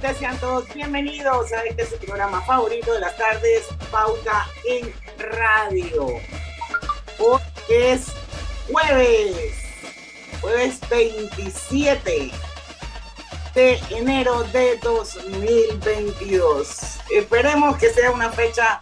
Sean 0.00 0.38
todos 0.40 0.66
bienvenidos 0.74 1.52
a 1.52 1.62
este 1.64 1.86
su 1.86 1.98
programa 1.98 2.40
favorito 2.42 2.94
de 2.94 3.00
las 3.00 3.18
tardes, 3.18 3.66
Pauta 3.90 4.46
en 4.66 4.90
Radio. 5.18 6.06
Hoy 7.18 7.40
es 7.68 8.06
jueves, 8.72 9.58
jueves 10.40 10.80
27 10.88 12.30
de 13.54 13.78
enero 13.90 14.42
de 14.44 14.78
2022. 14.78 16.98
Esperemos 17.10 17.76
que 17.76 17.90
sea 17.90 18.10
una 18.10 18.30
fecha 18.30 18.80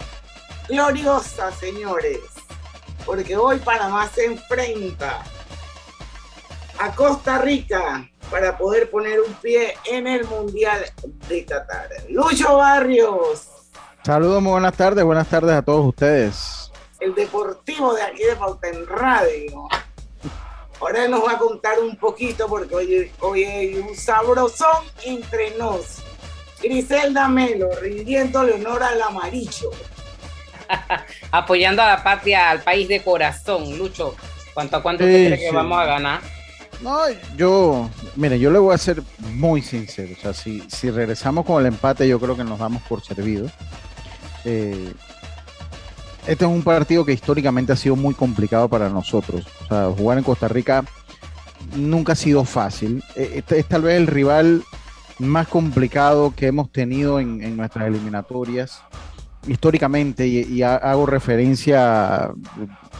gloriosa, 0.68 1.50
señores, 1.50 2.20
porque 3.04 3.36
hoy 3.36 3.58
Panamá 3.58 4.08
se 4.14 4.24
enfrenta 4.24 5.24
a 6.78 6.94
Costa 6.94 7.38
Rica 7.38 8.08
para 8.30 8.56
poder 8.56 8.90
poner 8.90 9.20
un 9.20 9.32
pie 9.34 9.74
en 9.86 10.06
el 10.06 10.24
Mundial 10.26 10.84
de 11.28 11.44
Qatar. 11.44 11.88
Lucho 12.08 12.56
Barrios. 12.56 13.48
Saludos, 14.04 14.42
muy 14.42 14.52
buenas 14.52 14.74
tardes, 14.74 15.04
buenas 15.04 15.28
tardes 15.28 15.54
a 15.54 15.62
todos 15.62 15.86
ustedes. 15.86 16.70
El 17.00 17.14
deportivo 17.14 17.94
de 17.94 18.02
aquí 18.02 18.24
de 18.24 18.36
Pauta 18.36 18.68
en 18.68 18.86
Radio. 18.86 19.68
Ahora 20.80 21.08
nos 21.08 21.24
va 21.24 21.32
a 21.32 21.38
contar 21.38 21.78
un 21.80 21.96
poquito 21.96 22.46
porque 22.46 22.74
hoy, 22.74 23.12
hoy 23.20 23.44
hay 23.44 23.74
un 23.74 23.94
sabrosón 23.96 24.84
entre 25.04 25.56
nos. 25.58 25.98
Griselda 26.62 27.28
Melo, 27.28 27.68
rindiendo 27.80 28.40
honor 28.40 28.82
al 28.82 29.02
amarillo. 29.02 29.70
Apoyando 31.30 31.82
a 31.82 31.86
la 31.86 32.02
patria, 32.02 32.50
al 32.50 32.62
país 32.62 32.88
de 32.88 33.02
corazón, 33.02 33.76
Lucho. 33.78 34.14
¿Cuánto 34.54 34.76
a 34.76 34.82
cuánto 34.82 35.04
sí, 35.04 35.10
crees 35.10 35.40
que 35.40 35.50
vamos 35.52 35.78
a 35.78 35.84
ganar? 35.84 36.37
No, 36.82 36.98
yo, 37.36 37.90
mire, 38.16 38.38
yo 38.38 38.50
le 38.50 38.58
voy 38.58 38.74
a 38.74 38.78
ser 38.78 39.02
muy 39.34 39.62
sincero. 39.62 40.14
O 40.16 40.20
sea, 40.20 40.32
si, 40.32 40.62
si 40.68 40.90
regresamos 40.90 41.44
con 41.44 41.60
el 41.60 41.66
empate, 41.66 42.06
yo 42.06 42.20
creo 42.20 42.36
que 42.36 42.44
nos 42.44 42.58
damos 42.58 42.82
por 42.82 43.02
servido. 43.02 43.50
Eh, 44.44 44.92
este 46.26 46.44
es 46.44 46.50
un 46.50 46.62
partido 46.62 47.04
que 47.04 47.12
históricamente 47.12 47.72
ha 47.72 47.76
sido 47.76 47.96
muy 47.96 48.14
complicado 48.14 48.68
para 48.68 48.88
nosotros. 48.88 49.46
O 49.64 49.66
sea, 49.66 49.90
jugar 49.96 50.18
en 50.18 50.24
Costa 50.24 50.46
Rica 50.46 50.84
nunca 51.74 52.12
ha 52.12 52.16
sido 52.16 52.44
fácil. 52.44 53.02
Este 53.16 53.58
es 53.58 53.66
tal 53.66 53.82
vez 53.82 53.96
el 53.96 54.06
rival 54.06 54.62
más 55.18 55.48
complicado 55.48 56.32
que 56.36 56.46
hemos 56.46 56.70
tenido 56.70 57.18
en, 57.18 57.42
en 57.42 57.56
nuestras 57.56 57.88
eliminatorias 57.88 58.82
históricamente 59.46 60.26
y, 60.26 60.40
y, 60.42 60.62
hago 60.62 61.06
referencia 61.06 62.30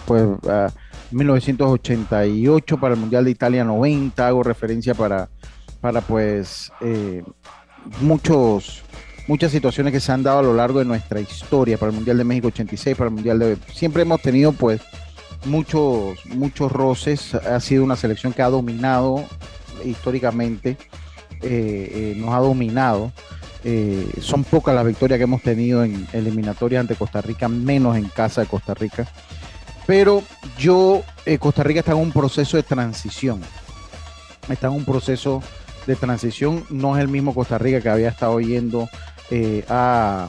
pues 0.07 0.25
a 0.49 0.73
1988 1.11 2.79
para 2.79 2.95
el 2.95 3.01
Mundial 3.01 3.25
de 3.25 3.31
Italia 3.31 3.65
90, 3.65 4.27
hago 4.27 4.43
referencia 4.43 4.95
para, 4.95 5.29
para 5.81 6.01
pues 6.01 6.71
eh, 6.81 7.23
muchos 8.01 8.83
muchas 9.27 9.53
situaciones 9.53 9.93
que 9.93 10.01
se 10.01 10.11
han 10.11 10.23
dado 10.23 10.39
a 10.39 10.43
lo 10.43 10.55
largo 10.55 10.79
de 10.79 10.87
nuestra 10.87 11.21
historia, 11.21 11.77
para 11.77 11.91
el 11.91 11.97
Mundial 11.97 12.17
de 12.17 12.25
México 12.25 12.49
86, 12.49 12.97
para 12.97 13.09
el 13.09 13.15
Mundial 13.15 13.39
de... 13.39 13.59
Siempre 13.75 14.01
hemos 14.03 14.23
tenido 14.23 14.53
pues 14.53 14.81
muchos, 15.45 16.25
muchos 16.27 16.73
roces, 16.73 17.35
ha 17.35 17.61
sido 17.61 17.85
una 17.85 17.97
selección 17.97 18.33
que 18.33 18.41
ha 18.41 18.49
dominado 18.49 19.23
históricamente, 19.85 20.79
eh, 21.43 21.43
eh, 21.43 22.15
nos 22.17 22.35
ha 22.35 22.39
dominado. 22.39 23.13
Son 24.23 24.45
pocas 24.45 24.75
las 24.75 24.87
victorias 24.87 25.19
que 25.19 25.25
hemos 25.25 25.43
tenido 25.43 25.85
en 25.85 26.09
eliminatorias 26.15 26.81
ante 26.81 26.95
Costa 26.95 27.21
Rica, 27.21 27.49
menos 27.49 27.99
en 27.99 28.09
casa 28.09 28.41
de 28.41 28.47
Costa 28.47 28.73
Rica. 28.73 29.07
Pero 29.89 30.23
yo, 30.59 31.01
eh, 31.25 31.39
Costa 31.39 31.63
Rica 31.63 31.81
está 31.81 31.93
en 31.93 31.99
un 31.99 32.13
proceso 32.13 32.59
de 32.59 32.63
transición. 32.63 33.41
Está 34.47 34.67
en 34.67 34.75
un 34.75 34.85
proceso 34.85 35.43
de 35.87 35.97
transición. 35.97 36.63
No 36.69 36.95
es 36.95 37.01
el 37.01 37.09
mismo 37.09 37.35
Costa 37.35 37.57
Rica 37.57 37.81
que 37.81 37.89
había 37.89 38.11
estado 38.11 38.39
yendo 38.39 38.87
eh, 39.31 39.65
a, 39.67 40.29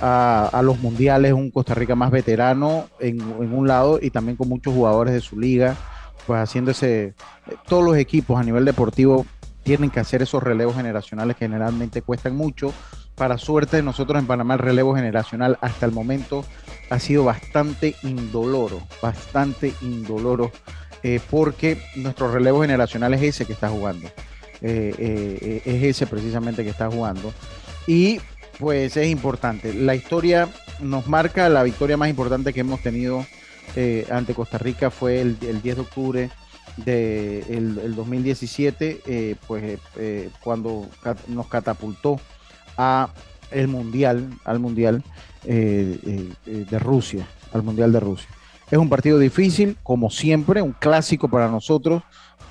a, 0.00 0.60
los 0.64 0.80
mundiales. 0.80 1.34
Un 1.34 1.52
Costa 1.52 1.72
Rica 1.72 1.94
más 1.94 2.10
veterano 2.10 2.88
en, 2.98 3.20
en, 3.20 3.54
un 3.54 3.68
lado 3.68 4.00
y 4.02 4.10
también 4.10 4.36
con 4.36 4.48
muchos 4.48 4.74
jugadores 4.74 5.14
de 5.14 5.20
su 5.20 5.38
liga. 5.38 5.76
Pues 6.26 6.40
haciendo 6.40 6.72
ese. 6.72 7.14
Todos 7.68 7.84
los 7.84 7.96
equipos 7.96 8.40
a 8.40 8.42
nivel 8.42 8.64
deportivo 8.64 9.24
tienen 9.62 9.90
que 9.90 10.00
hacer 10.00 10.22
esos 10.22 10.42
relevos 10.42 10.74
generacionales 10.74 11.36
que 11.36 11.44
generalmente 11.44 12.02
cuestan 12.02 12.34
mucho. 12.34 12.74
Para 13.14 13.38
suerte 13.38 13.76
de 13.76 13.84
nosotros 13.84 14.18
en 14.18 14.26
Panamá 14.26 14.54
el 14.54 14.60
relevo 14.60 14.96
generacional 14.96 15.58
hasta 15.60 15.86
el 15.86 15.92
momento 15.92 16.44
ha 16.90 16.98
sido 16.98 17.24
bastante 17.24 17.94
indoloro, 18.02 18.82
bastante 19.00 19.72
indoloro, 19.80 20.50
eh, 21.02 21.20
porque 21.30 21.78
nuestro 21.96 22.30
relevo 22.30 22.60
generacional 22.62 23.14
es 23.14 23.22
ese 23.22 23.46
que 23.46 23.52
está 23.52 23.68
jugando. 23.68 24.08
Eh, 24.60 24.94
eh, 24.98 25.62
es 25.64 25.82
ese 25.84 26.06
precisamente 26.06 26.64
que 26.64 26.70
está 26.70 26.90
jugando. 26.90 27.32
Y 27.86 28.20
pues 28.58 28.96
es 28.96 29.08
importante. 29.08 29.72
La 29.72 29.94
historia 29.94 30.48
nos 30.80 31.06
marca 31.06 31.48
la 31.48 31.62
victoria 31.62 31.96
más 31.96 32.10
importante 32.10 32.52
que 32.52 32.60
hemos 32.60 32.82
tenido 32.82 33.24
ante 34.10 34.34
Costa 34.34 34.58
Rica 34.58 34.90
fue 34.90 35.20
el, 35.20 35.38
el 35.42 35.62
10 35.62 35.76
de 35.76 35.82
octubre 35.82 36.30
de 36.76 37.40
el, 37.48 37.78
el 37.78 37.94
2017, 37.94 39.02
eh, 39.06 39.36
pues 39.46 39.78
cuando 40.42 40.88
nos 41.28 41.46
catapultó 41.46 42.20
a 42.76 43.10
el 43.50 43.68
mundial, 43.68 44.30
al 44.44 44.58
mundial 44.58 45.02
eh, 45.44 46.28
de 46.44 46.78
Rusia, 46.78 47.26
al 47.52 47.62
mundial 47.62 47.92
de 47.92 48.00
Rusia. 48.00 48.28
Es 48.70 48.78
un 48.78 48.88
partido 48.88 49.18
difícil, 49.18 49.76
como 49.82 50.10
siempre, 50.10 50.62
un 50.62 50.72
clásico 50.72 51.28
para 51.28 51.48
nosotros. 51.48 52.02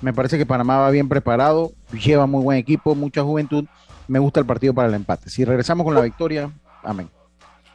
Me 0.01 0.13
parece 0.13 0.37
que 0.37 0.45
Panamá 0.45 0.77
va 0.77 0.89
bien 0.89 1.07
preparado, 1.07 1.71
lleva 1.91 2.25
muy 2.25 2.43
buen 2.43 2.57
equipo, 2.57 2.95
mucha 2.95 3.23
juventud. 3.23 3.65
Me 4.07 4.19
gusta 4.19 4.39
el 4.39 4.45
partido 4.45 4.73
para 4.73 4.87
el 4.87 4.93
empate. 4.93 5.29
Si 5.29 5.45
regresamos 5.45 5.85
con 5.85 5.95
la 5.95 6.01
victoria, 6.01 6.51
amén. 6.83 7.09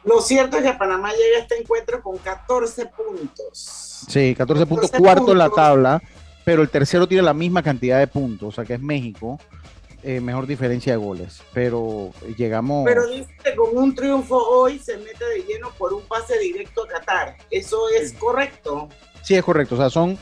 Lo 0.03 0.21
cierto 0.21 0.57
es 0.57 0.63
que 0.63 0.73
Panamá 0.73 1.11
llega 1.11 1.37
a 1.37 1.41
este 1.41 1.59
encuentro 1.59 2.01
con 2.01 2.17
14 2.17 2.85
puntos. 2.87 4.05
Sí, 4.07 4.35
14 4.35 4.65
puntos, 4.67 4.91
cuarto 4.91 5.25
puntos. 5.25 5.31
en 5.31 5.37
la 5.39 5.49
tabla 5.49 6.01
pero 6.45 6.61
el 6.61 6.69
tercero 6.69 7.07
tiene 7.07 7.23
la 7.23 7.33
misma 7.33 7.61
cantidad 7.63 7.99
de 7.99 8.07
puntos, 8.07 8.49
o 8.49 8.51
sea 8.51 8.63
que 8.63 8.75
es 8.75 8.79
México, 8.79 9.39
eh, 10.05 10.21
mejor 10.21 10.45
diferencia 10.45 10.93
de 10.93 10.97
goles, 10.97 11.41
pero 11.51 12.11
llegamos... 12.37 12.85
Pero 12.85 13.07
dice 13.07 13.27
que 13.43 13.55
con 13.55 13.75
un 13.75 13.95
triunfo 13.95 14.37
hoy 14.37 14.77
se 14.77 14.97
mete 14.97 15.25
de 15.25 15.43
lleno 15.47 15.71
por 15.79 15.93
un 15.93 16.03
pase 16.03 16.37
directo 16.37 16.83
a 16.83 16.87
Qatar, 16.87 17.37
¿eso 17.49 17.89
es 17.89 18.11
sí. 18.11 18.15
correcto? 18.17 18.87
Sí, 19.23 19.33
es 19.33 19.43
correcto, 19.43 19.73
o 19.73 19.77
sea, 19.79 19.89
son 19.89 20.17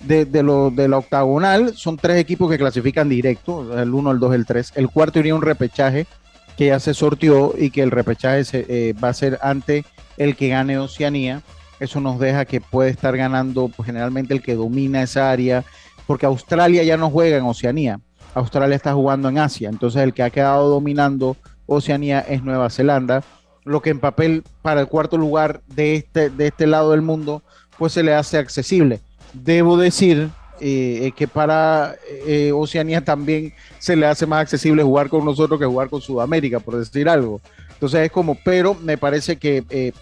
de, 0.00 0.24
de, 0.24 0.42
lo, 0.42 0.70
de 0.70 0.88
la 0.88 0.98
octagonal, 0.98 1.76
son 1.76 1.96
tres 1.96 2.16
equipos 2.16 2.50
que 2.50 2.58
clasifican 2.58 3.08
directo, 3.08 3.80
el 3.80 3.94
1, 3.94 4.10
el 4.10 4.18
2, 4.18 4.34
el 4.34 4.46
3, 4.46 4.72
el 4.74 4.90
cuarto 4.90 5.20
iría 5.20 5.36
un 5.36 5.42
repechaje 5.42 6.08
que 6.56 6.66
ya 6.66 6.80
se 6.80 6.92
sortió 6.92 7.54
y 7.56 7.70
que 7.70 7.82
el 7.82 7.92
repechaje 7.92 8.44
se, 8.44 8.66
eh, 8.68 8.92
va 8.92 9.10
a 9.10 9.14
ser 9.14 9.38
ante 9.40 9.84
el 10.16 10.34
que 10.34 10.48
gane 10.48 10.78
Oceanía, 10.78 11.42
eso 11.78 12.00
nos 12.00 12.18
deja 12.18 12.44
que 12.44 12.60
puede 12.60 12.90
estar 12.90 13.16
ganando 13.16 13.68
pues, 13.68 13.86
generalmente 13.86 14.34
el 14.34 14.42
que 14.42 14.56
domina 14.56 15.00
esa 15.00 15.30
área, 15.30 15.64
porque 16.08 16.26
Australia 16.26 16.82
ya 16.82 16.96
no 16.96 17.08
juega 17.08 17.36
en 17.36 17.44
Oceanía, 17.44 18.00
Australia 18.38 18.76
está 18.76 18.94
jugando 18.94 19.28
en 19.28 19.38
Asia, 19.38 19.68
entonces 19.68 20.02
el 20.02 20.14
que 20.14 20.22
ha 20.22 20.30
quedado 20.30 20.68
dominando 20.68 21.36
Oceanía 21.66 22.20
es 22.20 22.42
Nueva 22.42 22.70
Zelanda, 22.70 23.22
lo 23.64 23.82
que 23.82 23.90
en 23.90 24.00
papel 24.00 24.44
para 24.62 24.80
el 24.80 24.88
cuarto 24.88 25.18
lugar 25.18 25.60
de 25.66 25.96
este, 25.96 26.30
de 26.30 26.46
este 26.48 26.66
lado 26.66 26.92
del 26.92 27.02
mundo 27.02 27.42
pues 27.76 27.92
se 27.92 28.02
le 28.02 28.14
hace 28.14 28.38
accesible. 28.38 29.00
Debo 29.32 29.76
decir 29.76 30.30
eh, 30.60 31.12
que 31.14 31.28
para 31.28 31.94
eh, 32.26 32.50
Oceanía 32.52 33.04
también 33.04 33.52
se 33.78 33.94
le 33.94 34.06
hace 34.06 34.26
más 34.26 34.40
accesible 34.40 34.82
jugar 34.82 35.08
con 35.08 35.24
nosotros 35.24 35.60
que 35.60 35.66
jugar 35.66 35.88
con 35.88 36.00
Sudamérica, 36.00 36.58
por 36.60 36.76
decir 36.76 37.08
algo. 37.08 37.40
Entonces 37.78 38.00
es 38.00 38.10
como, 38.10 38.36
pero 38.44 38.74
me 38.74 38.98
parece 38.98 39.36
que 39.36 39.62
eh, 39.70 39.92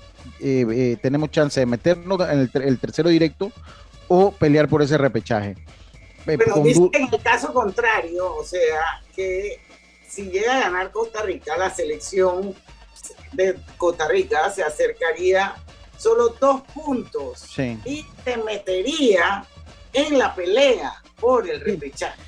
eh, 0.41 0.67
eh, 0.71 0.97
tenemos 1.01 1.31
chance 1.31 1.61
de 1.61 1.67
meternos 1.67 2.21
en 2.29 2.51
el, 2.55 2.79
tercero 2.79 3.09
directo 3.09 3.53
o 4.09 4.31
pelear 4.33 4.69
por 4.69 4.83
ese 4.83 4.99
repechaje. 4.99 5.57
Eh, 6.27 6.39
Pero 6.39 6.57
dice 6.63 6.89
en 6.93 7.09
el 7.13 7.23
caso 7.23 7.53
contrario, 7.53 8.35
o 8.35 8.45
sea, 8.45 9.01
que 9.15 9.61
si 10.09 10.31
llega 10.31 10.57
a 10.57 10.61
ganar 10.63 10.91
Costa 10.91 11.23
Rica, 11.23 11.57
la 11.57 11.71
selección 11.71 12.55
de 13.33 13.57
Costa 13.77 14.09
Rica 14.09 14.51
se 14.51 14.63
acercaría 14.63 15.55
solo 15.97 16.35
dos 16.41 16.63
puntos 16.75 17.41
sí. 17.41 17.79
y 17.85 18.05
se 18.25 18.37
metería 18.39 19.45
en 19.93 20.19
la 20.19 20.35
pelea 20.35 20.93
por 21.19 21.49
el 21.49 21.61
repechaje. 21.61 22.21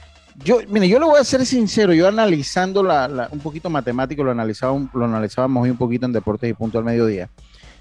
Yo, 0.45 0.61
mire, 0.69 0.89
yo 0.89 1.01
le 1.01 1.07
voy 1.07 1.19
a 1.19 1.25
ser 1.25 1.45
sincero, 1.45 1.93
yo 1.93 2.07
analizando 2.07 2.83
la, 2.83 3.09
la, 3.09 3.29
un 3.33 3.41
poquito 3.41 3.69
matemático, 3.69 4.23
lo, 4.23 4.31
analizaba, 4.31 4.79
lo 4.93 5.05
analizábamos 5.05 5.65
hoy 5.65 5.71
un 5.71 5.77
poquito 5.77 6.07
en 6.07 6.13
Deportes 6.13 6.49
y 6.49 6.55
Punto 6.55 6.79
al 6.79 6.85
Mediodía. 6.85 7.29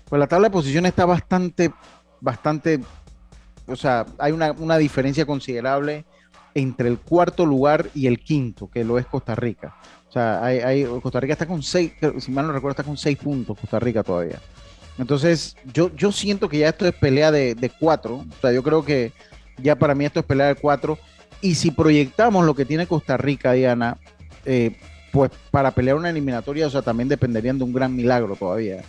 Pues 0.10 0.20
la 0.20 0.28
tabla 0.28 0.48
de 0.48 0.54
posiciones 0.54 0.90
está 0.90 1.06
bastante, 1.06 1.72
bastante, 2.20 2.80
o 3.68 3.76
sea, 3.76 4.06
hay 4.18 4.32
una, 4.32 4.52
una, 4.54 4.78
diferencia 4.78 5.26
considerable 5.26 6.06
entre 6.54 6.90
el 6.90 6.98
cuarto 6.98 7.46
lugar 7.46 7.90
y 7.94 8.08
el 8.08 8.20
quinto, 8.20 8.70
que 8.70 8.84
lo 8.84 8.98
es 8.98 9.06
Costa 9.06 9.36
Rica. 9.36 9.76
O 10.10 10.12
sea, 10.12 10.44
hay, 10.44 10.60
hay, 10.60 10.86
Costa 11.02 11.20
Rica 11.20 11.34
está 11.34 11.46
con 11.46 11.62
seis, 11.62 11.92
si 12.20 12.32
mal 12.32 12.48
no 12.48 12.54
recuerdo, 12.54 12.72
está 12.72 12.84
con 12.84 12.98
seis 12.98 13.18
puntos 13.18 13.58
Costa 13.60 13.80
Rica 13.80 14.04
todavía. 14.04 14.40
Entonces, 14.98 15.56
yo, 15.74 15.94
yo 15.96 16.12
siento 16.12 16.50
que 16.50 16.60
ya 16.60 16.70
esto 16.70 16.88
es 16.88 16.94
pelea 16.94 17.32
de, 17.32 17.54
de 17.54 17.70
cuatro. 17.70 18.16
O 18.16 18.42
sea, 18.42 18.52
yo 18.52 18.64
creo 18.64 18.84
que 18.84 19.12
ya 19.62 19.76
para 19.76 19.94
mí 19.94 20.06
esto 20.06 20.20
es 20.20 20.26
pelea 20.26 20.48
de 20.48 20.56
cuatro. 20.56 20.98
Y 21.42 21.56
si 21.56 21.72
proyectamos 21.72 22.46
lo 22.46 22.56
que 22.56 22.66
tiene 22.66 22.88
Costa 22.88 23.16
Rica, 23.18 23.52
Diana, 23.52 23.98
eh, 24.46 24.76
pues 25.12 25.32
para 25.52 25.72
pelear 25.72 25.98
una 25.98 26.10
eliminatoria, 26.10 26.68
o 26.68 26.70
sea, 26.70 26.82
también 26.82 27.10
dependerían 27.10 27.58
de 27.58 27.64
un 27.64 27.74
gran 27.74 27.96
milagro 27.96 28.36
todavía. 28.36 28.82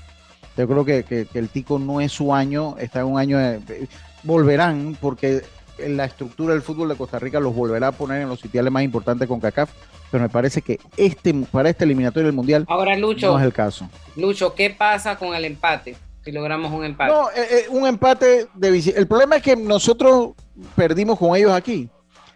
Yo 0.57 0.67
creo 0.67 0.85
que, 0.85 1.27
el 1.35 1.49
Tico 1.51 1.79
no 1.79 2.01
es 2.01 2.13
su 2.13 2.35
año, 2.35 2.77
está 2.79 3.01
en 3.01 3.07
un 3.07 3.19
año 3.19 3.39
de, 3.39 3.89
volverán 4.23 4.97
porque 5.01 5.43
la 5.79 6.05
estructura 6.05 6.55
del 6.55 6.63
fútbol 6.63 6.89
de 6.89 6.97
Costa 6.97 7.19
Rica 7.19 7.41
los 7.41 7.55
volverá 7.55 7.89
a 7.89 7.93
poner 7.93 8.23
en 8.23 8.29
los 8.29 8.41
sitiales 8.41 8.73
más 8.73 8.83
importantes 8.83 9.29
con 9.29 9.41
CACAF, 9.41 9.71
pero 10.11 10.23
me 10.23 10.29
parece 10.29 10.63
que 10.63 10.81
este 10.97 11.33
para 11.53 11.71
este 11.71 11.85
eliminatorio 11.85 12.27
del 12.27 12.35
Mundial 12.35 12.65
Ahora, 12.69 12.97
Lucho, 12.97 13.33
no 13.33 13.39
es 13.39 13.45
el 13.45 13.53
caso. 13.53 13.89
Lucho, 14.17 14.55
¿qué 14.55 14.71
pasa 14.71 15.17
con 15.17 15.35
el 15.35 15.45
empate? 15.45 15.97
Si 16.25 16.33
logramos 16.33 16.73
un 16.73 16.85
empate. 16.85 17.13
No, 17.13 17.31
eh, 17.31 17.47
eh, 17.51 17.67
un 17.71 17.87
empate 17.87 18.49
de 18.55 18.93
El 18.97 19.07
problema 19.07 19.37
es 19.37 19.43
que 19.43 19.57
nosotros 19.57 20.31
perdimos 20.75 21.19
con 21.19 21.37
ellos 21.37 21.53
aquí. 21.53 21.89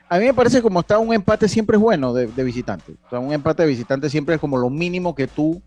A 0.09 0.19
mí 0.19 0.27
me 0.27 0.35
parece 0.35 0.61
como 0.61 0.81
está 0.81 0.99
un 0.99 1.15
empate 1.15 1.49
siempre 1.49 1.77
es 1.77 1.83
bueno 1.83 2.13
de, 2.13 2.27
visitante. 2.45 2.93
O 3.07 3.11
sea, 3.11 3.19
un 3.19 3.33
empate 3.33 3.63
de 3.63 3.69
visitante 3.69 4.11
siempre 4.11 4.35
es 4.35 4.41
como 4.41 4.59
lo 4.59 4.69
mínimo 4.69 5.15
que 5.15 5.27
tú, 5.27 5.63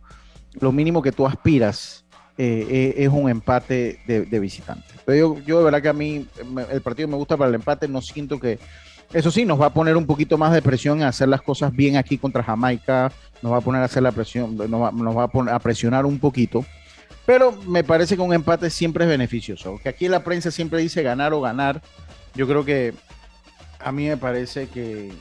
lo 0.59 0.71
mínimo 0.71 1.01
que 1.01 1.11
tú 1.11 1.25
aspiras 1.25 2.04
eh, 2.37 2.67
eh, 2.69 2.93
es 2.97 3.09
un 3.09 3.29
empate 3.29 3.99
de, 4.05 4.39
visitante. 4.39 4.85
Pero 5.05 5.39
yo, 5.39 5.59
de 5.59 5.63
verdad 5.63 5.81
que 5.81 5.89
a 5.89 5.93
mí 5.93 6.27
el 6.71 6.81
partido 6.81 7.07
me 7.07 7.15
gusta 7.15 7.37
para 7.37 7.49
el 7.49 7.55
empate, 7.55 7.87
no 7.87 8.01
siento 8.01 8.39
que... 8.39 8.59
Eso 9.13 9.29
sí, 9.31 9.45
nos 9.45 9.61
va 9.61 9.67
a 9.67 9.73
poner 9.73 9.95
un 9.95 10.05
poquito 10.05 10.37
más 10.37 10.51
de 10.51 10.61
presión 10.61 11.03
a 11.03 11.09
hacer 11.09 11.29
las 11.29 11.41
cosas 11.41 11.71
bien 11.71 11.95
aquí 11.95 12.17
contra 12.17 12.43
Jamaica, 12.43 13.11
nos 13.41 13.53
va 13.53 13.57
a 13.57 13.61
poner 13.61 13.81
a 13.81 13.85
hacer 13.85 14.03
la 14.03 14.11
presión, 14.11 14.57
nos 14.57 14.81
va, 14.81 15.23
a, 15.23 15.55
a 15.55 15.59
presionar 15.59 16.05
un 16.05 16.19
poquito, 16.19 16.65
pero 17.25 17.51
me 17.67 17.83
parece 17.83 18.15
que 18.15 18.21
un 18.21 18.33
empate 18.33 18.69
siempre 18.69 19.05
es 19.05 19.09
beneficioso, 19.09 19.79
que 19.81 19.89
aquí 19.89 20.07
la 20.07 20.23
prensa 20.23 20.51
siempre 20.51 20.81
dice 20.81 21.03
ganar 21.03 21.33
o 21.33 21.41
ganar, 21.41 21.81
yo 22.33 22.47
creo 22.47 22.65
que 22.65 22.93
a 23.79 23.91
mí 23.91 24.07
me 24.07 24.17
parece 24.17 24.67
que, 24.67 25.11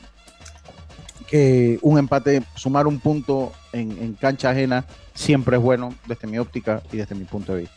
que 1.27 1.79
un 1.81 1.97
empate, 1.97 2.43
sumar 2.55 2.87
un 2.87 2.99
punto 2.99 3.53
en, 3.75 4.13
cancha 4.13 4.51
ajena, 4.51 4.85
siempre 5.13 5.57
es 5.57 5.61
bueno 5.61 5.93
desde 6.05 6.27
mi 6.27 6.39
óptica 6.39 6.81
y 6.91 6.97
desde 6.97 7.15
mi 7.15 7.25
punto 7.25 7.53
de 7.53 7.61
vista. 7.61 7.75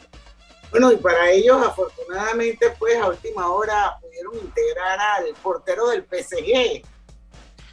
Bueno, 0.71 0.93
y 0.93 0.97
para 0.97 1.31
ellos, 1.31 1.65
afortunadamente, 1.67 2.67
pues 2.79 2.97
a 2.99 3.09
última 3.09 3.49
hora 3.49 3.97
pudieron 4.01 4.35
integrar 4.35 4.99
al 5.01 5.35
portero 5.43 5.89
del 5.89 6.03
PSG. 6.05 6.83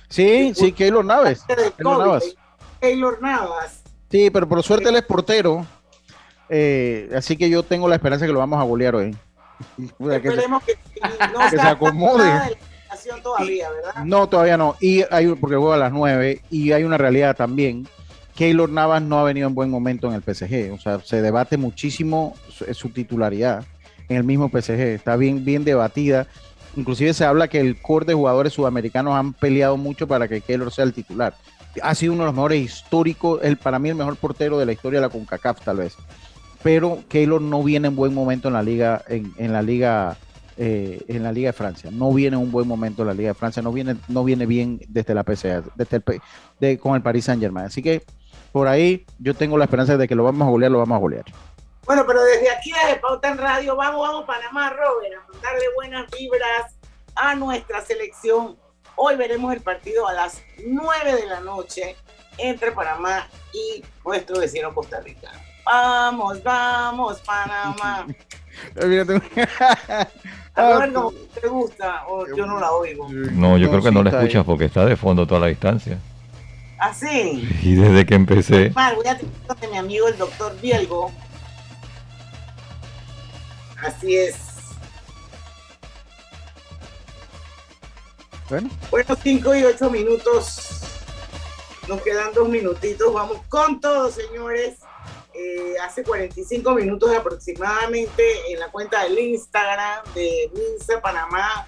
Sí, 0.07 0.54
sí, 0.56 0.72
Keylor 0.72 1.04
Navas. 1.04 1.44
Keylor 1.45 2.00
Navas. 2.00 2.36
Keylor 2.80 3.22
Navas. 3.22 3.83
Sí, 4.10 4.30
pero 4.30 4.48
por 4.48 4.63
suerte 4.63 4.89
él 4.89 4.95
es 4.95 5.04
portero. 5.04 5.66
Eh, 6.48 7.10
así 7.16 7.36
que 7.36 7.50
yo 7.50 7.63
tengo 7.63 7.89
la 7.89 7.95
esperanza 7.95 8.25
que 8.25 8.31
lo 8.31 8.39
vamos 8.39 8.60
a 8.60 8.63
golear 8.63 8.95
hoy. 8.95 9.16
Esperemos 10.00 10.63
que, 10.63 10.78
no 11.33 11.50
se 11.50 11.60
acomode. 11.60 12.57
Todavía, 13.21 13.69
¿verdad? 13.69 14.06
No, 14.06 14.30
todavía 14.30 14.57
no. 14.57 14.78
Y 14.80 15.04
hay 15.12 15.28
porque 15.36 15.57
juega 15.57 15.75
a 15.75 15.80
las 15.80 15.92
9 15.92 16.42
y 16.50 16.71
hay 16.71 16.83
una 16.86 16.98
realidad 16.98 17.36
también 17.36 17.88
Keylor 18.35 18.69
Navas 18.69 19.01
no 19.01 19.17
ha 19.17 19.23
venido 19.23 19.47
en 19.47 19.55
buen 19.55 19.69
momento 19.69 20.07
en 20.07 20.13
el 20.13 20.21
PSG. 20.21 20.73
O 20.73 20.77
sea, 20.77 20.99
se 20.99 21.21
debate 21.21 21.57
muchísimo 21.57 22.35
su, 22.73 22.89
titularidad 22.89 23.65
en 24.09 24.17
el 24.17 24.23
mismo 24.23 24.49
PSG. 24.49 24.79
Está 24.95 25.15
bien, 25.15 25.45
bien 25.45 25.63
debatida. 25.63 26.27
Inclusive 26.75 27.13
se 27.13 27.23
habla 27.23 27.47
que 27.47 27.61
el 27.61 27.81
core 27.81 28.05
de 28.05 28.13
jugadores 28.13 28.53
sudamericanos 28.53 29.15
han 29.15 29.31
peleado 29.31 29.77
mucho 29.77 30.07
para 30.07 30.27
que 30.27 30.41
Keylor 30.41 30.71
sea 30.71 30.83
el 30.83 30.93
titular. 30.93 31.33
Ha 31.81 31.95
sido 31.95 32.13
uno 32.13 32.23
de 32.23 32.27
los 32.27 32.35
mejores 32.35 32.61
históricos, 32.61 33.39
el, 33.41 33.55
para 33.57 33.79
mí 33.79 33.89
el 33.89 33.95
mejor 33.95 34.17
portero 34.17 34.57
de 34.57 34.65
la 34.65 34.73
historia 34.73 34.99
de 34.99 35.07
la 35.07 35.11
CONCACAF 35.11 35.61
tal 35.61 35.77
vez. 35.77 35.95
Pero 36.61 37.03
Keylor 37.07 37.41
no 37.41 37.63
viene 37.63 37.87
en 37.87 37.95
buen 37.95 38.13
momento 38.13 38.49
en 38.49 38.55
la 38.55 38.63
liga, 38.63 39.01
en, 39.07 39.53
la 39.53 39.61
liga, 39.61 40.17
eh, 40.57 41.01
en 41.07 41.23
la 41.23 41.31
liga 41.31 41.49
de 41.49 41.53
Francia. 41.53 41.89
No 41.91 42.11
viene 42.13 42.35
en 42.35 42.43
un 42.43 42.51
buen 42.51 42.67
momento 42.67 43.03
en 43.03 43.07
la 43.09 43.13
liga 43.13 43.29
de 43.29 43.33
Francia. 43.35 43.61
No 43.61 43.71
viene, 43.71 43.95
no 44.09 44.25
viene 44.25 44.45
bien 44.45 44.81
desde 44.89 45.13
la 45.13 45.23
PSA, 45.23 45.63
desde 45.75 46.01
el, 46.59 46.79
con 46.79 46.95
el 46.95 47.01
Paris 47.01 47.25
Saint 47.25 47.41
Germain. 47.41 47.67
Así 47.67 47.81
que 47.81 48.03
por 48.56 48.69
ahí 48.69 49.06
yo 49.19 49.34
tengo 49.34 49.57
la 49.57 49.66
esperanza 49.66 49.98
de 49.98 50.07
que 50.07 50.16
lo 50.16 50.24
vamos 50.24 50.48
a 50.48 50.50
golear, 50.50 50.72
lo 50.72 50.78
vamos 50.80 50.96
a 50.96 51.00
golear. 51.00 51.25
Bueno, 51.86 52.06
pero 52.07 52.24
desde 52.24 52.50
aquí, 52.50 52.72
desde 52.72 53.02
Pauta 53.02 53.28
en 53.28 53.38
Radio, 53.38 53.75
vamos, 53.75 54.07
vamos, 54.07 54.24
Panamá, 54.24 54.69
Robert, 54.69 55.13
a 55.13 55.30
mandarle 55.30 55.66
buenas 55.75 56.10
vibras 56.10 56.74
a 57.16 57.36
nuestra 57.36 57.81
selección. 57.81 58.56
Hoy 58.96 59.18
veremos 59.18 59.54
el 59.54 59.60
partido 59.60 60.07
a 60.07 60.13
las 60.13 60.42
9 60.66 61.16
de 61.16 61.25
la 61.25 61.42
noche 61.42 61.98
entre 62.38 62.72
Panamá 62.72 63.28
y 63.52 63.84
nuestro 64.06 64.40
vecino 64.40 64.74
Costa 64.74 65.02
Rica. 65.02 65.31
Vamos, 65.66 66.42
vamos, 66.42 67.19
Panamá. 67.25 68.07
a 70.56 70.78
ver 70.78 70.94
cómo 70.94 71.12
te 71.12 71.48
gusta 71.50 72.07
o 72.07 72.25
yo 72.34 72.46
no 72.46 72.62
la 72.62 72.72
oigo. 72.72 73.10
No, 73.12 73.57
yo 73.57 73.69
creo 73.69 73.84
que 73.84 73.92
no 73.92 74.02
la 74.02 74.12
escuchas 74.12 74.46
porque 74.46 74.63
está 74.63 74.86
de 74.86 74.96
fondo 74.96 75.28
toda 75.28 75.42
la 75.42 75.48
distancia. 75.48 76.00
Así. 76.80 77.48
Y 77.63 77.75
desde 77.75 78.06
que 78.06 78.16
empecé. 78.16 78.69
voy 78.69 79.07
a 79.07 79.18
tener 79.18 79.57
de 79.62 79.68
mi 79.68 79.77
amigo 79.77 80.07
el 80.07 80.18
doctor 80.18 80.60
Bielgo. 80.62 81.12
Así 83.81 84.18
es. 84.18 84.36
Bueno. 88.50 88.69
Bueno, 88.92 89.16
5 89.22 89.56
y 89.56 89.63
8 89.63 89.89
minutos. 89.89 90.81
Nos 91.88 92.01
quedan 92.01 92.33
dos 92.33 92.50
minutitos. 92.50 93.13
Vamos 93.13 93.42
con 93.50 93.80
todo, 93.80 94.12
señores. 94.12 94.78
Eh, 95.33 95.75
hace 95.83 96.04
45 96.04 96.74
minutos 96.74 97.13
aproximadamente 97.13 98.51
en 98.51 98.60
la 98.60 98.71
cuenta 98.71 99.04
del 99.04 99.19
Instagram 99.19 100.06
de 100.13 100.50
Minsa 100.54 101.01
Panamá 101.01 101.68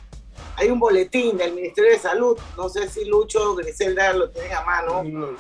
hay 0.58 0.70
un 0.70 0.80
boletín 0.80 1.38
del 1.38 1.54
Ministerio 1.54 1.92
de 1.92 2.00
Salud, 2.00 2.38
no 2.58 2.68
sé 2.68 2.90
si 2.90 3.06
Lucho 3.06 3.52
o 3.52 3.56
Griselda 3.56 4.12
lo 4.14 4.30
tienen 4.30 4.54
a 4.54 4.62
mano, 4.62 5.36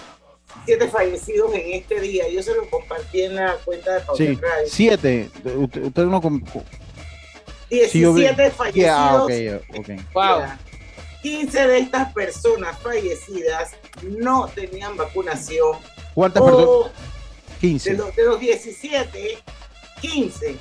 siete 0.63 0.88
fallecidos 0.88 1.53
en 1.56 1.74
este 1.74 2.00
día, 2.00 2.30
yo 2.30 2.41
se 2.44 2.53
lo 2.53 2.70
compartí 2.70 3.24
en 3.24 3.36
la 3.36 3.56
cuenta 3.65 3.96
de 3.96 4.00
Pauta 4.01 4.24
sí, 4.24 4.39
Siete, 4.68 5.30
usted, 5.44 5.91
no... 6.06 6.22
17 7.70 8.51
fallecidos. 8.51 9.32
Wow. 10.13 10.44
15 11.22 11.68
de 11.68 11.80
estas 11.80 12.13
personas 12.13 12.77
fallecidas 12.80 13.72
no 14.03 14.48
tenían 14.48 14.96
vacunación. 14.96 15.77
¿Cuántas 16.13 16.44
personas? 16.44 16.91
15. 17.60 17.91
De 17.91 17.98
los, 17.98 18.15
de 18.15 18.24
los 18.24 18.39
17, 18.39 19.38
15 20.00 20.56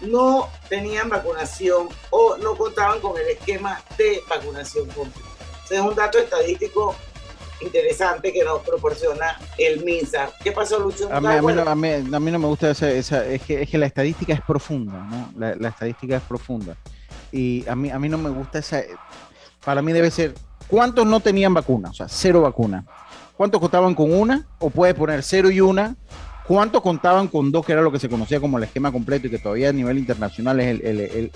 no 0.00 0.48
tenían 0.68 1.08
vacunación 1.08 1.88
o 2.10 2.36
no 2.38 2.56
contaban 2.56 3.00
con 3.00 3.18
el 3.18 3.28
esquema 3.28 3.80
de 3.96 4.22
vacunación 4.28 4.86
completo. 4.88 5.28
Ese 5.64 5.76
es 5.76 5.80
un 5.80 5.94
dato 5.94 6.18
estadístico 6.18 6.94
interesante 7.60 8.32
que 8.32 8.42
nos 8.44 8.60
proporciona 8.62 9.38
el 9.58 9.84
MINSA. 9.84 10.30
¿Qué 10.42 10.52
pasó, 10.52 10.78
Lucho? 10.78 11.08
A 11.12 11.20
mí, 11.20 11.90
no 12.00 12.38
me 12.38 12.46
gusta 12.46 12.70
esa, 12.70 12.90
es, 12.90 13.42
que, 13.42 13.62
es 13.62 13.70
que 13.70 13.78
la 13.78 13.86
estadística 13.86 14.32
es 14.32 14.40
profunda, 14.40 14.94
¿no? 14.94 15.30
La, 15.36 15.68
estadística 15.68 16.16
es 16.16 16.22
profunda. 16.22 16.76
Y 17.30 17.68
a 17.68 17.76
mí, 17.76 17.90
a 17.90 17.98
mí 17.98 18.08
no 18.08 18.18
me 18.18 18.30
gusta 18.30 18.58
esa... 18.58 18.82
Para 19.64 19.82
mí 19.82 19.92
debe 19.92 20.10
ser, 20.10 20.34
¿cuántos 20.68 21.06
no 21.06 21.20
tenían 21.20 21.52
vacuna? 21.52 21.90
O 21.90 21.94
sea, 21.94 22.08
cero 22.08 22.40
vacuna. 22.40 22.84
¿Cuántos 23.36 23.60
contaban 23.60 23.94
con 23.94 24.12
una? 24.12 24.46
O 24.58 24.70
puede 24.70 24.94
poner 24.94 25.22
cero 25.22 25.50
y 25.50 25.60
una 25.60 25.96
¿Cuántos 26.50 26.82
contaban 26.82 27.28
con 27.28 27.52
dos, 27.52 27.64
que 27.64 27.70
era 27.70 27.80
lo 27.80 27.92
que 27.92 28.00
se 28.00 28.08
conocía 28.08 28.40
como 28.40 28.58
el 28.58 28.64
esquema 28.64 28.90
completo 28.90 29.28
y 29.28 29.30
que 29.30 29.38
todavía 29.38 29.68
a 29.68 29.72
nivel 29.72 29.98
internacional 29.98 30.58
es, 30.58 30.80
el, 30.82 31.30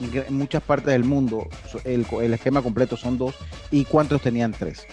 en 0.00 0.34
muchas 0.36 0.60
partes 0.64 0.88
del 0.88 1.04
mundo 1.04 1.46
el, 1.84 2.34
esquema 2.34 2.60
completo 2.60 2.96
son 2.96 3.18
dos 3.18 3.36
y 3.70 3.84
cuántos 3.84 4.20
tenían 4.20 4.50
tres? 4.50 4.84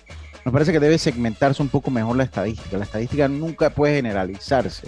Me 0.46 0.52
parece 0.52 0.72
que 0.72 0.80
debe 0.80 1.00
segmentarse 1.00 1.64
un 1.64 1.70
poco 1.70 1.90
mejor 1.90 2.16
la 2.16 2.26
estadística. 2.26 2.78
La 2.78 2.84
estadística 2.84 3.28
nunca 3.28 3.72
puede 3.72 3.96
generalizarse. 3.96 4.88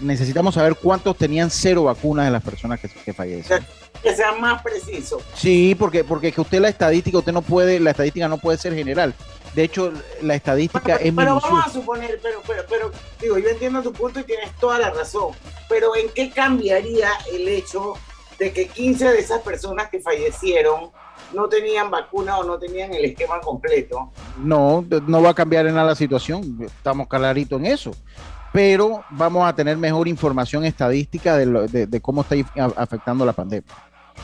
necesitamos 0.00 0.54
saber 0.54 0.76
cuántos 0.76 1.18
tenían 1.18 1.50
cero 1.50 1.84
vacunas 1.84 2.24
de 2.24 2.30
las 2.30 2.42
personas 2.42 2.80
que, 2.80 2.88
que 2.88 3.12
fallecen. 3.12 3.62
Que 4.02 4.16
sea 4.16 4.32
más 4.32 4.62
preciso. 4.62 5.20
Sí, 5.34 5.76
porque, 5.78 6.04
porque 6.04 6.32
que 6.32 6.40
usted 6.40 6.58
la 6.58 6.70
estadística, 6.70 7.18
usted 7.18 7.32
no 7.32 7.42
puede, 7.42 7.78
la 7.80 7.90
estadística 7.90 8.28
no 8.28 8.38
puede 8.38 8.56
ser 8.56 8.74
general. 8.74 9.14
De 9.54 9.62
hecho, 9.62 9.92
la 10.22 10.34
estadística 10.34 10.96
es 10.96 11.12
Pero 11.14 11.40
vamos 11.40 11.66
a 11.66 11.70
suponer, 11.70 12.18
pero, 12.22 12.40
pero, 12.46 12.62
pero, 12.68 12.90
digo, 13.20 13.38
yo 13.38 13.48
entiendo 13.48 13.82
tu 13.82 13.92
punto 13.92 14.20
y 14.20 14.24
tienes 14.24 14.50
toda 14.58 14.78
la 14.78 14.90
razón, 14.90 15.32
pero 15.68 15.94
¿en 15.94 16.08
qué 16.10 16.30
cambiaría 16.30 17.10
el 17.32 17.46
hecho 17.48 17.94
de 18.38 18.52
que 18.52 18.66
15 18.66 19.10
de 19.10 19.18
esas 19.18 19.42
personas 19.42 19.88
que 19.90 20.00
fallecieron 20.00 20.90
no 21.32 21.48
tenían 21.48 21.90
vacuna 21.90 22.38
o 22.38 22.44
no 22.44 22.58
tenían 22.58 22.92
el 22.94 23.04
esquema 23.04 23.40
completo? 23.40 24.10
No, 24.38 24.84
no 25.06 25.22
va 25.22 25.30
a 25.30 25.34
cambiar 25.34 25.66
en 25.66 25.74
nada 25.74 25.88
la 25.88 25.94
situación, 25.94 26.58
estamos 26.60 27.06
claritos 27.06 27.60
en 27.60 27.66
eso 27.66 27.92
pero 28.52 29.02
vamos 29.10 29.44
a 29.44 29.52
tener 29.52 29.76
mejor 29.76 30.06
información 30.06 30.64
estadística 30.64 31.36
de, 31.36 31.88
de 31.88 32.00
cómo 32.00 32.22
está 32.22 32.36
afectando 32.76 33.26
la 33.26 33.32
pandemia. 33.32 33.68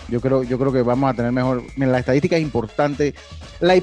Yo 0.08 0.20
creo, 0.20 0.42
yo 0.42 0.58
creo 0.58 0.72
que 0.72 0.82
vamos 0.82 1.10
a 1.10 1.14
tener 1.14 1.32
mejor. 1.32 1.62
la 1.76 1.98
estadística 1.98 2.36
es 2.36 2.42
importante. 2.42 3.14
La, 3.60 3.74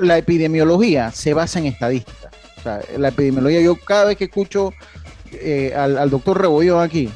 la 0.00 0.18
epidemiología 0.18 1.10
se 1.12 1.34
basa 1.34 1.58
en 1.58 1.66
estadística. 1.66 2.30
O 2.58 2.62
sea, 2.62 2.80
la 2.96 3.08
epidemiología, 3.08 3.60
yo 3.60 3.76
cada 3.76 4.06
vez 4.06 4.16
que 4.16 4.24
escucho 4.24 4.72
eh, 5.32 5.74
al, 5.74 6.10
doctor 6.10 6.40
Rebollón 6.40 6.82
aquí, 6.82 7.10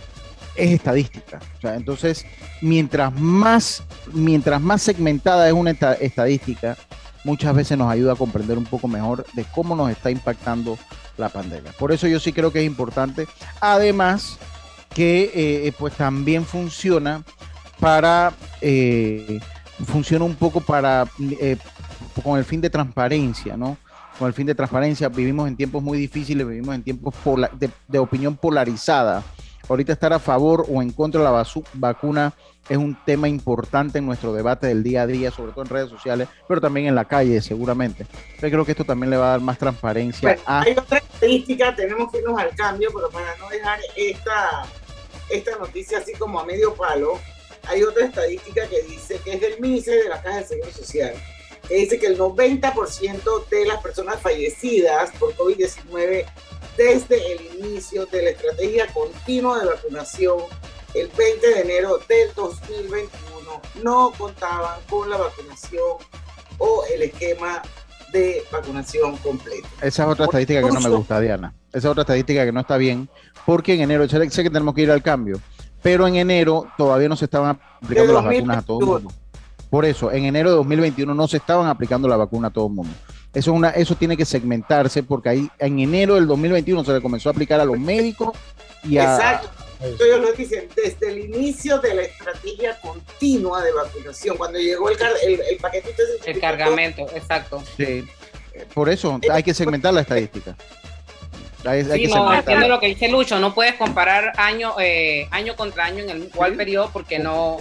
es 0.57 0.73
estadística. 0.73 1.39
Entonces, 1.63 2.27
mientras 2.61 3.15
más, 3.15 3.83
mientras 4.13 4.61
más 4.61 4.83
segmentada 4.83 5.47
es 5.47 5.55
una 5.55 5.71
estadística, 5.71 6.77
muchas 7.25 7.55
veces 7.55 7.79
nos 7.79 7.91
ayuda 7.91 8.13
a 8.13 8.17
comprender 8.17 8.59
un 8.59 8.65
poco 8.65 8.89
mejor 8.89 9.25
de 9.35 9.45
cómo 9.55 9.77
nos 9.77 9.91
está 9.91 10.11
impactando 10.11 10.79
la 11.17 11.29
pandemia. 11.29 11.73
Por 11.73 11.93
eso 11.93 12.07
yo 12.07 12.19
sí 12.19 12.33
creo 12.33 12.53
que 12.53 12.61
es 12.61 12.67
importante. 12.67 13.27
Además, 13.61 14.39
que 14.95 15.31
eh, 15.35 15.73
pues 15.79 15.95
también 15.95 16.45
funciona 16.45 17.23
para, 17.81 18.33
eh, 18.61 19.41
funciona 19.87 20.25
un 20.25 20.35
poco 20.35 20.61
para, 20.61 21.07
eh, 21.41 21.57
con 22.23 22.39
el 22.39 22.45
fin 22.45 22.61
de 22.61 22.71
transparencia, 22.71 23.57
¿no? 23.57 23.77
Con 24.19 24.27
el 24.27 24.35
fin 24.35 24.47
de 24.47 24.55
transparencia, 24.55 25.09
vivimos 25.09 25.49
en 25.49 25.57
tiempos 25.57 25.83
muy 25.83 25.99
difíciles, 25.99 26.47
vivimos 26.47 26.75
en 26.75 26.83
tiempos 26.83 27.15
de, 27.59 27.71
de, 27.87 27.99
opinión 27.99 28.37
polarizada. 28.37 29.23
Ahorita 29.69 29.93
estar 29.93 30.13
a 30.13 30.19
favor 30.19 30.67
o 30.69 30.83
en 30.83 30.91
contra 30.91 31.21
de 31.21 31.25
la 31.31 31.45
vacuna 31.75 32.33
es 32.69 32.77
un 32.77 32.97
tema 33.05 33.29
importante 33.29 33.99
en 33.99 34.07
nuestro 34.07 34.33
debate 34.33 34.67
del 34.67 34.83
día 34.83 35.03
a 35.03 35.07
día, 35.07 35.31
sobre 35.31 35.53
todo 35.53 35.63
en 35.63 35.71
redes 35.71 35.91
sociales, 35.91 36.29
pero 36.47 36.61
también 36.61 36.87
en 36.87 36.95
la 36.95 37.05
calle, 37.05 37.41
seguramente. 37.41 38.07
Yo 38.41 38.51
creo 38.51 38.65
que 38.65 38.73
esto 38.73 38.85
también 38.85 39.11
le 39.11 39.17
va 39.17 39.29
a 39.29 39.31
dar 39.31 39.41
más 39.41 39.59
transparencia. 39.59 40.39
a... 40.47 40.63
Hay 40.63 40.73
otra 40.73 40.99
estadística, 40.99 41.75
tenemos 41.75 42.11
que 42.11 42.19
irnos 42.19 42.39
al 42.39 42.55
cambio, 42.55 42.91
pero 42.95 43.09
para 43.11 43.37
no 43.37 43.49
dejar 43.49 43.79
esta, 43.97 44.67
esta 45.31 45.59
noticia 45.59 45.99
así 45.99 46.13
como 46.15 46.41
a 46.41 46.45
medio 46.45 46.75
palo, 46.75 47.19
hay 47.69 47.83
otra 47.83 48.07
estadística 48.07 48.67
que 48.69 48.83
dice 48.83 49.21
que 49.25 49.35
es 49.35 49.41
del 49.41 49.61
Ministerio 49.61 50.05
de 50.05 50.09
la 50.09 50.23
Caja 50.23 50.39
de 50.39 50.47
Seguro 50.47 50.73
Social, 50.73 51.15
que 51.67 51.75
dice 51.75 51.99
que 51.99 52.07
el 52.07 52.19
90% 52.19 53.49
de 53.49 53.67
las 53.67 53.83
personas 53.83 54.21
fallecidas 54.21 55.11
por 55.19 55.35
COVID-19 55.37 56.25
desde 56.77 57.33
el 57.33 57.59
inicio 57.59 58.07
de 58.07 58.23
la 58.23 58.31
estrategia 58.31 58.87
continua 58.89 59.61
de 59.61 59.67
vacunación 59.67 60.39
el 60.95 61.09
20 61.09 61.47
de 61.47 61.61
enero 61.61 61.99
del 62.09 62.33
2021 62.35 63.09
no 63.83 64.13
contaban 64.17 64.81
con 64.89 65.11
la 65.11 65.19
vacunación 65.19 65.97
o 66.59 66.85
el 66.93 67.03
esquema 67.03 67.63
de 68.13 68.43
vacunación 68.51 69.17
completo. 69.19 69.69
Esa 69.83 70.05
es 70.05 70.09
otra 70.09 70.25
estadística 70.25 70.63
que 70.63 70.71
no 70.71 70.81
me 70.81 70.89
gusta, 70.89 71.21
Diana. 71.21 71.53
Esa 71.71 71.79
es 71.79 71.85
otra 71.85 72.03
estadística 72.03 72.45
que 72.45 72.53
no 72.53 72.61
está 72.61 72.79
bien, 72.79 73.09
porque 73.45 73.75
en 73.75 73.83
enero, 73.83 74.09
sé 74.09 74.43
que 74.43 74.51
tenemos 74.51 74.75
que 74.75 74.83
ir 74.83 74.91
al 74.91 75.03
cambio, 75.03 75.41
pero 75.83 76.07
en 76.07 76.17
enero 76.17 76.67
todavía 76.77 77.09
no 77.09 77.17
se 77.17 77.27
estaban 77.27 77.59
aplicando 77.81 78.13
las 78.13 78.25
vacunas 78.25 78.59
a 78.59 78.63
todo 78.63 78.79
el 78.79 79.03
mundo. 79.05 79.19
Por 79.71 79.85
eso, 79.85 80.11
en 80.11 80.25
enero 80.25 80.51
de 80.51 80.57
2021 80.57 81.15
no 81.15 81.29
se 81.29 81.37
estaban 81.37 81.67
aplicando 81.67 82.09
la 82.09 82.17
vacuna 82.17 82.49
a 82.49 82.51
todo 82.51 82.69
el 82.69 82.73
mundo. 82.73 82.93
Eso, 83.35 83.51
es 83.51 83.57
una, 83.57 83.71
eso 83.71 83.95
tiene 83.95 84.17
que 84.17 84.25
segmentarse 84.25 85.03
porque 85.03 85.29
ahí 85.29 85.51
en 85.59 85.79
enero 85.79 86.15
del 86.15 86.27
2021 86.27 86.85
se 86.85 86.93
le 86.95 87.03
comenzó 87.03 87.29
a 87.29 87.33
aplicar 87.33 87.61
a 87.61 87.65
los 87.65 87.79
médicos 87.79 88.31
y 88.83 88.97
a, 88.97 89.15
Exacto 89.15 89.51
ellos 89.81 90.21
lo 90.21 90.33
dicen 90.33 90.69
desde 90.75 91.09
el 91.09 91.19
inicio 91.19 91.79
de 91.79 91.95
la 91.95 92.03
estrategia 92.03 92.79
continua 92.81 93.63
de 93.63 93.73
vacunación, 93.73 94.37
cuando 94.37 94.59
llegó 94.59 94.91
el, 94.91 94.97
el, 95.25 95.41
el 95.41 95.57
paquetito. 95.59 96.03
El 96.27 96.41
cargamento, 96.41 97.03
exacto. 97.15 97.63
Sí, 97.77 98.05
por 98.75 98.89
eso 98.89 99.21
hay 99.31 99.43
que 99.43 99.55
segmentar 99.55 99.95
la 99.95 100.01
estadística. 100.01 100.57
Hay, 101.65 101.85
sí, 101.85 102.07
no, 102.07 102.33
entiendo 102.33 102.69
lo 102.69 102.79
que 102.79 102.87
dice 102.87 103.09
Lucho, 103.09 103.41
no 103.41 103.53
puedes 103.53 103.75
comparar 103.75 104.33
año, 104.37 104.75
eh, 104.79 105.27
año 105.33 105.57
contra 105.57 105.87
año 105.87 106.05
en 106.05 106.11
el 106.11 106.25
igual 106.25 106.55
periodo 106.55 106.91
porque 106.93 107.19
no... 107.19 107.57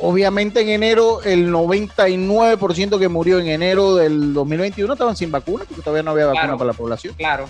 obviamente 0.00 0.62
en 0.62 0.70
enero 0.70 1.22
el 1.22 1.52
99% 1.52 2.98
que 2.98 3.08
murió 3.08 3.38
en 3.38 3.46
enero 3.46 3.94
del 3.94 4.34
2021 4.34 4.92
estaban 4.92 5.16
sin 5.16 5.30
vacuna 5.30 5.64
porque 5.64 5.80
todavía 5.80 6.02
no 6.02 6.10
había 6.10 6.26
vacuna 6.26 6.58
para 6.58 6.66
la 6.66 6.72
población. 6.72 7.14
Claro. 7.14 7.48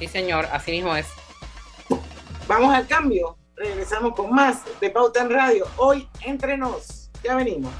Sí, 0.00 0.08
señor, 0.08 0.48
así 0.52 0.72
mismo 0.72 0.96
es. 0.96 1.06
Vamos 2.48 2.74
al 2.74 2.86
cambio. 2.86 3.36
Regresamos 3.54 4.14
con 4.14 4.34
más 4.34 4.62
de 4.80 4.90
Pauta 4.90 5.22
en 5.22 5.30
Radio. 5.30 5.66
Hoy 5.76 6.08
entre 6.22 6.58
nos. 6.58 7.10
Ya 7.22 7.36
venimos. 7.36 7.72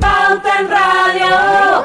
Pauta 0.00 0.60
en 0.60 0.70
Radio. 0.70 1.84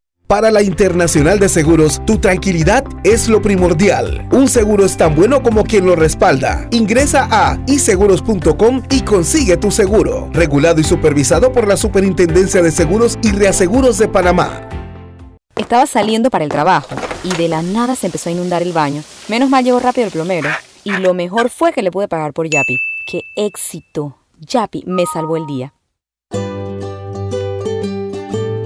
Para 0.31 0.49
la 0.49 0.63
Internacional 0.63 1.39
de 1.39 1.49
Seguros, 1.49 2.01
tu 2.05 2.17
tranquilidad 2.17 2.85
es 3.03 3.27
lo 3.27 3.41
primordial. 3.41 4.29
Un 4.31 4.47
seguro 4.47 4.85
es 4.85 4.95
tan 4.95 5.13
bueno 5.13 5.43
como 5.43 5.65
quien 5.65 5.85
lo 5.85 5.93
respalda. 5.97 6.69
Ingresa 6.71 7.27
a 7.29 7.59
iseguros.com 7.67 8.81
y 8.89 9.01
consigue 9.01 9.57
tu 9.57 9.71
seguro. 9.71 10.29
Regulado 10.31 10.79
y 10.79 10.85
supervisado 10.85 11.51
por 11.51 11.67
la 11.67 11.75
Superintendencia 11.75 12.61
de 12.61 12.71
Seguros 12.71 13.19
y 13.21 13.33
Reaseguros 13.33 13.97
de 13.97 14.07
Panamá. 14.07 14.69
Estaba 15.57 15.85
saliendo 15.85 16.29
para 16.29 16.45
el 16.45 16.49
trabajo 16.49 16.95
y 17.25 17.35
de 17.35 17.49
la 17.49 17.61
nada 17.61 17.97
se 17.97 18.05
empezó 18.05 18.29
a 18.29 18.31
inundar 18.31 18.61
el 18.61 18.71
baño. 18.71 19.03
Menos 19.27 19.49
mal 19.49 19.65
llegó 19.65 19.81
rápido 19.81 20.05
el 20.07 20.13
plomero. 20.13 20.49
Y 20.85 20.91
lo 20.91 21.13
mejor 21.13 21.49
fue 21.49 21.73
que 21.73 21.81
le 21.81 21.91
pude 21.91 22.07
pagar 22.07 22.31
por 22.31 22.49
Yapi. 22.49 22.77
¡Qué 23.05 23.23
éxito! 23.35 24.15
Yapi 24.39 24.85
me 24.87 25.03
salvó 25.07 25.35
el 25.35 25.45
día. 25.45 25.73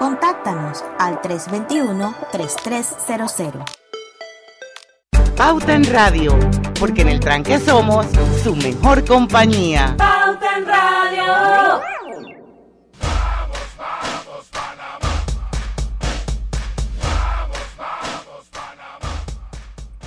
Contáctanos 0.00 0.82
al 0.98 1.20
321-3300. 1.20 3.64
Pauta 5.36 5.74
en 5.74 5.84
Radio, 5.92 6.38
porque 6.78 7.02
en 7.02 7.10
el 7.10 7.20
tranque 7.20 7.58
somos 7.58 8.06
su 8.42 8.56
mejor 8.56 9.04
compañía. 9.04 9.94
Pauta 9.98 10.56
en 10.56 10.66
Radio. 10.66 11.82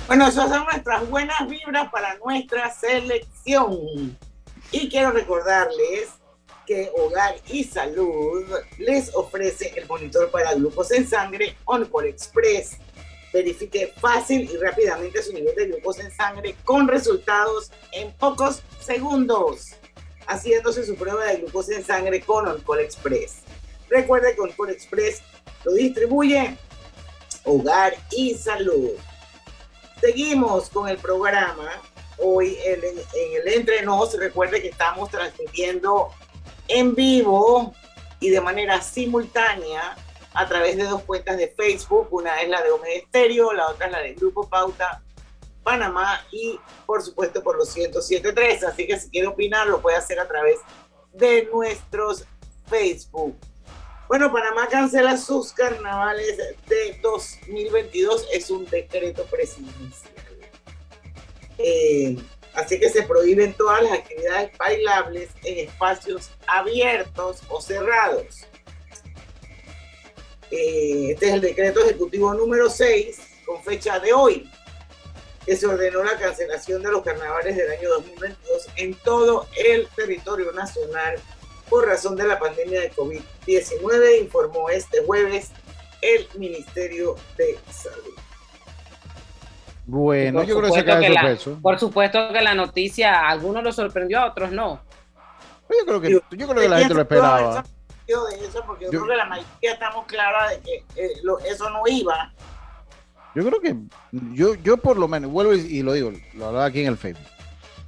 Bueno, 0.08 0.26
esas 0.26 0.50
son 0.50 0.64
nuestras 0.64 1.08
buenas 1.08 1.48
vibras 1.48 1.88
para 1.92 2.16
nuestra 2.16 2.68
selección. 2.72 4.18
Y 4.72 4.88
quiero 4.88 5.12
recordarles 5.12 6.08
que 6.66 6.90
Hogar 6.96 7.36
y 7.48 7.64
Salud 7.64 8.44
les 8.78 9.14
ofrece 9.14 9.72
el 9.76 9.86
monitor 9.86 10.30
para 10.30 10.54
grupos 10.54 10.90
en 10.92 11.06
sangre 11.06 11.56
OnCall 11.64 12.06
Express. 12.06 12.78
Verifique 13.32 13.92
fácil 14.00 14.48
y 14.50 14.56
rápidamente 14.56 15.22
su 15.22 15.32
nivel 15.32 15.54
de 15.56 15.66
glucosa 15.66 16.02
en 16.02 16.12
sangre 16.12 16.54
con 16.64 16.86
resultados 16.86 17.70
en 17.92 18.12
pocos 18.12 18.62
segundos, 18.80 19.70
haciéndose 20.26 20.86
su 20.86 20.94
prueba 20.94 21.24
de 21.24 21.38
glucosa 21.38 21.74
en 21.74 21.84
sangre 21.84 22.20
con 22.20 22.46
OnCall 22.46 22.80
Express. 22.80 23.38
Recuerde 23.88 24.34
que 24.34 24.40
OnCall 24.40 24.70
Express 24.70 25.22
lo 25.64 25.72
distribuye 25.72 26.56
Hogar 27.44 27.94
y 28.10 28.34
Salud. 28.34 28.92
Seguimos 30.00 30.70
con 30.70 30.88
el 30.88 30.98
programa. 30.98 31.70
Hoy 32.18 32.56
en, 32.64 32.80
el 32.84 33.48
Entre 33.52 33.82
Nos, 33.82 34.16
recuerde 34.18 34.62
que 34.62 34.68
estamos 34.68 35.10
transmitiendo 35.10 36.10
en 36.68 36.94
vivo 36.94 37.74
y 38.20 38.30
de 38.30 38.40
manera 38.40 38.80
simultánea 38.80 39.96
a 40.32 40.48
través 40.48 40.76
de 40.76 40.84
dos 40.84 41.02
cuentas 41.02 41.36
de 41.36 41.48
Facebook. 41.48 42.08
Una 42.10 42.40
es 42.40 42.48
la 42.48 42.62
de 42.62 42.70
Omega 42.70 42.94
Estéreo, 42.94 43.52
la 43.52 43.68
otra 43.68 43.86
es 43.86 43.92
la 43.92 44.00
del 44.00 44.14
Grupo 44.14 44.48
Pauta 44.48 45.02
Panamá 45.62 46.24
y 46.30 46.58
por 46.86 47.02
supuesto 47.02 47.42
por 47.42 47.56
los 47.56 47.74
107.3. 47.74 48.64
Así 48.64 48.86
que 48.86 48.98
si 48.98 49.10
quiere 49.10 49.28
opinar 49.28 49.66
lo 49.66 49.80
puede 49.80 49.96
hacer 49.96 50.20
a 50.20 50.28
través 50.28 50.58
de 51.12 51.48
nuestros 51.52 52.24
Facebook. 52.66 53.36
Bueno, 54.08 54.32
Panamá 54.32 54.68
cancela 54.68 55.16
sus 55.16 55.52
carnavales 55.52 56.36
de 56.36 56.98
2022. 57.02 58.28
Es 58.32 58.50
un 58.50 58.66
decreto 58.66 59.24
presidencial. 59.24 60.12
Eh, 61.58 62.16
así 62.54 62.78
que 62.78 62.88
se 62.88 63.02
prohíben 63.02 63.54
todas 63.54 63.82
las 63.82 63.92
actividades 63.92 64.56
bailables 64.56 65.30
en 65.44 65.68
espacios 65.68 66.30
abiertos 66.46 67.42
o 67.48 67.60
cerrados. 67.60 68.46
Eh, 70.50 71.10
este 71.10 71.26
es 71.26 71.34
el 71.34 71.40
decreto 71.40 71.80
ejecutivo 71.80 72.32
número 72.34 72.70
6, 72.70 73.18
con 73.44 73.62
fecha 73.62 73.98
de 73.98 74.12
hoy, 74.12 74.50
que 75.44 75.56
se 75.56 75.66
ordenó 75.66 76.02
la 76.04 76.16
cancelación 76.16 76.82
de 76.82 76.90
los 76.90 77.02
carnavales 77.02 77.56
del 77.56 77.70
año 77.70 77.88
2022 77.90 78.66
en 78.76 78.94
todo 78.94 79.46
el 79.56 79.88
territorio 79.88 80.52
nacional 80.52 81.16
por 81.68 81.86
razón 81.86 82.16
de 82.16 82.26
la 82.26 82.38
pandemia 82.38 82.80
de 82.82 82.92
COVID-19, 82.92 84.20
informó 84.20 84.70
este 84.70 85.02
jueves 85.04 85.50
el 86.02 86.28
Ministerio 86.38 87.16
de 87.36 87.58
Salud. 87.72 88.14
Bueno, 89.86 90.42
yo 90.44 90.58
creo 90.58 90.72
que 90.72 90.80
se 90.80 90.84
cae 90.84 91.10
la, 91.10 91.36
Por 91.60 91.78
supuesto 91.78 92.32
que 92.32 92.40
la 92.40 92.54
noticia 92.54 93.20
a 93.20 93.30
algunos 93.30 93.62
lo 93.62 93.72
sorprendió, 93.72 94.20
a 94.20 94.26
otros 94.26 94.50
no. 94.50 94.80
Yo 95.68 95.86
creo 95.86 96.00
que, 96.00 96.10
yo, 96.10 96.20
creo 96.30 96.54
que 96.54 96.68
la 96.68 96.78
gente 96.78 96.94
lo 96.94 97.00
esperaba. 97.00 97.64
Yo 98.06 98.24
de 98.26 98.46
eso 98.46 98.62
porque 98.66 98.84
yo, 98.84 98.90
creo 98.90 99.06
que 99.06 99.16
la 99.16 99.24
mayoría 99.24 99.72
estamos 99.72 100.04
claros 100.06 100.50
de 100.50 100.60
que 100.60 100.84
eh, 100.96 101.12
eso 101.50 101.70
no 101.70 101.82
iba. 101.86 102.32
Yo 103.34 103.44
creo 103.44 103.60
que 103.60 103.76
yo, 104.34 104.54
yo 104.56 104.76
por 104.76 104.96
lo 104.96 105.08
menos, 105.08 105.30
vuelvo 105.30 105.54
y, 105.54 105.82
lo 105.82 105.92
digo, 105.92 106.12
lo 106.34 106.46
hablaba 106.46 106.66
aquí 106.66 106.80
en 106.82 106.88
el 106.88 106.98
Facebook. 106.98 107.26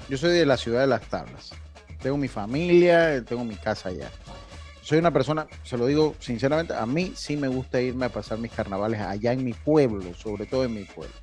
Yo 0.09 0.17
soy 0.17 0.31
de 0.31 0.47
la 0.47 0.57
ciudad 0.57 0.81
de 0.81 0.87
las 0.87 1.03
tablas. 1.03 1.53
Tengo 2.01 2.17
mi 2.17 2.29
familia, 2.29 3.23
tengo 3.25 3.45
mi 3.45 3.57
casa 3.57 3.91
allá. 3.91 4.11
Soy 4.83 4.99
una 4.99 5.11
persona, 5.11 5.47
se 5.65 5.77
lo 5.77 5.87
digo 5.87 6.15
sinceramente, 6.19 6.75
a 6.75 6.87
mí 6.87 7.13
sí 7.17 7.37
me 7.37 7.49
gusta 7.49 7.81
irme 7.81 8.07
a 8.07 8.09
pasar 8.09 8.39
mis 8.39 8.53
carnavales 8.53 9.01
allá 9.01 9.33
en 9.33 9.45
mi 9.45 9.53
pueblo, 9.53 10.15
sobre 10.15 10.47
todo 10.47 10.65
en 10.65 10.75
mi 10.75 10.85
pueblo. 10.85 11.15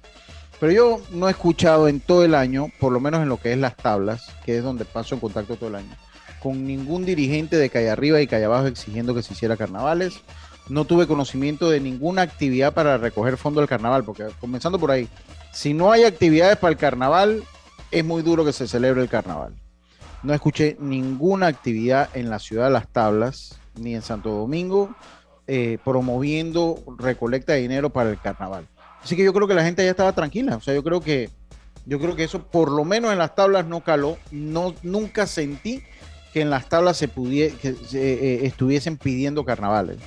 Pero 0.59 0.71
yo 0.71 1.01
no 1.11 1.27
he 1.27 1.31
escuchado 1.31 1.87
en 1.87 1.99
todo 1.99 2.23
el 2.23 2.35
año, 2.35 2.67
por 2.79 2.91
lo 2.91 2.99
menos 2.99 3.21
en 3.21 3.29
lo 3.29 3.37
que 3.37 3.51
es 3.51 3.57
las 3.57 3.75
tablas, 3.75 4.31
que 4.45 4.57
es 4.57 4.63
donde 4.63 4.85
paso 4.85 5.15
en 5.15 5.21
contacto 5.21 5.55
todo 5.55 5.69
el 5.69 5.75
año, 5.75 5.95
con 6.41 6.65
ningún 6.65 7.05
dirigente 7.05 7.57
de 7.57 7.69
calle 7.69 7.89
arriba 7.89 8.21
y 8.21 8.27
calle 8.27 8.45
abajo 8.45 8.67
exigiendo 8.67 9.13
que 9.13 9.23
se 9.23 9.33
hiciera 9.33 9.57
carnavales. 9.57 10.21
No 10.69 10.85
tuve 10.85 11.07
conocimiento 11.07 11.69
de 11.69 11.81
ninguna 11.81 12.21
actividad 12.21 12.73
para 12.73 12.97
recoger 12.97 13.35
fondo 13.35 13.59
del 13.59 13.67
carnaval, 13.67 14.05
porque 14.05 14.27
comenzando 14.39 14.79
por 14.79 14.91
ahí, 14.91 15.09
si 15.51 15.73
no 15.73 15.91
hay 15.91 16.05
actividades 16.05 16.57
para 16.57 16.71
el 16.71 16.77
carnaval, 16.77 17.43
es 17.91 18.05
muy 18.05 18.21
duro 18.21 18.45
que 18.45 18.53
se 18.53 18.67
celebre 18.67 19.01
el 19.01 19.09
carnaval. 19.09 19.53
No 20.23 20.33
escuché 20.33 20.77
ninguna 20.79 21.47
actividad 21.47 22.09
en 22.13 22.29
la 22.29 22.39
ciudad 22.39 22.65
de 22.65 22.71
Las 22.71 22.87
Tablas, 22.87 23.59
ni 23.75 23.93
en 23.93 24.01
Santo 24.01 24.29
Domingo, 24.29 24.95
eh, 25.47 25.77
promoviendo 25.83 26.81
recolecta 26.97 27.53
de 27.53 27.61
dinero 27.61 27.89
para 27.89 28.09
el 28.09 28.19
carnaval. 28.19 28.67
Así 29.03 29.15
que 29.15 29.23
yo 29.23 29.33
creo 29.33 29.47
que 29.47 29.53
la 29.53 29.63
gente 29.63 29.83
ya 29.83 29.91
estaba 29.91 30.13
tranquila. 30.13 30.55
O 30.55 30.61
sea, 30.61 30.73
yo 30.73 30.83
creo 30.83 31.01
que, 31.01 31.29
yo 31.85 31.99
creo 31.99 32.15
que 32.15 32.23
eso, 32.23 32.43
por 32.43 32.71
lo 32.71 32.85
menos 32.85 33.11
en 33.11 33.17
las 33.17 33.35
tablas, 33.35 33.65
no 33.65 33.83
caló. 33.83 34.17
No, 34.31 34.73
nunca 34.81 35.27
sentí 35.27 35.83
que 36.31 36.41
en 36.41 36.49
las 36.49 36.69
tablas 36.69 36.97
se 36.97 37.07
pudiera, 37.07 37.55
que 37.57 37.75
eh, 37.93 38.39
estuviesen 38.43 38.97
pidiendo 38.97 39.43
carnavales. 39.43 39.97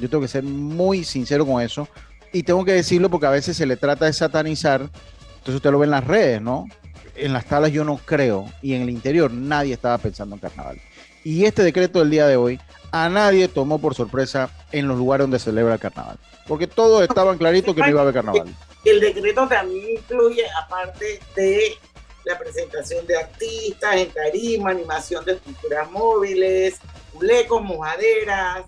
Yo 0.00 0.08
tengo 0.08 0.22
que 0.22 0.28
ser 0.28 0.44
muy 0.44 1.04
sincero 1.04 1.46
con 1.46 1.62
eso. 1.62 1.88
Y 2.32 2.42
tengo 2.42 2.64
que 2.64 2.72
decirlo 2.72 3.10
porque 3.10 3.26
a 3.26 3.30
veces 3.30 3.56
se 3.56 3.66
le 3.66 3.76
trata 3.76 4.06
de 4.06 4.12
satanizar. 4.12 4.80
Entonces 4.80 5.54
usted 5.54 5.70
lo 5.70 5.78
ve 5.78 5.86
en 5.86 5.90
las 5.92 6.04
redes, 6.04 6.40
¿no? 6.40 6.66
En 7.14 7.32
las 7.32 7.46
tablas 7.46 7.72
yo 7.72 7.84
no 7.84 7.98
creo. 7.98 8.46
Y 8.62 8.74
en 8.74 8.82
el 8.82 8.90
interior 8.90 9.30
nadie 9.30 9.74
estaba 9.74 9.98
pensando 9.98 10.36
en 10.36 10.40
carnaval. 10.40 10.80
Y 11.24 11.44
este 11.44 11.62
decreto 11.62 11.98
del 11.98 12.10
día 12.10 12.26
de 12.26 12.36
hoy 12.36 12.60
a 12.90 13.08
nadie 13.08 13.48
tomó 13.48 13.78
por 13.78 13.94
sorpresa 13.94 14.50
en 14.72 14.88
los 14.88 14.98
lugares 14.98 15.24
donde 15.24 15.38
se 15.38 15.46
celebra 15.46 15.74
el 15.74 15.80
carnaval. 15.80 16.18
Porque 16.46 16.66
todos 16.66 17.02
estaban 17.02 17.38
claritos 17.38 17.74
que 17.74 17.80
no 17.82 17.88
iba 17.88 18.00
a 18.00 18.02
haber 18.02 18.14
carnaval. 18.14 18.54
El 18.84 19.00
decreto 19.00 19.46
también 19.48 19.98
incluye, 19.98 20.44
aparte 20.62 21.20
de 21.34 21.76
la 22.24 22.38
presentación 22.38 23.06
de 23.06 23.16
artistas 23.16 23.96
en 23.96 24.10
tarima, 24.10 24.70
animación 24.70 25.24
de 25.24 25.32
estructuras 25.32 25.90
móviles, 25.90 26.78
culecos, 27.12 27.62
mojaderas, 27.62 28.64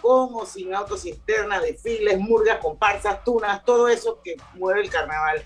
con 0.00 0.34
o 0.34 0.44
sin 0.44 0.74
autocisterna, 0.74 1.60
desfiles, 1.60 2.18
murgas, 2.18 2.58
comparsas, 2.58 3.24
tunas, 3.24 3.64
todo 3.64 3.88
eso 3.88 4.20
que 4.22 4.36
mueve 4.54 4.82
el 4.82 4.90
carnaval 4.90 5.42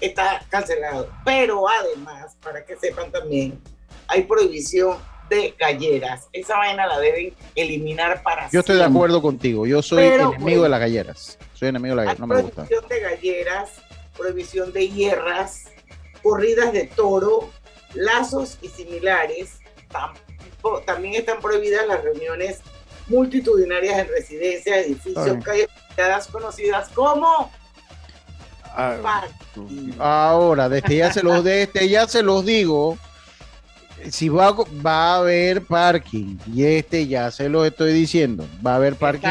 está 0.00 0.42
cancelado. 0.48 1.10
Pero 1.24 1.68
además, 1.68 2.36
para 2.42 2.64
que 2.64 2.76
sepan 2.76 3.10
también, 3.10 3.60
hay 4.06 4.22
prohibición 4.22 4.96
de 5.28 5.54
galleras. 5.58 6.28
Esa 6.32 6.56
vaina 6.56 6.86
la 6.86 6.98
deben 6.98 7.34
eliminar 7.54 8.22
para 8.22 8.48
Yo 8.50 8.60
estoy 8.60 8.76
de 8.76 8.84
acuerdo 8.84 9.22
contigo. 9.22 9.66
Yo 9.66 9.82
soy 9.82 10.04
enemigo 10.04 10.62
de 10.62 10.68
las 10.68 10.80
galleras. 10.80 11.38
Soy 11.54 11.68
enemigo 11.68 11.96
de 11.96 12.04
las 12.04 12.04
galleras. 12.06 12.20
No 12.20 12.26
me 12.26 12.42
gusta. 12.42 12.64
Prohibición 12.64 12.88
de 12.88 13.00
galleras, 13.00 13.70
prohibición 14.16 14.72
de 14.72 14.88
hierras, 14.88 15.64
corridas 16.22 16.72
de 16.72 16.86
toro, 16.86 17.50
lazos 17.94 18.58
y 18.62 18.68
similares. 18.68 19.60
También 20.86 21.14
están 21.14 21.40
prohibidas 21.40 21.86
las 21.86 22.02
reuniones 22.02 22.60
multitudinarias 23.08 23.98
en 23.98 24.08
residencias, 24.08 24.76
edificios, 24.86 25.44
calles 25.44 26.26
conocidas 26.30 26.88
como 26.90 27.50
ah, 28.64 29.26
Ahora, 29.98 30.68
desde 30.68 30.96
ya 30.96 31.12
se 31.12 31.22
los, 31.22 31.42
desde 31.42 31.88
ya 31.88 32.06
se 32.06 32.22
los 32.22 32.44
digo, 32.44 32.98
si 34.10 34.28
va, 34.28 34.52
va 34.52 35.14
a 35.14 35.18
haber 35.18 35.62
parking, 35.62 36.36
y 36.52 36.64
este 36.64 37.06
ya 37.06 37.30
se 37.30 37.48
lo 37.48 37.64
estoy 37.64 37.92
diciendo, 37.92 38.46
va 38.66 38.72
a 38.72 38.76
haber 38.76 38.96
parking. 38.96 39.28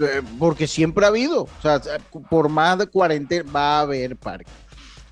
Eh, 0.00 0.22
porque 0.38 0.66
siempre 0.66 1.04
ha 1.04 1.08
habido, 1.08 1.42
o 1.42 1.62
sea, 1.62 1.80
por 2.28 2.48
más 2.48 2.78
de 2.78 2.86
40 2.86 3.42
va 3.54 3.78
a 3.78 3.80
haber 3.80 4.16
parking. 4.16 4.52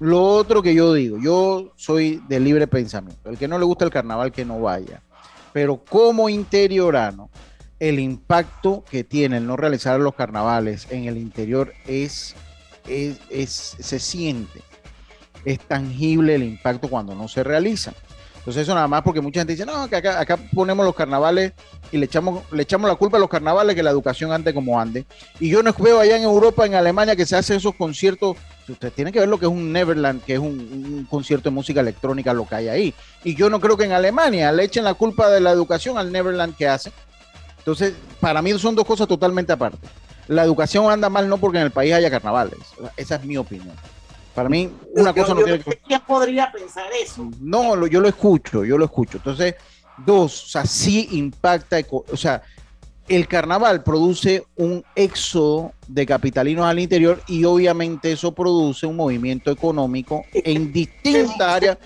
Lo 0.01 0.21
otro 0.21 0.63
que 0.63 0.75
yo 0.75 0.93
digo, 0.93 1.17
yo 1.23 1.73
soy 1.77 2.21
de 2.29 2.41
libre 2.41 2.67
pensamiento. 2.67 3.31
El 3.31 3.39
que 3.39 3.47
no 3.47 3.57
le 3.57 3.65
gusta 3.65 3.85
el 3.85 3.93
carnaval, 3.93 4.33
que 4.33 4.45
no 4.45 4.61
vaya. 4.61 5.01
Pero 5.53 5.85
como 5.85 6.29
interiorano, 6.29 7.31
el 7.79 8.01
impacto 8.01 8.85
que 8.91 9.05
tiene 9.05 9.37
el 9.37 9.47
no 9.47 9.57
realizar 9.57 10.01
los 10.01 10.17
carnavales 10.17 10.89
en 10.91 11.05
el 11.05 11.19
interior 11.19 11.73
es, 11.87 12.35
es 12.89 13.77
se 13.79 13.99
siente. 14.01 14.63
Es 15.45 15.61
tangible 15.61 16.35
el 16.35 16.43
impacto 16.43 16.89
cuando 16.89 17.15
no 17.15 17.29
se 17.29 17.45
realizan. 17.45 17.95
Entonces 18.43 18.65
eso 18.65 18.75
nada 18.75 18.89
más 18.89 19.03
porque 19.03 19.21
mucha 19.21 19.39
gente 19.39 19.53
dice, 19.53 19.65
no, 19.65 19.89
que 19.89 19.95
acá, 19.95 20.19
acá 20.19 20.37
ponemos 20.53 20.85
los 20.85 20.97
carnavales 20.97 21.53
y 21.93 21.99
le 21.99 22.07
echamos, 22.07 22.43
le 22.51 22.65
echamos 22.65 22.91
la 22.91 22.97
culpa 22.97 23.17
a 23.17 23.21
los 23.21 23.29
carnavales 23.29 23.77
que 23.77 23.85
la 23.85 23.91
educación 23.91 24.33
ande 24.33 24.53
como 24.53 24.81
ande. 24.81 25.07
Y 25.39 25.49
yo 25.49 25.63
no 25.63 25.73
veo 25.73 26.01
allá 26.01 26.17
en 26.17 26.25
Europa, 26.25 26.67
en 26.67 26.75
Alemania, 26.75 27.15
que 27.15 27.25
se 27.25 27.37
hacen 27.37 27.59
esos 27.59 27.77
conciertos. 27.77 28.37
Ustedes 28.69 28.95
tienen 28.95 29.13
que 29.13 29.21
ver 29.21 29.29
lo 29.29 29.39
que 29.39 29.47
es 29.47 29.53
un 29.53 29.73
Neverland, 29.73 30.25
que 30.25 30.35
es 30.35 30.39
un, 30.41 30.47
un 30.49 31.07
concierto 31.09 31.51
de 31.51 31.55
música 31.55 31.79
electrónica, 31.79 32.35
lo 32.35 32.45
que 32.45 32.57
hay 32.57 32.69
ahí. 32.69 32.95
Y 33.23 33.37
yo 33.37 33.49
no 33.49 33.61
creo 33.61 33.77
que 33.77 33.85
en 33.85 33.93
Alemania 33.93 34.51
le 34.51 34.65
echen 34.65 34.83
la 34.83 34.95
culpa 34.95 35.31
de 35.31 35.41
la 35.41 35.53
educación 35.53 35.97
al 35.97 36.11
Neverland 36.11 36.57
que 36.57 36.67
hacen. 36.67 36.93
Entonces, 37.59 37.95
para 38.19 38.43
mí 38.43 38.59
son 38.59 38.75
dos 38.75 38.85
cosas 38.85 39.07
totalmente 39.07 39.53
aparte. 39.53 39.87
La 40.27 40.43
educación 40.43 40.91
anda 40.91 41.09
mal 41.09 41.29
no 41.29 41.39
porque 41.39 41.59
en 41.59 41.65
el 41.65 41.71
país 41.71 41.95
haya 41.95 42.11
carnavales. 42.11 42.59
Esa 42.97 43.15
es 43.15 43.25
mi 43.25 43.37
opinión. 43.37 43.77
Para 44.35 44.49
mí, 44.49 44.71
una 44.95 45.13
cosa 45.13 45.35
no 45.35 45.43
tiene 45.43 45.61
que... 45.61 45.77
¿Quién 45.87 46.01
podría 46.07 46.51
pensar 46.51 46.87
eso? 47.03 47.29
No, 47.41 47.77
lo- 47.77 47.87
yo 47.87 48.01
lo 48.01 48.09
escucho, 48.09 48.65
yo 48.65 48.79
lo 48.79 48.87
escucho. 48.87 49.19
Entonces, 49.19 49.55
dos, 49.99 50.45
o 50.45 50.49
sea, 50.49 50.65
sí 50.65 51.09
impacta, 51.13 51.77
o 51.91 52.17
sea, 52.17 52.43
el 53.09 53.29
carnaval 53.29 53.83
produce 53.83 54.45
un 54.57 54.83
éxodo 54.95 55.73
de 55.87 56.07
capitalinos 56.07 56.65
al 56.65 56.79
interior 56.79 57.21
y 57.27 57.45
obviamente 57.45 58.13
eso 58.13 58.33
produce 58.33 58.87
un 58.87 58.97
movimiento 58.97 59.51
económico 59.51 60.25
en 60.33 60.73
distintas 60.73 61.41
áreas. 61.41 61.79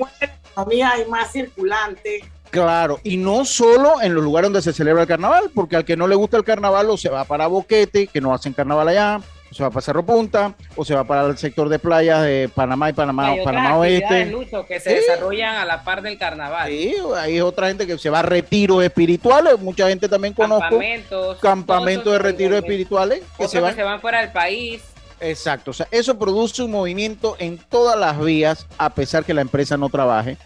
Economía 0.51 0.91
hay 0.93 1.07
más 1.07 1.33
circulante. 1.33 2.21
Claro, 2.51 3.01
y 3.03 3.17
no 3.17 3.45
solo 3.45 4.01
en 4.01 4.15
los 4.15 4.23
lugares 4.23 4.47
donde 4.47 4.63
se 4.63 4.73
celebra 4.73 5.03
el 5.03 5.09
carnaval, 5.09 5.51
porque 5.53 5.75
al 5.77 5.85
que 5.85 5.97
no 5.97 6.07
le 6.07 6.15
gusta 6.15 6.37
el 6.37 6.45
carnaval 6.45 6.89
o 6.91 6.97
se 6.97 7.09
va 7.09 7.25
para 7.25 7.49
Boquete, 7.49 8.07
que 8.07 8.21
no 8.21 8.33
hacen 8.33 8.53
carnaval 8.53 8.87
allá, 8.89 9.21
se 9.57 9.63
va 9.63 9.71
para 9.71 9.81
Cerro 9.83 10.05
Punta, 10.05 10.55
o 10.77 10.85
se 10.85 10.95
va 10.95 11.05
para 11.05 11.27
el 11.27 11.37
sector 11.39 11.69
de 11.69 11.79
playas 11.79 12.23
de 12.23 12.51
Panamá 12.55 12.91
y 12.91 12.93
Panamá, 12.93 13.29
Hay 13.29 13.45
Panamá 13.45 13.79
Oeste. 13.79 14.27
Lucho, 14.27 14.65
que 14.67 14.79
se 14.81 14.91
Sí. 14.91 14.97
desarrollan 14.97 15.57
a 15.57 15.65
la 15.65 15.83
par 15.83 16.03
del 16.03 16.19
carnaval. 16.19 16.69
Sí, 16.69 16.95
hay 17.17 17.41
otra 17.41 17.69
gente 17.69 17.87
que 17.87 17.99
se 17.99 18.11
va 18.11 18.21
a 18.21 18.23
retiros 18.23 18.83
espirituales, 18.85 19.59
mucha 19.59 19.89
gente 19.89 20.09
también 20.09 20.35
conozco, 20.35 20.61
Campamentos. 20.63 21.39
campamentos 21.39 22.13
de 22.13 22.19
retiros 22.19 22.59
espirituales 22.59 23.21
que 23.21 23.25
otros 23.45 23.51
se 23.51 23.61
van. 23.61 23.71
que 23.75 23.77
se 23.81 23.85
van 23.85 24.01
fuera 24.01 24.21
del 24.21 24.31
país. 24.33 24.83
Exacto, 25.19 25.71
o 25.71 25.75
sea, 25.75 25.89
eso 25.91 26.19
produce 26.19 26.63
un 26.63 26.71
movimiento 26.73 27.37
en 27.39 27.57
todas 27.57 27.99
las 27.99 28.21
vías, 28.21 28.67
a 28.77 28.91
pesar 28.91 29.25
que 29.25 29.33
la 29.33 29.41
empresa 29.41 29.79
no 29.79 29.89
trabaje, 29.89 30.37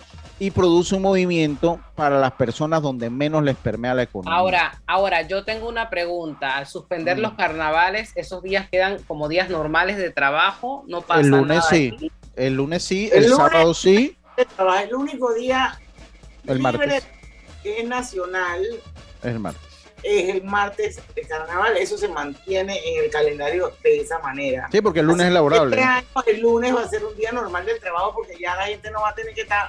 y 0.40 0.50
produce 0.50 0.94
un 0.96 1.02
movimiento 1.02 1.78
para 1.94 2.18
las 2.18 2.32
personas 2.32 2.80
donde 2.82 3.10
menos 3.10 3.44
les 3.44 3.56
permea 3.56 3.94
la 3.94 4.02
economía. 4.04 4.34
Ahora, 4.36 4.82
ahora, 4.86 5.22
yo 5.22 5.44
tengo 5.44 5.68
una 5.68 5.90
pregunta. 5.90 6.56
Al 6.56 6.66
suspender 6.66 7.18
Mm. 7.18 7.20
los 7.20 7.34
carnavales, 7.34 8.10
esos 8.16 8.42
días 8.42 8.66
quedan 8.70 9.02
como 9.04 9.28
días 9.28 9.50
normales 9.50 9.98
de 9.98 10.10
trabajo, 10.10 10.82
no 10.88 11.02
pasa 11.02 11.20
el 11.20 11.28
lunes 11.28 11.58
nada 11.58 11.62
sí, 11.70 11.92
aquí? 11.94 12.10
el 12.36 12.54
lunes 12.54 12.82
sí, 12.82 13.10
El 13.12 13.24
el, 13.24 13.30
lunes- 13.30 13.36
sábado 13.52 13.74
sí, 13.74 14.16
el 14.80 14.94
único 14.94 15.34
día 15.34 15.78
el 16.46 16.56
libre 16.56 16.62
martes, 16.78 17.06
que 17.62 17.80
es 17.82 17.86
nacional 17.86 18.62
el 19.22 19.38
martes. 19.38 19.62
es 20.02 20.28
el 20.36 20.42
martes 20.44 21.02
de 21.14 21.20
carnaval. 21.22 21.76
Eso 21.76 21.98
se 21.98 22.08
mantiene 22.08 22.78
en 22.82 23.04
el 23.04 23.10
calendario 23.10 23.72
de 23.82 24.00
esa 24.00 24.18
manera. 24.20 24.68
Sí, 24.72 24.80
porque 24.80 25.00
el 25.00 25.06
lunes 25.06 25.26
es 25.26 25.32
laborable. 25.34 25.76
Este 25.76 25.86
año 25.86 26.06
el 26.26 26.40
lunes 26.40 26.74
va 26.74 26.80
a 26.80 26.88
ser 26.88 27.04
un 27.04 27.14
día 27.14 27.30
normal 27.30 27.66
del 27.66 27.78
trabajo 27.78 28.14
porque 28.14 28.38
ya 28.40 28.56
la 28.56 28.64
gente 28.68 28.90
no 28.90 29.02
va 29.02 29.10
a 29.10 29.14
tener 29.14 29.34
que 29.34 29.42
estar 29.42 29.68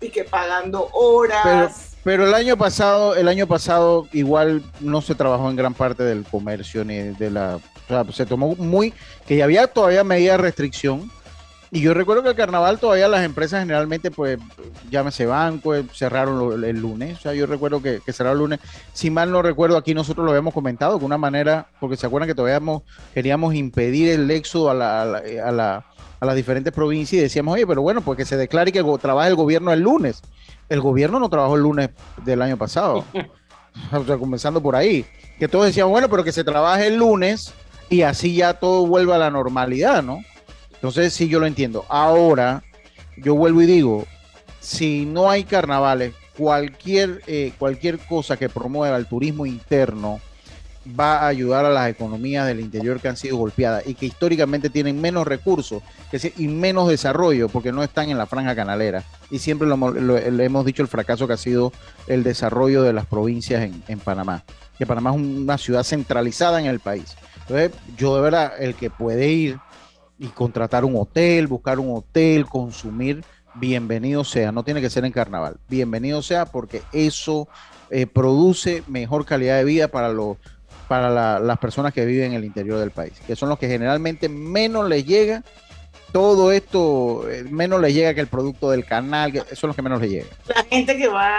y 0.00 0.10
que 0.10 0.24
pagando 0.24 0.88
horas. 0.92 1.96
Pero, 2.04 2.26
el 2.26 2.34
año 2.34 2.56
pasado, 2.56 3.16
el 3.16 3.28
año 3.28 3.46
pasado 3.46 4.06
igual 4.12 4.62
no 4.80 5.00
se 5.02 5.14
trabajó 5.14 5.50
en 5.50 5.56
gran 5.56 5.74
parte 5.74 6.02
del 6.04 6.24
comercio 6.24 6.84
ni 6.84 6.94
de 6.96 7.30
la, 7.30 7.56
o 7.56 7.60
sea, 7.88 8.04
se 8.12 8.24
tomó 8.24 8.54
muy 8.56 8.94
que 9.26 9.42
había 9.42 9.66
todavía 9.66 10.04
medida 10.04 10.32
de 10.32 10.38
restricción. 10.38 11.10
Y 11.70 11.82
yo 11.82 11.92
recuerdo 11.92 12.22
que 12.22 12.30
el 12.30 12.34
carnaval 12.34 12.78
todavía 12.78 13.08
las 13.08 13.22
empresas 13.26 13.60
generalmente, 13.60 14.10
pues, 14.10 14.38
llámese 14.90 15.26
banco, 15.26 15.74
eh, 15.74 15.84
cerraron 15.92 16.64
el 16.64 16.80
lunes. 16.80 17.18
O 17.18 17.20
sea, 17.20 17.34
yo 17.34 17.44
recuerdo 17.44 17.82
que, 17.82 18.00
que 18.06 18.12
cerraron 18.14 18.38
el 18.38 18.42
lunes. 18.44 18.60
Si 18.94 19.10
mal 19.10 19.30
no 19.30 19.42
recuerdo, 19.42 19.76
aquí 19.76 19.92
nosotros 19.92 20.24
lo 20.24 20.30
habíamos 20.30 20.54
comentado 20.54 20.98
de 20.98 21.04
una 21.04 21.18
manera, 21.18 21.66
porque 21.78 21.98
se 21.98 22.06
acuerdan 22.06 22.26
que 22.26 22.34
todavía 22.34 22.58
queríamos 23.12 23.54
impedir 23.54 24.08
el 24.12 24.30
éxodo 24.30 24.70
a 24.70 24.74
la, 24.74 25.02
a 25.02 25.04
la- 25.04 25.22
a 25.44 25.52
la- 25.52 25.84
a 26.20 26.26
las 26.26 26.36
diferentes 26.36 26.72
provincias 26.72 27.18
y 27.18 27.22
decíamos, 27.22 27.54
oye, 27.54 27.66
pero 27.66 27.82
bueno, 27.82 28.00
pues 28.00 28.16
que 28.16 28.24
se 28.24 28.36
declare 28.36 28.72
que 28.72 28.82
trabaja 29.00 29.28
el 29.28 29.36
gobierno 29.36 29.72
el 29.72 29.80
lunes. 29.80 30.22
El 30.68 30.80
gobierno 30.80 31.18
no 31.18 31.28
trabajó 31.28 31.56
el 31.56 31.62
lunes 31.62 31.90
del 32.24 32.42
año 32.42 32.56
pasado. 32.56 33.04
o 33.92 34.04
sea, 34.04 34.16
comenzando 34.16 34.60
por 34.60 34.76
ahí. 34.76 35.06
Que 35.38 35.48
todos 35.48 35.66
decían, 35.66 35.88
bueno, 35.88 36.08
pero 36.08 36.24
que 36.24 36.32
se 36.32 36.44
trabaje 36.44 36.88
el 36.88 36.96
lunes 36.96 37.52
y 37.88 38.02
así 38.02 38.34
ya 38.34 38.54
todo 38.54 38.86
vuelva 38.86 39.16
a 39.16 39.18
la 39.18 39.30
normalidad, 39.30 40.02
¿no? 40.02 40.22
Entonces, 40.74 41.12
sí, 41.12 41.28
yo 41.28 41.40
lo 41.40 41.46
entiendo. 41.46 41.84
Ahora, 41.88 42.62
yo 43.16 43.34
vuelvo 43.34 43.62
y 43.62 43.66
digo, 43.66 44.06
si 44.60 45.06
no 45.06 45.30
hay 45.30 45.44
carnavales, 45.44 46.14
cualquier, 46.36 47.22
eh, 47.26 47.52
cualquier 47.58 47.98
cosa 47.98 48.36
que 48.36 48.48
promueva 48.48 48.96
el 48.96 49.06
turismo 49.06 49.46
interno 49.46 50.20
va 50.88 51.18
a 51.18 51.28
ayudar 51.28 51.64
a 51.64 51.70
las 51.70 51.88
economías 51.88 52.46
del 52.46 52.60
interior 52.60 53.00
que 53.00 53.08
han 53.08 53.16
sido 53.16 53.36
golpeadas 53.36 53.86
y 53.86 53.94
que 53.94 54.06
históricamente 54.06 54.70
tienen 54.70 55.00
menos 55.00 55.26
recursos 55.26 55.82
y 56.36 56.48
menos 56.48 56.88
desarrollo 56.88 57.48
porque 57.48 57.72
no 57.72 57.82
están 57.82 58.10
en 58.10 58.18
la 58.18 58.26
franja 58.26 58.54
canalera. 58.54 59.04
Y 59.30 59.38
siempre 59.38 59.68
lo, 59.68 59.90
le 59.90 60.44
hemos 60.44 60.64
dicho 60.64 60.82
el 60.82 60.88
fracaso 60.88 61.26
que 61.26 61.34
ha 61.34 61.38
sido 61.38 61.72
el 62.06 62.22
desarrollo 62.22 62.82
de 62.82 62.92
las 62.92 63.06
provincias 63.06 63.62
en, 63.62 63.82
en 63.88 63.98
Panamá. 63.98 64.44
Que 64.78 64.86
Panamá 64.86 65.10
es 65.10 65.16
una 65.16 65.58
ciudad 65.58 65.82
centralizada 65.82 66.60
en 66.60 66.66
el 66.66 66.80
país. 66.80 67.16
Entonces, 67.40 67.72
yo 67.96 68.14
de 68.16 68.22
verdad, 68.22 68.52
el 68.58 68.74
que 68.74 68.90
puede 68.90 69.28
ir 69.28 69.58
y 70.18 70.28
contratar 70.28 70.84
un 70.84 70.96
hotel, 70.96 71.46
buscar 71.46 71.78
un 71.78 71.96
hotel, 71.96 72.46
consumir, 72.46 73.24
bienvenido 73.54 74.24
sea. 74.24 74.52
No 74.52 74.64
tiene 74.64 74.80
que 74.80 74.90
ser 74.90 75.04
en 75.04 75.12
carnaval. 75.12 75.56
Bienvenido 75.68 76.22
sea 76.22 76.46
porque 76.46 76.82
eso 76.92 77.48
eh, 77.90 78.06
produce 78.06 78.82
mejor 78.86 79.24
calidad 79.24 79.56
de 79.56 79.64
vida 79.64 79.88
para 79.88 80.10
los 80.10 80.36
para 80.88 81.10
la- 81.10 81.38
las 81.38 81.58
personas 81.58 81.92
que 81.92 82.04
viven 82.04 82.32
en 82.32 82.38
el 82.38 82.44
interior 82.44 82.78
del 82.78 82.90
país, 82.90 83.12
que 83.26 83.36
son 83.36 83.48
los 83.48 83.58
que 83.58 83.68
generalmente 83.68 84.28
menos 84.28 84.88
les 84.88 85.04
llega 85.04 85.42
todo 86.12 86.50
esto, 86.52 87.28
eh, 87.28 87.44
menos 87.44 87.80
les 87.80 87.92
llega 87.94 88.14
que 88.14 88.20
el 88.22 88.28
producto 88.28 88.70
del 88.70 88.84
canal, 88.86 89.30
que 89.30 89.42
son 89.54 89.68
los 89.68 89.76
que 89.76 89.82
menos 89.82 90.00
les 90.00 90.10
llega. 90.10 90.26
La 90.46 90.64
gente 90.64 90.96
que 90.96 91.06
va, 91.08 91.38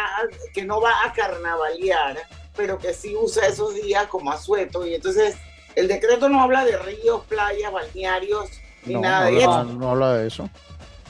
que 0.54 0.64
no 0.64 0.80
va 0.80 0.92
a 1.06 1.12
carnavalear, 1.14 2.18
pero 2.56 2.78
que 2.78 2.94
sí 2.94 3.16
usa 3.16 3.48
esos 3.48 3.74
días 3.74 4.06
como 4.08 4.32
asueto. 4.32 4.86
Y 4.86 4.94
entonces 4.94 5.36
el 5.76 5.88
decreto 5.88 6.30
no 6.30 6.42
habla 6.42 6.66
de 6.66 6.78
ríos, 6.78 7.24
playas, 7.28 7.72
balnearios, 7.72 8.50
ni 8.86 8.94
No, 8.94 9.02
nada 9.02 9.30
no 9.32 9.36
de 9.38 9.44
habla- 9.44 9.62
eso. 9.62 9.74
no 9.74 9.90
habla 9.92 10.14
de 10.14 10.28
eso. 10.28 10.50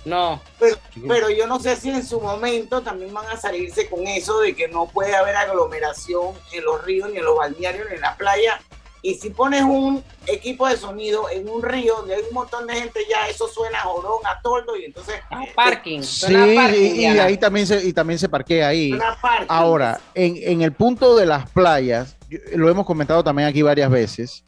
No. 0.06 0.42
Pero, 0.60 0.78
pero 1.08 1.30
yo 1.30 1.48
no 1.48 1.60
sé 1.60 1.76
si 1.76 1.90
en 1.90 2.06
su 2.06 2.20
momento 2.22 2.82
también 2.82 3.14
van 3.14 3.28
a 3.28 3.38
salirse 3.38 3.90
con 3.90 4.08
eso 4.08 4.40
de 4.40 4.56
que 4.56 4.68
no 4.68 4.88
puede 4.88 5.16
haber 5.16 5.36
aglomeración 5.36 6.34
en 6.52 6.64
los 6.66 6.84
ríos, 6.84 7.10
ni 7.12 7.18
en 7.18 7.26
los 7.26 7.38
balnearios, 7.38 7.88
ni 7.90 7.96
en 7.96 8.02
las 8.02 8.16
playas. 8.18 8.60
Y 9.02 9.16
si 9.16 9.30
pones 9.30 9.62
un 9.64 10.04
equipo 10.28 10.68
de 10.68 10.76
sonido 10.76 11.30
en 11.30 11.48
un 11.48 11.62
río 11.64 11.96
donde 11.98 12.16
hay 12.16 12.22
un 12.28 12.34
montón 12.34 12.68
de 12.68 12.76
gente, 12.76 13.00
ya 13.10 13.30
eso 13.30 13.48
suena 13.48 13.78
a 13.78 13.84
jorón, 13.84 14.20
a 14.26 14.42
toldo, 14.42 14.76
y 14.76 14.84
entonces. 14.86 15.16
eh, 15.32 15.52
Parking. 15.56 16.02
Sí, 16.02 16.36
a 16.36 16.54
parking, 16.54 16.96
y, 16.96 17.06
ahí 17.06 17.38
también 17.38 17.66
se, 17.66 17.82
y 17.86 17.94
también 17.94 18.20
se 18.20 18.28
parquea 18.28 18.68
ahí. 18.68 18.92
A. 18.92 19.46
Ahora, 19.48 20.02
en, 20.14 20.36
en 20.38 20.62
el 20.62 20.74
punto 20.74 21.16
de 21.16 21.26
las 21.26 21.50
playas, 21.50 22.18
lo 22.54 22.70
hemos 22.70 22.86
comentado 22.86 23.24
también 23.24 23.48
aquí 23.48 23.62
varias 23.62 23.90
veces. 23.90 24.44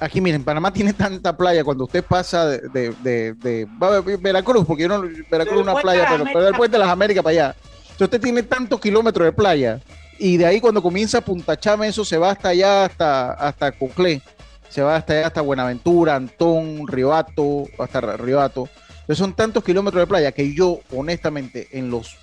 Aquí, 0.00 0.20
miren, 0.20 0.42
Panamá 0.42 0.72
tiene 0.72 0.92
tanta 0.92 1.36
playa 1.36 1.62
cuando 1.62 1.84
usted 1.84 2.02
pasa 2.04 2.46
de, 2.46 2.58
de- 2.70 2.94
de- 3.02 3.32
de- 3.34 3.68
va 3.80 3.96
a 3.96 4.00
ver, 4.00 4.18
Veracruz, 4.18 4.64
porque 4.66 4.82
yo 4.82 4.88
no, 4.88 5.00
Veracruz 5.30 5.58
es 5.60 5.62
una 5.62 5.74
playa, 5.76 6.06
pero, 6.10 6.24
pero 6.24 6.38
Américas. 6.38 6.58
puente 6.58 6.72
de 6.74 6.78
las 6.80 6.88
Américas 6.88 7.22
para 7.22 7.30
allá. 7.32 7.56
Entonces 7.82 8.00
usted 8.06 8.20
tiene 8.20 8.42
tantos 8.42 8.80
kilómetros 8.80 9.24
de 9.26 9.32
playa 9.32 9.80
y 10.18 10.36
de 10.38 10.46
ahí 10.46 10.60
cuando 10.60 10.82
comienza 10.82 11.20
Punta 11.20 11.56
Chame, 11.58 11.86
eso 11.86 12.04
se 12.04 12.18
va 12.18 12.30
hasta 12.32 12.48
allá, 12.48 12.84
hasta, 12.86 13.32
hasta 13.32 13.70
Coclé, 13.72 14.20
se 14.68 14.82
va 14.82 14.96
hasta 14.96 15.12
allá, 15.12 15.26
hasta 15.28 15.40
Buenaventura, 15.40 16.16
Antón, 16.16 16.86
Riohato, 16.88 17.66
hasta 17.78 18.00
Riohato. 18.00 18.68
Entonces 19.02 19.18
son 19.18 19.34
tantos 19.34 19.62
kilómetros 19.62 20.02
de 20.02 20.06
playa 20.08 20.32
que 20.32 20.52
yo, 20.52 20.80
honestamente, 20.96 21.68
en 21.72 21.90
los 21.90 22.16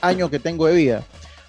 años 0.00 0.30
que 0.30 0.38
tengo 0.38 0.66
de 0.66 0.74
vida, 0.74 1.02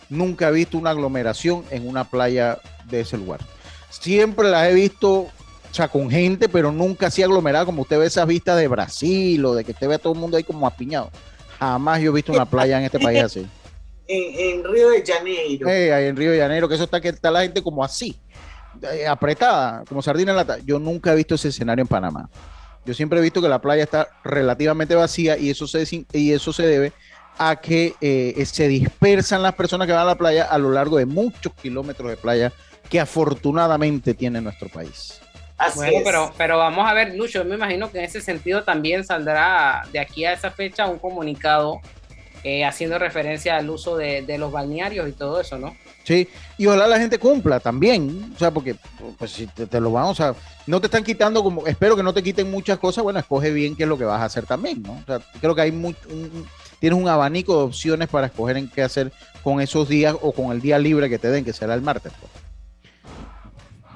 nunca 0.09 0.49
he 0.49 0.51
visto 0.53 0.77
una 0.77 0.91
aglomeración 0.91 1.63
en 1.69 1.87
una 1.87 2.05
playa 2.05 2.57
de 2.85 3.01
ese 3.01 3.17
lugar. 3.17 3.41
Siempre 3.89 4.49
las 4.49 4.67
he 4.69 4.73
visto, 4.73 5.27
sea, 5.77 5.87
con 5.87 6.09
gente, 6.09 6.49
pero 6.49 6.71
nunca 6.71 7.07
así 7.07 7.23
aglomerada 7.23 7.65
como 7.65 7.83
usted 7.83 7.99
ve 7.99 8.05
esas 8.05 8.27
vistas 8.27 8.57
de 8.57 8.67
Brasil 8.67 9.43
o 9.45 9.53
de 9.53 9.63
que 9.63 9.71
usted 9.71 9.87
ve 9.87 9.95
a 9.95 9.99
todo 9.99 10.13
el 10.13 10.19
mundo 10.19 10.37
ahí 10.37 10.43
como 10.43 10.65
apiñado. 10.67 11.11
Jamás 11.59 12.01
yo 12.01 12.11
he 12.11 12.15
visto 12.15 12.31
una 12.31 12.45
playa 12.45 12.77
en 12.79 12.85
este 12.85 12.99
país 12.99 13.23
así. 13.23 13.47
En, 14.09 14.59
en 14.59 14.63
Río 14.63 14.89
de 14.89 15.03
Janeiro. 15.05 15.67
Eh, 15.67 15.93
ahí 15.93 16.05
en 16.05 16.15
Río 16.15 16.31
de 16.31 16.39
Janeiro, 16.39 16.69
que 16.69 16.75
eso 16.75 16.85
está 16.85 17.01
que 17.01 17.09
está 17.09 17.29
la 17.29 17.41
gente 17.41 17.61
como 17.61 17.83
así, 17.83 18.17
eh, 18.81 19.05
apretada, 19.05 19.83
como 19.83 20.01
sardina 20.01 20.31
en 20.31 20.37
lata. 20.37 20.59
Yo 20.65 20.79
nunca 20.79 21.11
he 21.11 21.15
visto 21.17 21.35
ese 21.35 21.49
escenario 21.49 21.81
en 21.81 21.89
Panamá. 21.89 22.29
Yo 22.85 22.93
siempre 22.93 23.19
he 23.19 23.21
visto 23.21 23.41
que 23.41 23.49
la 23.49 23.59
playa 23.59 23.83
está 23.83 24.07
relativamente 24.23 24.95
vacía 24.95 25.37
y 25.37 25.49
eso 25.49 25.67
se, 25.67 25.83
y 26.13 26.31
eso 26.31 26.53
se 26.53 26.65
debe 26.65 26.93
a 27.37 27.57
que 27.57 27.95
eh, 27.99 28.45
se 28.45 28.69
dispersan 28.69 29.43
las 29.43 29.55
personas 29.55 29.87
que 29.87 29.91
van 29.91 30.03
a 30.03 30.05
la 30.05 30.17
playa 30.17 30.45
a 30.45 30.57
lo 30.57 30.71
largo 30.71 30.97
de 30.97 31.05
muchos 31.05 31.53
kilómetros 31.53 32.09
de 32.09 32.15
playa 32.15 32.53
que 32.89 32.99
afortunadamente 32.99 34.13
tiene 34.13 34.41
nuestro 34.41 34.69
país. 34.69 35.19
Bueno, 35.75 35.99
pero, 36.03 36.33
pero 36.37 36.57
vamos 36.57 36.87
a 36.87 36.93
ver, 36.93 37.15
Lucho, 37.15 37.39
yo 37.39 37.45
me 37.45 37.55
imagino 37.55 37.91
que 37.91 37.97
en 37.97 38.05
ese 38.05 38.21
sentido 38.21 38.63
también 38.63 39.03
saldrá 39.03 39.83
de 39.91 39.99
aquí 39.99 40.23
a 40.23 40.33
esa 40.33 40.51
fecha 40.51 40.87
un 40.87 40.99
comunicado 40.99 41.81
eh, 42.43 42.63
haciendo 42.63 42.99
referencia 42.99 43.57
al 43.57 43.69
uso 43.69 43.97
de, 43.97 44.37
los 44.37 44.51
balnearios 44.51 45.09
y 45.09 45.11
todo 45.13 45.41
eso, 45.41 45.57
¿no? 45.57 45.75
Sí, 46.03 46.29
y 46.57 46.67
ojalá 46.67 46.87
la 46.87 46.99
gente 46.99 47.17
cumpla 47.17 47.59
también, 47.59 48.31
o 48.33 48.39
sea, 48.39 48.51
porque 48.51 48.75
pues 49.17 49.31
si 49.31 49.47
te, 49.47 49.81
lo 49.81 49.91
vamos 49.91 50.21
a, 50.21 50.35
no 50.67 50.79
te 50.79 50.87
están 50.87 51.03
quitando 51.03 51.43
como, 51.43 51.65
espero 51.67 51.95
que 51.95 52.03
no 52.03 52.13
te 52.13 52.23
quiten 52.23 52.49
muchas 52.49 52.77
cosas, 52.77 53.03
bueno, 53.03 53.19
escoge 53.19 53.51
bien 53.51 53.75
qué 53.75 53.83
es 53.83 53.89
lo 53.89 53.97
que 53.97 54.05
vas 54.05 54.21
a 54.21 54.25
hacer 54.25 54.45
también, 54.45 54.81
¿no? 54.83 54.93
O 54.93 55.03
sea, 55.05 55.19
creo 55.41 55.55
que 55.55 55.61
hay 55.61 55.71
mucho, 55.71 55.99
tienes 56.79 56.97
un 56.97 57.09
abanico 57.09 57.57
de 57.57 57.63
opciones 57.63 58.07
para 58.07 58.27
escoger 58.27 58.57
en 58.57 58.69
qué 58.69 58.83
hacer 58.83 59.11
con 59.43 59.59
esos 59.59 59.89
días 59.89 60.15
o 60.21 60.31
con 60.31 60.51
el 60.51 60.61
día 60.61 60.77
libre 60.79 61.09
que 61.09 61.19
te 61.19 61.29
den, 61.29 61.43
que 61.43 61.51
será 61.51 61.73
el 61.73 61.81
martes. 61.81 62.13
Pues. 62.19 62.31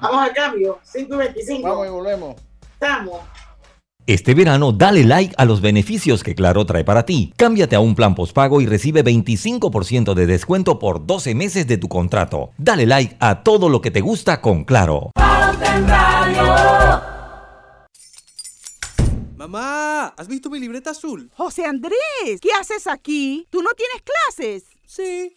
Vamos 0.02 0.20
al 0.20 0.32
cambio, 0.32 0.80
5 0.82 1.14
y 1.14 1.16
25. 1.16 1.68
Vamos 1.68 1.86
y 1.86 1.90
volvemos. 1.90 2.34
Estamos. 2.72 3.20
Este 4.04 4.34
verano 4.34 4.72
dale 4.72 5.04
like 5.04 5.32
a 5.38 5.44
los 5.44 5.60
beneficios 5.60 6.24
que 6.24 6.34
Claro 6.34 6.66
trae 6.66 6.82
para 6.82 7.06
ti. 7.06 7.32
Cámbiate 7.36 7.76
a 7.76 7.80
un 7.80 7.94
plan 7.94 8.16
postpago 8.16 8.60
y 8.60 8.66
recibe 8.66 9.04
25% 9.04 10.14
de 10.14 10.26
descuento 10.26 10.80
por 10.80 11.06
12 11.06 11.36
meses 11.36 11.68
de 11.68 11.78
tu 11.78 11.88
contrato. 11.88 12.50
Dale 12.58 12.84
like 12.84 13.16
a 13.20 13.44
todo 13.44 13.68
lo 13.68 13.80
que 13.80 13.92
te 13.92 14.00
gusta 14.00 14.40
con 14.40 14.64
Claro. 14.64 15.12
Mamá, 19.36 20.08
¿has 20.16 20.26
visto 20.26 20.50
mi 20.50 20.58
libreta 20.58 20.90
azul? 20.90 21.30
José 21.36 21.64
Andrés, 21.64 22.40
¿qué 22.40 22.50
haces 22.60 22.88
aquí? 22.88 23.46
¿Tú 23.50 23.62
no 23.62 23.70
tienes 23.76 24.02
clases? 24.02 24.64
Sí, 24.84 25.36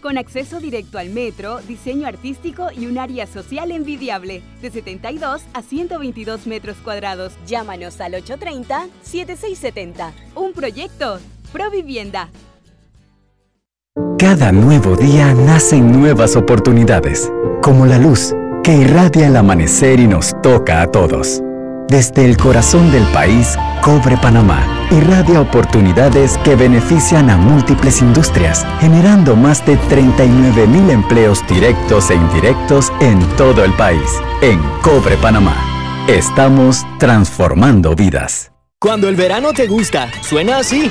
con 0.00 0.18
acceso 0.18 0.60
directo 0.60 0.98
al 0.98 1.10
metro, 1.10 1.60
diseño 1.66 2.06
artístico 2.06 2.68
y 2.76 2.86
un 2.86 2.98
área 2.98 3.26
social 3.26 3.70
envidiable, 3.70 4.42
de 4.62 4.70
72 4.70 5.42
a 5.52 5.62
122 5.62 6.46
metros 6.46 6.76
cuadrados. 6.78 7.32
Llámanos 7.46 8.00
al 8.00 8.12
830-7670. 8.14 10.12
Un 10.34 10.52
proyecto, 10.52 11.18
Provivienda. 11.52 12.30
Cada 14.18 14.52
nuevo 14.52 14.96
día 14.96 15.32
nacen 15.32 15.92
nuevas 15.92 16.36
oportunidades, 16.36 17.32
como 17.62 17.86
la 17.86 17.98
luz 17.98 18.34
que 18.62 18.76
irradia 18.76 19.28
el 19.28 19.36
amanecer 19.36 19.98
y 19.98 20.06
nos 20.06 20.34
toca 20.42 20.82
a 20.82 20.90
todos. 20.90 21.42
Desde 21.88 22.26
el 22.26 22.36
corazón 22.36 22.92
del 22.92 23.04
país, 23.12 23.56
Cobre 23.80 24.18
Panamá 24.18 24.62
irradia 24.90 25.40
oportunidades 25.40 26.36
que 26.44 26.54
benefician 26.54 27.30
a 27.30 27.38
múltiples 27.38 28.02
industrias, 28.02 28.66
generando 28.78 29.34
más 29.36 29.64
de 29.64 29.78
39 29.88 30.66
mil 30.66 30.90
empleos 30.90 31.42
directos 31.46 32.10
e 32.10 32.14
indirectos 32.14 32.92
en 33.00 33.18
todo 33.36 33.64
el 33.64 33.72
país. 33.72 34.10
En 34.42 34.60
Cobre 34.82 35.16
Panamá, 35.16 35.56
estamos 36.08 36.86
transformando 36.98 37.94
vidas. 37.94 38.52
Cuando 38.78 39.08
el 39.08 39.16
verano 39.16 39.54
te 39.54 39.66
gusta, 39.66 40.10
suena 40.22 40.58
así. 40.58 40.90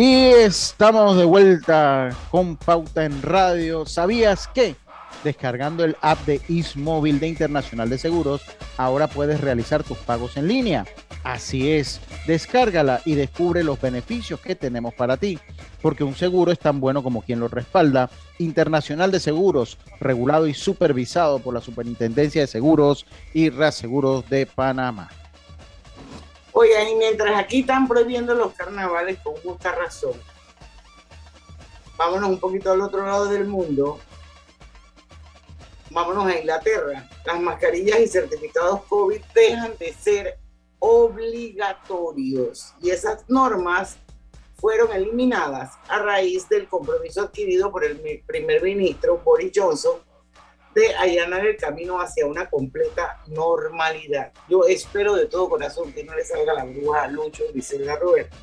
Y 0.00 0.26
estamos 0.26 1.16
de 1.16 1.24
vuelta 1.24 2.10
con 2.30 2.56
Pauta 2.56 3.04
en 3.04 3.20
Radio. 3.20 3.84
¿Sabías 3.84 4.46
que? 4.46 4.76
Descargando 5.24 5.82
el 5.82 5.96
app 6.02 6.24
de 6.24 6.40
Ismóvil 6.46 7.18
de 7.18 7.26
Internacional 7.26 7.90
de 7.90 7.98
Seguros, 7.98 8.42
ahora 8.76 9.08
puedes 9.08 9.40
realizar 9.40 9.82
tus 9.82 9.98
pagos 9.98 10.36
en 10.36 10.46
línea. 10.46 10.86
Así 11.24 11.72
es, 11.72 12.00
descárgala 12.28 13.00
y 13.04 13.16
descubre 13.16 13.64
los 13.64 13.80
beneficios 13.80 14.38
que 14.38 14.54
tenemos 14.54 14.94
para 14.94 15.16
ti, 15.16 15.36
porque 15.82 16.04
un 16.04 16.14
seguro 16.14 16.52
es 16.52 16.60
tan 16.60 16.78
bueno 16.78 17.02
como 17.02 17.22
quien 17.22 17.40
lo 17.40 17.48
respalda. 17.48 18.08
Internacional 18.38 19.10
de 19.10 19.18
Seguros, 19.18 19.78
regulado 19.98 20.46
y 20.46 20.54
supervisado 20.54 21.40
por 21.40 21.54
la 21.54 21.60
Superintendencia 21.60 22.42
de 22.42 22.46
Seguros 22.46 23.04
y 23.34 23.50
Reaseguros 23.50 24.30
de 24.30 24.46
Panamá. 24.46 25.10
Oigan, 26.52 26.88
y 26.88 26.94
mientras 26.96 27.38
aquí 27.38 27.60
están 27.60 27.86
prohibiendo 27.86 28.34
los 28.34 28.52
carnavales 28.54 29.18
con 29.20 29.36
justa 29.36 29.72
razón, 29.72 30.20
vámonos 31.96 32.30
un 32.30 32.40
poquito 32.40 32.72
al 32.72 32.80
otro 32.80 33.04
lado 33.04 33.26
del 33.26 33.46
mundo, 33.46 34.00
vámonos 35.90 36.26
a 36.26 36.38
Inglaterra. 36.38 37.08
Las 37.24 37.40
mascarillas 37.40 38.00
y 38.00 38.08
certificados 38.08 38.82
COVID 38.84 39.20
dejan 39.34 39.76
de 39.78 39.92
ser 39.92 40.38
obligatorios 40.78 42.74
y 42.80 42.90
esas 42.90 43.28
normas 43.28 43.96
fueron 44.56 44.92
eliminadas 44.92 45.74
a 45.88 45.98
raíz 46.00 46.48
del 46.48 46.68
compromiso 46.68 47.22
adquirido 47.22 47.70
por 47.70 47.84
el 47.84 48.22
primer 48.26 48.62
ministro 48.62 49.18
Boris 49.18 49.52
Johnson 49.54 50.07
de 50.74 50.94
allanar 50.94 51.46
el 51.46 51.56
camino 51.56 52.00
hacia 52.00 52.26
una 52.26 52.48
completa 52.48 53.20
normalidad. 53.26 54.32
Yo 54.48 54.64
espero 54.66 55.14
de 55.16 55.26
todo 55.26 55.48
corazón 55.48 55.92
que 55.92 56.04
no 56.04 56.14
le 56.14 56.24
salga 56.24 56.54
la 56.54 56.64
bruja 56.64 57.02
a 57.02 57.08
Lucho, 57.08 57.44
dice 57.52 57.78
la 57.78 57.96
Roberta. 57.96 58.36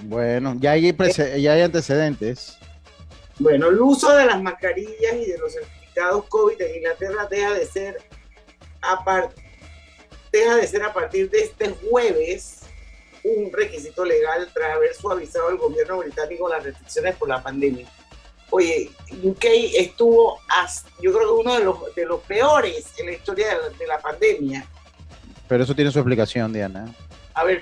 Bueno, 0.00 0.54
ya 0.58 0.72
hay, 0.72 0.94
ya 1.38 1.52
hay 1.52 1.62
antecedentes. 1.62 2.58
Bueno, 3.38 3.68
el 3.68 3.80
uso 3.80 4.14
de 4.14 4.26
las 4.26 4.40
mascarillas 4.42 5.14
y 5.14 5.26
de 5.26 5.38
los 5.38 5.52
certificados 5.52 6.24
COVID 6.26 6.60
en 6.60 6.76
Inglaterra 6.76 7.26
deja 7.30 7.54
de 7.54 7.66
ser 7.66 7.98
a, 8.82 9.30
deja 10.32 10.56
de 10.56 10.66
ser 10.66 10.82
a 10.82 10.92
partir 10.92 11.30
de 11.30 11.40
este 11.40 11.70
jueves 11.70 12.60
un 13.24 13.52
requisito 13.52 14.04
legal 14.04 14.48
tras 14.52 14.76
haber 14.76 14.94
suavizado 14.94 15.50
el 15.50 15.56
gobierno 15.56 15.98
británico 15.98 16.48
las 16.48 16.62
restricciones 16.62 17.16
por 17.16 17.28
la 17.28 17.42
pandemia. 17.42 17.86
Oye, 18.50 18.90
UK 19.22 19.44
estuvo, 19.76 20.38
yo 21.02 21.12
creo 21.12 21.34
que 21.34 21.40
uno 21.40 21.54
de 21.54 21.64
los, 21.64 21.94
de 21.94 22.06
los 22.06 22.20
peores 22.22 22.92
en 22.98 23.06
la 23.06 23.12
historia 23.12 23.48
de 23.78 23.86
la, 23.86 23.98
pandemia. 23.98 24.66
Pero 25.48 25.64
eso 25.64 25.74
tiene 25.74 25.90
su 25.90 25.98
explicación, 25.98 26.52
Diana. 26.52 26.94
A 27.34 27.44
ver, 27.44 27.60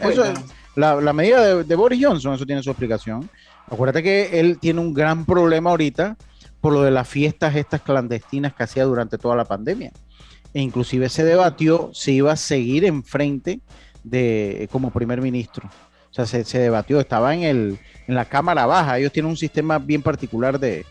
la, 0.77 1.01
la, 1.01 1.13
medida 1.13 1.63
de, 1.63 1.75
Boris 1.75 2.05
Johnson, 2.05 2.35
eso 2.35 2.47
tiene 2.47 2.63
su 2.63 2.71
explicación. 2.71 3.29
Acuérdate 3.67 4.03
que 4.03 4.41
él 4.41 4.59
tiene 4.59 4.81
un 4.81 4.93
gran 4.93 5.25
problema 5.25 5.71
ahorita 5.71 6.17
por 6.61 6.73
lo 6.73 6.83
de 6.83 6.91
las 6.91 7.09
fiestas 7.09 7.57
estas 7.57 7.83
clandestinas 7.83 8.55
que 8.55 8.63
hacía 8.63 8.85
durante 8.85 9.19
toda 9.19 9.37
la 9.37 9.45
pandemia. 9.45 9.93
E 10.53 10.61
inclusive 10.61 11.09
se 11.09 11.25
debatió 11.25 11.91
si 11.93 12.13
iba 12.13 12.33
a 12.33 12.37
seguir 12.37 12.85
enfrente 12.85 13.61
de 14.03 14.69
como 14.71 14.91
primer 14.91 15.21
ministro. 15.21 15.69
O 16.17 16.25
sea, 16.25 16.45
se, 16.45 16.59
debatió, 16.59 17.01
estaba 17.01 17.35
en, 17.35 17.43
el, 17.43 17.79
en 18.07 18.15
la 18.15 18.25
Cámara 18.25 18.67
Baja. 18.67 18.99
Ellos 18.99 19.11
tienen 19.11 19.31
un 19.31 19.37
sistema 19.37 19.79
bien 19.79 20.01
particular 20.01 20.61
de, 20.61 20.85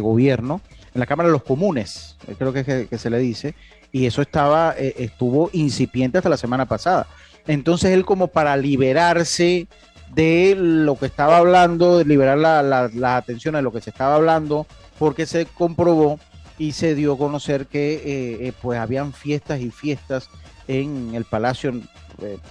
gobierno. 0.00 0.62
En 0.94 1.00
la 1.00 1.06
Cámara 1.06 1.28
de 1.28 1.34
los 1.34 1.42
Comunes, 1.42 2.16
eh, 2.26 2.34
creo 2.38 2.50
que, 2.52 2.88
que, 2.88 2.98
se 2.98 3.10
le 3.10 3.18
dice. 3.18 3.54
Y 3.92 4.06
eso 4.06 4.22
estaba, 4.22 4.74
eh, 4.78 4.94
estuvo 4.98 5.50
incipiente 5.52 6.16
hasta 6.16 6.30
la 6.30 6.38
semana 6.38 6.64
pasada. 6.64 7.06
Entonces 7.46 7.90
él 7.90 8.06
como 8.06 8.28
para 8.28 8.56
liberarse 8.56 9.66
de 10.14 10.54
lo 10.56 10.98
que 10.98 11.06
estaba 11.06 11.36
hablando, 11.36 11.98
de 11.98 12.06
liberar 12.06 12.38
la, 12.38 12.62
la, 12.62 13.16
atención 13.16 13.54
de 13.54 13.62
lo 13.62 13.72
que 13.72 13.82
se 13.82 13.90
estaba 13.90 14.14
hablando, 14.14 14.66
porque 14.98 15.26
se 15.26 15.44
comprobó 15.44 16.18
y 16.58 16.72
se 16.72 16.94
dio 16.94 17.12
a 17.12 17.18
conocer 17.18 17.66
que 17.66 18.02
eh, 18.40 18.52
pues 18.62 18.78
habían 18.78 19.12
fiestas 19.12 19.60
y 19.60 19.70
fiestas 19.70 20.30
en 20.66 21.14
el 21.14 21.24
Palacio 21.24 21.72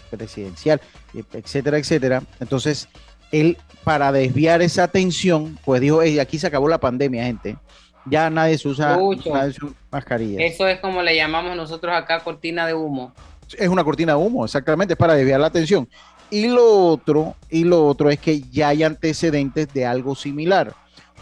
presidencial, 0.10 0.82
etcétera, 1.34 1.78
etcétera. 1.78 2.24
Entonces, 2.40 2.88
él, 3.32 3.58
para 3.84 4.12
desviar 4.12 4.62
esa 4.62 4.84
atención, 4.84 5.58
pues 5.66 5.82
dijo, 5.82 6.02
aquí 6.22 6.40
se 6.40 6.48
acabó 6.48 6.68
la 6.68 6.80
pandemia, 6.80 7.24
gente. 7.24 7.58
Ya 8.06 8.30
nadie 8.30 8.58
se 8.58 8.68
usa, 8.68 8.98
mascarilla. 9.92 10.44
Eso 10.44 10.68
es 10.68 10.80
como 10.80 11.02
le 11.04 11.16
llamamos 11.16 11.56
nosotros 11.56 11.94
acá 11.94 12.20
cortina 12.22 12.66
de 12.66 12.74
humo. 12.74 13.14
Es 13.58 13.68
una 13.68 13.84
cortina 13.84 14.14
de 14.14 14.20
humo, 14.20 14.46
exactamente, 14.46 14.94
es 14.94 14.98
para 14.98 15.14
desviar 15.14 15.40
la 15.40 15.48
atención. 15.48 15.88
Y 16.32 16.48
lo 16.48 16.86
otro, 16.88 17.36
y 17.50 17.64
lo 17.64 17.88
otro 17.88 18.10
es 18.10 18.20
que 18.20 18.42
ya 18.42 18.70
hay 18.70 18.84
antecedentes 18.84 19.72
de 19.74 19.86
algo 19.86 20.16
similar. 20.16 20.74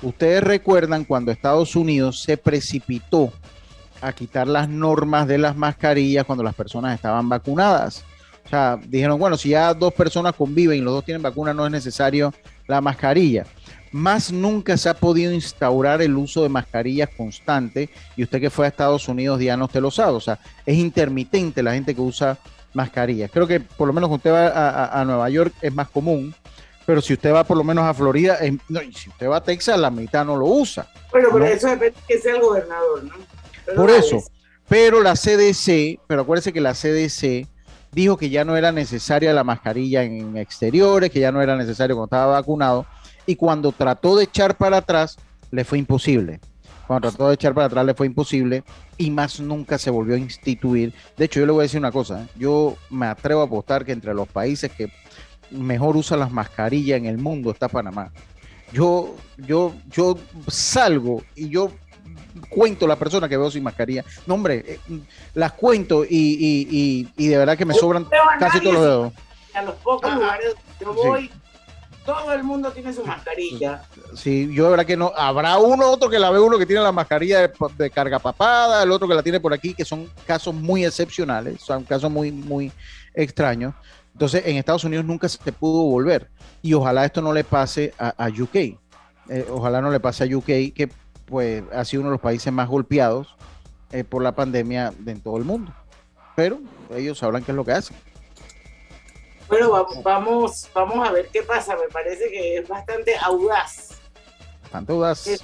Ustedes 0.02 0.44
recuerdan 0.44 1.06
cuando 1.06 1.32
Estados 1.32 1.76
Unidos 1.76 2.22
se 2.22 2.38
precipitó 2.38 3.32
a 4.02 4.14
quitar 4.14 4.48
las 4.48 4.70
normas 4.70 5.28
de 5.28 5.38
las 5.40 5.56
mascarillas 5.56 6.26
cuando 6.26 6.44
las 6.44 6.54
personas 6.54 6.94
estaban 6.94 7.28
vacunadas. 7.30 8.04
O 8.48 8.50
sea, 8.50 8.80
dijeron, 8.82 9.20
bueno, 9.20 9.36
si 9.36 9.50
ya 9.50 9.74
dos 9.74 9.94
personas 9.94 10.34
conviven 10.34 10.78
y 10.78 10.82
los 10.82 10.94
dos 10.94 11.04
tienen 11.04 11.22
vacuna, 11.22 11.54
no 11.54 11.66
es 11.66 11.72
necesario 11.72 12.34
la 12.66 12.80
mascarilla. 12.80 13.46
Más 13.92 14.32
nunca 14.32 14.78
se 14.78 14.88
ha 14.88 14.94
podido 14.94 15.34
instaurar 15.34 16.02
el 16.02 16.16
uso 16.16 16.44
de 16.44 16.50
mascarillas 16.50 17.10
constante 17.18 17.90
y 18.16 18.24
usted 18.24 18.40
que 18.40 18.50
fue 18.50 18.66
a 18.66 18.70
Estados 18.70 19.10
Unidos, 19.10 19.40
Diana, 19.40 19.66
usted 19.66 19.82
lo 19.82 19.92
sabe. 19.92 20.14
O 20.14 20.22
sea, 20.22 20.40
es 20.66 20.78
intermitente 20.78 21.62
la 21.62 21.74
gente 21.74 21.94
que 21.94 22.00
usa 22.00 22.38
mascarillas. 22.74 23.30
Creo 23.32 23.48
que 23.48 23.60
por 23.60 23.86
lo 23.86 23.94
menos 23.94 24.08
cuando 24.08 24.30
usted 24.30 24.32
va 24.32 24.98
a, 24.98 25.04
Nueva 25.04 25.30
York 25.30 25.54
es 25.62 25.74
más 25.74 25.90
común, 25.90 26.34
pero 26.86 27.02
si 27.02 27.14
usted 27.14 27.34
va 27.34 27.44
por 27.44 27.58
lo 27.58 27.66
menos 27.66 27.84
a 27.84 27.94
Florida, 27.94 28.40
no, 28.70 28.82
y 28.82 28.94
si 28.94 29.10
usted 29.10 29.28
va 29.28 29.38
a 29.38 29.44
Texas, 29.44 29.78
la 29.78 29.92
mitad 29.92 30.24
no 30.24 30.38
lo 30.38 30.46
usa. 30.46 30.90
Bueno, 31.12 31.28
pero 31.34 31.46
eso 31.48 31.68
depende 31.68 32.00
de 32.00 32.06
que 32.08 32.22
sea 32.22 32.36
el 32.36 32.42
gobernador, 32.42 33.04
¿no? 33.04 33.16
por 33.76 33.90
eso. 33.90 34.24
Pero 34.70 35.02
la 35.02 35.16
CDC, 35.16 36.00
pero 36.08 36.22
acuérdese 36.22 36.54
que 36.54 36.62
la 36.62 36.74
CDC 36.74 37.48
dijo 37.98 38.16
que 38.16 38.30
ya 38.30 38.46
no 38.46 38.56
era 38.56 38.72
necesaria 38.72 39.34
la 39.34 39.44
mascarilla 39.44 40.04
en 40.04 40.38
exteriores, 40.38 41.10
que 41.10 41.20
ya 41.20 41.32
no 41.32 41.42
era 41.42 41.58
necesario 41.58 41.96
cuando 41.96 42.16
estaba 42.16 42.34
vacunado, 42.34 42.86
y 43.26 43.36
cuando 43.36 43.72
trató 43.72 44.16
de 44.16 44.26
echar 44.26 44.56
para 44.56 44.78
atrás, 44.78 45.18
le 45.50 45.66
fue 45.66 45.80
imposible. 45.80 46.40
Cuando 46.86 47.10
trató 47.10 47.28
de 47.28 47.34
echar 47.34 47.56
para 47.56 47.66
atrás, 47.66 47.84
le 47.86 47.96
fue 47.96 48.06
imposible 48.06 48.64
y 49.00 49.10
más 49.10 49.40
nunca 49.40 49.80
se 49.80 49.90
volvió 49.90 50.14
a 50.14 50.20
instituir. 50.20 50.94
De 51.18 51.26
hecho, 51.26 51.40
yo 51.40 51.48
le 51.48 51.52
voy 51.52 51.62
a 51.62 51.64
decir 51.64 51.80
una 51.80 51.92
cosa, 51.92 52.22
¿eh? 52.22 52.28
yo 52.36 52.78
me 52.92 53.08
atrevo 53.08 53.42
a 53.42 53.46
apostar 53.46 53.84
que 53.84 53.94
entre 53.94 54.14
los 54.14 54.28
países 54.28 54.72
que 54.72 54.92
mejor 55.50 55.98
usan 55.98 56.20
las 56.20 56.32
mascarillas 56.32 57.00
en 57.00 57.08
el 57.08 57.18
mundo 57.18 57.50
está 57.50 57.68
Panamá. 57.68 58.12
Yo, 58.72 59.16
yo, 59.38 59.74
yo 59.90 60.20
salgo 60.48 61.24
y 61.36 61.50
yo 61.50 61.72
cuento 62.50 62.88
la 62.88 62.96
persona 62.96 63.28
que 63.28 63.38
veo 63.38 63.52
sin 63.52 63.64
mascarilla. 63.64 64.04
No, 64.26 64.36
hombre, 64.36 64.64
eh, 64.68 64.80
las 65.34 65.54
cuento 65.54 66.04
y, 66.08 67.04
de 67.16 67.38
verdad 67.38 67.58
que 67.58 67.66
me 67.66 67.74
sobran 67.74 68.08
casi 68.40 68.60
todos 68.60 68.74
los 68.74 68.84
dedos. 68.84 69.14
A 69.54 69.62
los 69.64 69.76
pocos 69.76 70.14
lugares 70.14 70.54
yo 70.80 70.94
voy, 70.94 71.32
todo 72.08 72.32
el 72.32 72.42
mundo 72.42 72.72
tiene 72.72 72.94
su 72.94 73.04
mascarilla. 73.04 73.84
Sí, 74.16 74.50
yo 74.54 74.64
de 74.64 74.70
verdad 74.72 74.86
que 74.86 74.96
no. 74.96 75.12
Habrá 75.16 75.58
uno 75.58 75.92
otro 75.92 76.10
que 76.10 76.18
la 76.18 76.32
ve 76.32 76.40
uno 76.40 76.58
que 76.58 76.66
tiene 76.66 76.82
la 76.82 76.94
mascarilla 76.94 77.52
de, 77.78 77.90
carga 77.90 78.18
papada, 78.18 78.82
el 78.82 78.92
otro 78.92 79.10
que 79.10 79.14
la 79.14 79.22
tiene 79.22 79.42
por 79.42 79.54
aquí, 79.54 79.74
que 79.74 79.84
son 79.84 80.10
casos 80.26 80.56
muy 80.56 80.86
excepcionales, 80.86 81.60
son 81.62 81.84
casos 81.84 82.10
muy, 82.10 82.32
muy 82.32 82.72
extraños. 83.14 83.74
Entonces, 84.14 84.44
en 84.46 84.56
Estados 84.56 84.86
Unidos 84.86 85.04
nunca 85.06 85.28
se 85.28 85.52
pudo 85.52 85.84
volver. 85.84 86.30
Y 86.62 86.74
ojalá 86.74 87.04
esto 87.04 87.22
no 87.22 87.34
le 87.34 87.44
pase 87.44 87.94
a, 88.00 88.30
UK. 88.30 88.56
Eh, 88.56 89.46
ojalá 89.50 89.82
no 89.82 89.92
le 89.92 90.00
pase 90.00 90.24
a 90.24 90.38
UK, 90.38 90.46
que 90.46 90.90
pues 91.28 91.64
ha 91.74 91.86
sido 91.86 92.02
uno 92.02 92.10
de 92.10 92.16
los 92.16 92.22
países 92.22 92.52
más 92.52 92.68
golpeados 92.68 93.36
eh, 93.92 94.04
por 94.04 94.24
la 94.24 94.34
pandemia 94.34 94.94
de 94.98 95.12
en 95.12 95.22
todo 95.22 95.38
el 95.38 95.44
mundo. 95.44 95.74
Pero 96.36 96.60
ellos 96.96 97.20
sabrán 97.20 97.44
qué 97.44 97.52
es 97.52 97.56
lo 97.56 97.66
que 97.66 97.74
hacen. 97.74 97.96
Bueno, 99.48 99.72
vamos, 100.04 100.70
vamos, 100.74 101.08
a 101.08 101.12
ver 101.12 101.30
qué 101.32 101.44
pasa. 101.44 101.76
Me 101.76 101.88
parece 101.92 102.30
que 102.30 102.58
es 102.58 102.68
bastante 102.68 103.16
audaz. 103.22 104.00
Bastante 104.64 104.92
audaz. 104.92 105.42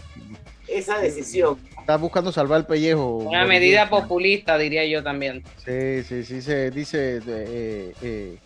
esa 0.67 0.99
decisión. 0.99 1.57
Está 1.79 1.97
buscando 1.97 2.31
salvar 2.31 2.61
el 2.61 2.65
pellejo. 2.65 3.17
Una 3.17 3.45
medida 3.45 3.89
populista, 3.89 4.57
diría 4.57 4.85
yo 4.85 5.03
también. 5.03 5.43
Sí, 5.65 6.03
sí, 6.03 6.23
sí, 6.23 6.41
se 6.41 6.71
dice 6.71 7.21
eh, 7.27 7.93
eh, 8.01 8.37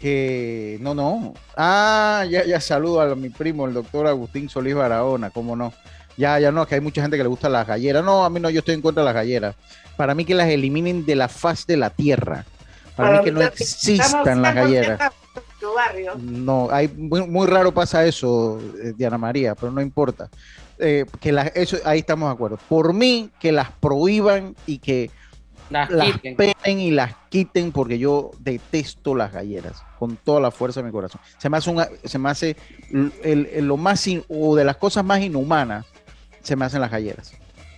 que 0.00 0.78
no, 0.80 0.94
no. 0.94 1.34
Ah, 1.56 2.24
ya, 2.28 2.44
ya 2.44 2.60
saludo 2.60 3.00
a 3.00 3.14
mi 3.14 3.28
primo, 3.28 3.66
el 3.66 3.74
doctor 3.74 4.06
Agustín 4.06 4.48
Solís 4.48 4.74
Barahona, 4.74 5.30
cómo 5.30 5.54
no. 5.56 5.72
Ya, 6.16 6.38
ya 6.38 6.52
no, 6.52 6.66
que 6.66 6.74
hay 6.74 6.80
mucha 6.80 7.02
gente 7.02 7.16
que 7.16 7.22
le 7.22 7.28
gusta 7.28 7.48
las 7.48 7.66
galleras. 7.66 8.04
No, 8.04 8.24
a 8.24 8.30
mí 8.30 8.40
no, 8.40 8.50
yo 8.50 8.60
estoy 8.60 8.74
en 8.74 8.82
contra 8.82 9.02
de 9.02 9.06
las 9.06 9.14
galleras. 9.14 9.56
Para 9.96 10.14
mí 10.14 10.24
que 10.24 10.34
las 10.34 10.48
eliminen 10.48 11.04
de 11.04 11.16
la 11.16 11.28
faz 11.28 11.66
de 11.66 11.76
la 11.76 11.90
tierra. 11.90 12.44
Para, 12.96 13.18
mí 13.18 13.24
que 13.24 13.32
no 13.32 13.40
existan 13.42 14.42
las 14.42 14.54
galleras. 14.54 15.00
No, 16.18 16.68
hay, 16.70 16.88
muy, 16.88 17.46
raro 17.46 17.72
pasa 17.72 18.04
eso, 18.04 18.60
eh, 18.82 18.92
Diana 18.96 19.16
María, 19.16 19.54
pero 19.54 19.70
no 19.70 19.80
importa. 19.80 20.28
Eh, 20.78 21.06
que 21.20 21.32
las, 21.32 21.52
eso, 21.54 21.76
ahí 21.84 22.00
estamos 22.00 22.28
de 22.28 22.34
acuerdo. 22.34 22.58
Por 22.68 22.92
mí, 22.92 23.30
que 23.38 23.52
las 23.52 23.70
prohíban 23.70 24.56
y 24.66 24.78
que 24.78 25.10
las, 25.70 25.88
penen 26.20 26.80
y 26.80 26.90
las 26.90 27.14
quiten, 27.28 27.72
porque 27.72 27.98
yo 27.98 28.32
detesto 28.40 29.14
las 29.14 29.32
galleras 29.32 29.82
con 29.98 30.16
toda 30.16 30.40
la 30.40 30.50
fuerza 30.50 30.80
de 30.80 30.86
mi 30.86 30.92
corazón. 30.92 31.20
Se 31.38 31.48
me 31.48 31.56
hace, 31.56 31.72
se 32.04 32.18
me 32.18 32.28
hace 32.28 32.56
lo 32.90 33.76
más, 33.76 34.04
o 34.28 34.56
de 34.56 34.64
las 34.64 34.76
cosas 34.76 35.04
más 35.04 35.20
inhumanas, 35.20 35.86
se 36.42 36.56
me 36.56 36.64
hacen 36.64 36.80
las 36.80 36.90
galleras. 36.90 37.32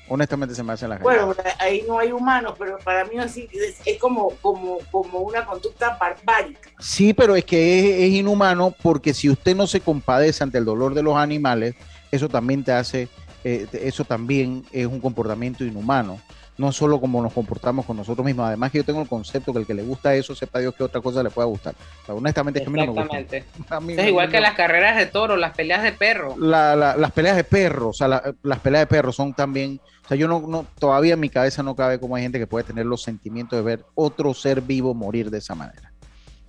Honestamente 0.06 0.54
se 0.54 0.62
me 0.62 0.72
hacen 0.72 0.90
las 0.90 1.00
Bueno, 1.00 1.34
ahí 1.58 1.82
no 1.88 1.98
hay 1.98 2.12
humanos, 2.12 2.54
pero 2.58 2.78
para 2.78 3.06
mí 3.06 3.16
así 3.18 3.48
es, 3.52 3.98
como, 3.98 4.30
como, 4.42 4.78
como 4.90 5.20
una 5.20 5.46
conducta 5.46 5.96
barbárica. 5.98 6.70
Sí, 6.78 7.14
pero 7.14 7.34
es 7.34 7.44
que 7.44 8.06
es, 8.06 8.12
inhumano 8.12 8.74
porque 8.82 9.14
si 9.14 9.30
usted 9.30 9.56
no 9.56 9.66
se 9.66 9.80
compadece 9.80 10.44
ante 10.44 10.58
el 10.58 10.64
dolor 10.66 10.92
de 10.92 11.02
los 11.02 11.16
animales, 11.16 11.74
eso 12.10 12.28
también 12.28 12.62
te 12.62 12.72
hace, 12.72 13.08
eh, 13.44 13.66
eso 13.72 14.04
también 14.04 14.64
es 14.72 14.86
un 14.86 15.00
comportamiento 15.00 15.64
inhumano 15.64 16.20
no 16.56 16.70
solo 16.72 17.00
como 17.00 17.20
nos 17.20 17.32
comportamos 17.32 17.84
con 17.84 17.96
nosotros 17.96 18.24
mismos. 18.24 18.46
Además 18.46 18.70
que 18.70 18.78
yo 18.78 18.84
tengo 18.84 19.02
el 19.02 19.08
concepto 19.08 19.52
que 19.52 19.60
el 19.60 19.66
que 19.66 19.74
le 19.74 19.82
gusta 19.82 20.14
eso, 20.14 20.34
sepa 20.34 20.60
Dios 20.60 20.74
que 20.74 20.84
otra 20.84 21.00
cosa 21.00 21.22
le 21.22 21.30
pueda 21.30 21.46
gustar. 21.46 21.74
honestamente 22.08 22.60
es 22.60 22.64
que 22.64 22.70
a 22.70 22.72
mí 22.72 22.86
no 22.86 22.92
me 22.92 23.02
gusta. 23.02 23.18
es 24.02 24.08
igual 24.08 24.30
que 24.30 24.40
las 24.40 24.54
carreras 24.54 24.96
de 24.96 25.06
toro, 25.06 25.36
las 25.36 25.54
peleas 25.54 25.82
de 25.82 25.92
perro. 25.92 26.36
las 26.38 27.12
peleas 27.12 27.36
de 27.36 27.44
perro, 27.44 27.88
o 27.88 27.92
sea, 27.92 28.22
las 28.42 28.58
peleas 28.60 28.82
de 28.82 28.86
perro 28.86 29.12
son 29.12 29.34
también, 29.34 29.80
o 30.04 30.08
sea, 30.08 30.16
yo 30.16 30.28
no, 30.28 30.40
no, 30.46 30.66
todavía 30.78 31.14
en 31.14 31.20
mi 31.20 31.28
cabeza 31.28 31.62
no 31.62 31.74
cabe 31.74 31.98
como 31.98 32.16
hay 32.16 32.22
gente 32.22 32.38
que 32.38 32.46
puede 32.46 32.64
tener 32.64 32.86
los 32.86 33.02
sentimientos 33.02 33.58
de 33.58 33.62
ver 33.62 33.84
otro 33.94 34.32
ser 34.34 34.60
vivo 34.60 34.94
morir 34.94 35.30
de 35.30 35.38
esa 35.38 35.54
manera. 35.54 35.90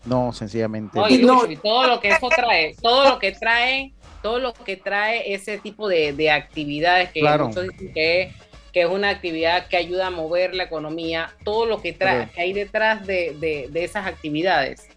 No, 0.05 0.31
sencillamente. 0.33 0.99
y, 1.09 1.25
todo 1.57 1.87
lo 1.87 1.99
que 1.99 2.09
eso 2.09 2.29
trae, 2.29 2.75
todo 2.79 3.09
lo 3.09 3.17
que 3.17 3.31
trae, 3.31 3.93
todo 4.21 4.39
lo 4.39 4.53
que 4.53 4.77
trae 4.77 5.33
ese 5.33 5.57
tipo 5.57 5.87
de, 5.87 6.29
actividades 6.29 7.09
que 7.09 7.23
muchos 7.23 7.63
dicen 7.69 7.93
que 7.93 8.33
que 8.75 8.81
es 8.81 8.89
una 8.89 9.07
actividad 9.07 9.69
que 9.69 9.77
ayuda 9.77 10.07
a 10.07 10.09
mover 10.09 10.53
la 10.53 10.63
economía, 10.63 11.33
todo 11.45 11.65
lo 11.65 11.81
que, 11.81 11.93
trae, 11.93 12.29
hay 12.37 12.51
detrás 12.51 13.07
de, 13.07 13.69
esas 13.73 14.05
actividades. 14.05 14.89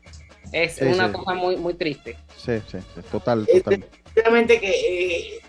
Es 0.50 0.82
una 0.82 1.12
cosa 1.12 1.34
muy, 1.34 1.56
muy 1.56 1.74
triste. 1.74 2.16
Sí, 2.36 2.60
sí, 2.66 2.78
total, 3.12 3.46
total. 3.46 3.84
Realmente 4.16 4.58
que 4.58 4.70
eh, 4.70 5.40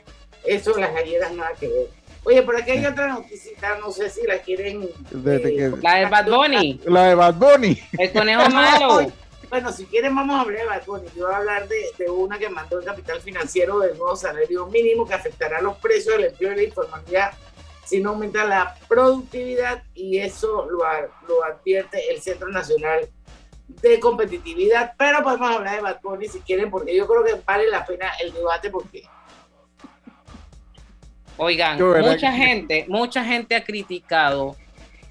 eso 0.46 0.78
las 0.78 0.94
galleras 0.94 1.34
nada 1.34 1.50
que 1.60 1.70
ver. 1.70 1.88
Oye, 2.24 2.44
por 2.44 2.56
aquí 2.56 2.70
hay 2.70 2.86
otra 2.86 3.08
noticita, 3.08 3.80
no 3.80 3.92
sé 3.92 4.12
si 4.12 4.22
la 4.28 4.38
quieren. 4.38 4.84
Eh, 4.84 5.72
la 5.82 5.96
de 5.96 6.06
Bad 6.06 6.30
Bunny. 6.30 6.82
La 6.86 7.06
de 7.06 7.16
Bad 7.16 7.34
Bunny. 7.34 7.82
El 7.98 8.12
conejo 8.12 8.48
malo. 8.52 9.12
Bueno, 9.50 9.72
si 9.72 9.84
quieren 9.86 10.14
vamos 10.14 10.36
a 10.36 10.42
hablar 10.42 10.60
de 10.60 10.66
Bad 10.68 10.86
Bunny. 10.86 11.08
Yo 11.18 11.26
voy 11.26 11.34
a 11.34 11.38
hablar 11.38 11.68
de, 11.68 11.84
de, 11.98 12.08
una 12.08 12.38
que 12.38 12.50
mandó 12.50 12.78
el 12.78 12.86
capital 12.86 13.20
financiero 13.20 13.80
del 13.80 13.98
nuevo 13.98 14.16
salario 14.16 14.68
mínimo 14.68 15.08
que 15.08 15.16
afectará 15.16 15.60
los 15.60 15.76
precios 15.78 16.18
del 16.18 16.26
empleo 16.26 16.54
y 16.54 16.56
la 16.58 16.64
informalidad 16.66 17.32
sino 17.90 18.12
aumenta 18.12 18.46
la 18.46 18.76
productividad 18.88 19.84
y 19.96 20.20
eso 20.20 20.68
lo, 20.70 20.84
lo 21.28 21.44
advierte 21.44 22.12
el 22.12 22.22
Centro 22.22 22.50
Nacional 22.50 23.10
de 23.68 24.00
Competitividad. 24.00 24.94
Pero 24.98 25.24
podemos 25.24 25.56
hablar 25.56 25.76
de 25.76 25.82
Bad 25.82 26.00
Bunny 26.04 26.28
si 26.28 26.40
quieren, 26.42 26.70
porque 26.70 26.96
yo 26.96 27.08
creo 27.08 27.24
que 27.24 27.42
vale 27.44 27.68
la 27.68 27.84
pena 27.86 28.12
el 28.24 28.32
debate 28.32 28.70
porque... 28.70 29.04
Oigan, 31.38 31.82
mucha 31.82 32.32
gente, 32.34 32.86
mucha 32.90 33.24
gente 33.24 33.56
ha 33.56 33.64
criticado 33.64 34.58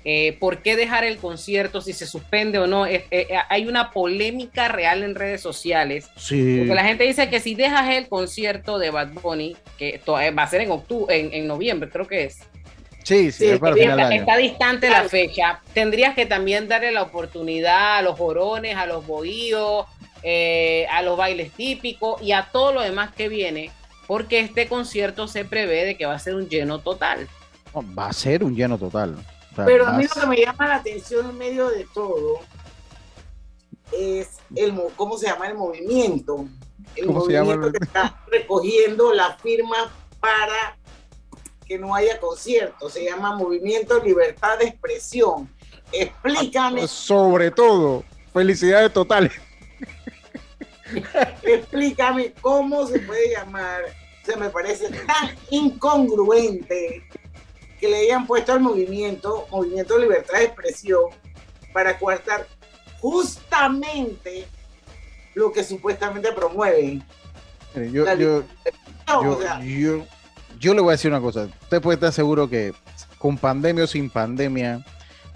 eh, 0.04 0.36
por 0.38 0.62
qué 0.62 0.76
dejar 0.76 1.04
el 1.04 1.18
concierto, 1.18 1.80
si 1.80 1.92
se 1.92 2.06
suspende 2.06 2.58
o 2.58 2.66
no. 2.66 2.86
Eh, 2.86 3.06
eh, 3.10 3.28
hay 3.48 3.66
una 3.66 3.90
polémica 3.90 4.68
real 4.68 5.02
en 5.02 5.14
redes 5.14 5.40
sociales. 5.40 6.08
Sí. 6.16 6.58
Porque 6.58 6.74
la 6.74 6.84
gente 6.84 7.04
dice 7.04 7.28
que 7.28 7.40
si 7.40 7.54
dejas 7.54 7.88
el 7.90 8.08
concierto 8.08 8.78
de 8.78 8.90
Bad 8.90 9.12
Bunny, 9.22 9.56
que 9.76 10.00
va 10.06 10.42
a 10.42 10.46
ser 10.46 10.60
en 10.60 10.70
octubre, 10.70 11.18
en, 11.18 11.32
en 11.32 11.46
noviembre, 11.46 11.90
creo 11.90 12.06
que 12.06 12.24
es. 12.24 12.38
Sí, 13.04 13.32
sí, 13.32 13.46
está, 13.46 14.36
distante 14.36 14.90
la 14.90 15.08
fecha. 15.08 15.62
Tendrías 15.72 16.14
que 16.14 16.26
también 16.26 16.68
darle 16.68 16.92
la 16.92 17.02
oportunidad 17.02 17.98
a 17.98 18.02
los 18.02 18.18
jorones, 18.18 18.76
a 18.76 18.86
los 18.86 19.06
bohíos, 19.06 19.86
eh, 20.22 20.86
a 20.90 21.02
los 21.02 21.16
bailes 21.16 21.52
típicos 21.52 22.20
y 22.20 22.32
a 22.32 22.48
todo 22.50 22.72
lo 22.72 22.82
demás 22.82 23.14
que 23.14 23.28
viene, 23.28 23.70
porque 24.06 24.40
este 24.40 24.68
concierto 24.68 25.28
se 25.28 25.44
prevé 25.44 25.84
de 25.84 25.96
que 25.96 26.06
va 26.06 26.14
a 26.14 26.18
ser 26.18 26.34
un 26.34 26.48
lleno 26.48 26.80
total. 26.80 27.28
va 27.98 28.08
a 28.08 28.12
ser 28.12 28.44
un 28.44 28.54
lleno 28.54 28.76
total. 28.78 29.16
Pero 29.54 29.86
a 29.86 29.92
mí 29.92 30.04
lo 30.04 30.20
que 30.20 30.26
me 30.26 30.36
llama 30.36 30.68
la 30.68 30.76
atención 30.76 31.30
en 31.30 31.38
medio 31.38 31.68
de 31.68 31.86
todo 31.92 32.40
es 33.92 34.38
el 34.54 34.74
cómo 34.96 35.16
se 35.16 35.26
llama 35.26 35.48
el 35.48 35.54
movimiento. 35.54 36.46
El 36.94 37.06
movimiento 37.06 37.72
que 37.72 37.84
está 37.84 38.20
recogiendo 38.30 39.12
la 39.12 39.36
firma 39.36 39.92
para 40.20 40.77
que 41.68 41.78
no 41.78 41.94
haya 41.94 42.18
concierto, 42.18 42.88
se 42.88 43.04
llama 43.04 43.36
Movimiento 43.36 44.02
Libertad 44.02 44.58
de 44.58 44.64
Expresión. 44.64 45.48
explícame. 45.92 46.88
Sobre 46.88 47.50
todo, 47.50 48.04
felicidades 48.32 48.92
totales. 48.92 49.32
explícame 51.42 52.32
cómo 52.40 52.86
se 52.86 53.00
puede 53.00 53.32
llamar. 53.32 53.82
Se 54.24 54.36
me 54.36 54.48
parece 54.48 54.88
tan 54.88 55.36
incongruente 55.50 57.06
que 57.78 57.88
le 57.88 57.98
hayan 57.98 58.26
puesto 58.26 58.52
al 58.52 58.60
movimiento, 58.60 59.46
Movimiento 59.50 59.98
Libertad 59.98 60.38
de 60.38 60.44
Expresión, 60.46 61.04
para 61.72 61.98
coartar 61.98 62.46
justamente 63.00 64.46
lo 65.34 65.52
que 65.52 65.62
supuestamente 65.62 66.32
promueven. 66.32 67.04
Yo, 67.74 68.04
yo, 68.14 68.14
yo, 68.16 68.44
yo, 69.62 70.06
le 70.60 70.80
voy 70.80 70.88
a 70.88 70.92
decir 70.92 71.10
una 71.10 71.20
cosa. 71.20 71.48
Usted 71.62 71.80
puede 71.80 71.94
estar 71.94 72.12
seguro 72.12 72.48
que 72.48 72.72
con 73.18 73.36
pandemia 73.38 73.84
o 73.84 73.86
sin 73.86 74.10
pandemia, 74.10 74.84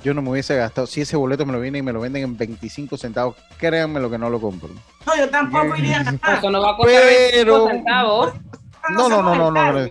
yo 0.05 0.15
no 0.15 0.23
me 0.23 0.31
hubiese 0.31 0.57
gastado. 0.57 0.87
Si 0.87 1.01
ese 1.01 1.17
boleto 1.17 1.47
me 1.47 1.53
lo 1.53 1.61
viene 1.61 1.79
y 1.79 1.83
me 1.83 1.93
lo 1.93 2.01
venden 2.01 2.25
en 2.25 2.37
25 2.37 2.97
centavos, 2.97 3.37
créanme 3.59 4.01
lo 4.01 4.11
que 4.11 4.19
no 4.19 4.29
lo 4.31 4.41
compro. 4.41 4.71
No, 5.07 5.17
yo 5.17 5.29
tampoco 5.31 5.77
iría 5.77 6.01
a 6.23 6.35
Eso 6.39 6.51
no 6.51 6.61
va 6.63 6.73
a 6.73 6.77
costar 6.77 7.03
Pero, 7.33 7.65
25 7.67 7.69
centavos. 7.71 8.33
No, 8.91 9.09
no, 9.09 9.23
no, 9.23 9.35
no, 9.37 9.51
no, 9.51 9.73
no. 9.73 9.89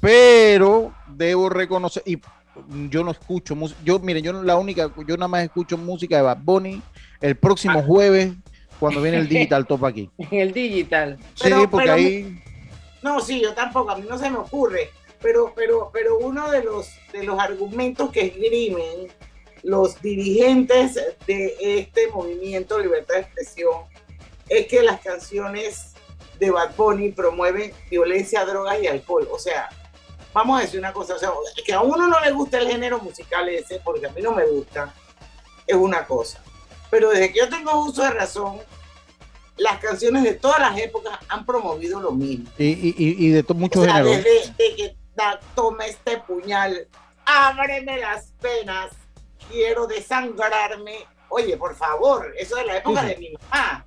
Pero 0.00 0.92
debo 1.08 1.48
reconocer, 1.48 2.02
y 2.06 2.18
yo 2.90 3.04
no 3.04 3.10
escucho 3.12 3.54
música. 3.54 3.80
Yo, 3.84 3.98
miren, 3.98 4.24
yo 4.24 4.32
la 4.42 4.56
única, 4.56 4.90
yo 5.06 5.16
nada 5.16 5.28
más 5.28 5.44
escucho 5.44 5.76
música 5.78 6.16
de 6.16 6.22
Bad 6.22 6.38
Bunny 6.42 6.82
el 7.20 7.36
próximo 7.36 7.78
Ah. 7.80 7.84
jueves 7.86 8.32
cuando 8.80 9.00
viene 9.00 9.18
el 9.18 9.28
Digital 9.28 9.66
Top 9.66 9.84
aquí. 9.84 10.10
En 10.18 10.40
el 10.40 10.52
digital. 10.52 11.18
Sí, 11.34 11.50
porque 11.70 11.86
pero- 11.86 11.92
ahí. 11.94 12.42
No, 13.02 13.20
sí, 13.20 13.40
yo 13.40 13.54
tampoco, 13.54 13.90
a 13.90 13.96
mí 13.96 14.06
no 14.08 14.18
se 14.18 14.30
me 14.30 14.38
ocurre. 14.38 14.90
Pero, 15.20 15.52
pero, 15.54 15.90
pero 15.92 16.18
uno 16.18 16.50
de 16.50 16.64
los, 16.64 16.88
de 17.12 17.22
los 17.22 17.38
argumentos 17.38 18.10
que 18.10 18.26
esgrimen 18.26 19.12
los 19.62 20.00
dirigentes 20.02 20.94
de 21.26 21.56
este 21.60 22.08
movimiento 22.08 22.78
Libertad 22.78 23.14
de 23.14 23.20
Expresión 23.20 23.84
es 24.48 24.66
que 24.66 24.82
las 24.82 25.00
canciones 25.00 25.92
de 26.38 26.50
Bad 26.50 26.74
Bunny 26.76 27.10
promueven 27.12 27.72
violencia, 27.88 28.44
drogas 28.44 28.82
y 28.82 28.88
alcohol. 28.88 29.28
O 29.30 29.38
sea, 29.38 29.68
vamos 30.32 30.58
a 30.58 30.62
decir 30.62 30.80
una 30.80 30.92
cosa, 30.92 31.14
o 31.14 31.18
sea, 31.18 31.30
que 31.64 31.72
a 31.72 31.80
uno 31.80 32.08
no 32.08 32.20
le 32.20 32.32
gusta 32.32 32.58
el 32.58 32.68
género 32.68 32.98
musical 32.98 33.48
ese, 33.48 33.80
porque 33.84 34.06
a 34.06 34.10
mí 34.10 34.20
no 34.20 34.32
me 34.32 34.44
gusta, 34.46 34.92
es 35.66 35.76
una 35.76 36.04
cosa. 36.06 36.42
Pero 36.90 37.10
desde 37.10 37.32
que 37.32 37.38
yo 37.38 37.48
tengo 37.48 37.84
uso 37.84 38.02
de 38.02 38.10
razón, 38.10 38.58
las 39.56 39.78
canciones 39.78 40.22
de 40.24 40.34
todas 40.34 40.58
las 40.60 40.78
épocas 40.78 41.18
han 41.28 41.44
promovido 41.46 42.00
lo 42.00 42.12
mismo. 42.12 42.46
Y, 42.58 42.64
y, 42.66 42.94
y- 42.96 43.28
de 43.30 43.44
muchos 43.54 43.82
O 43.82 43.84
sea, 43.84 43.94
géneros. 43.96 44.24
desde 44.24 44.52
de 44.56 44.76
que 44.76 44.96
da- 45.14 45.38
toma 45.54 45.86
este 45.86 46.18
puñal, 46.18 46.88
ábreme 47.26 47.98
las 47.98 48.32
penas, 48.40 48.90
quiero 49.50 49.86
desangrarme. 49.86 51.06
Oye, 51.28 51.56
por 51.56 51.74
favor, 51.74 52.32
eso 52.38 52.56
de 52.56 52.64
la 52.66 52.76
época 52.78 53.02
Sí, 53.02 53.06
sí. 53.08 53.14
de 53.14 53.20
mi 53.20 53.32
mamá. 53.50 53.86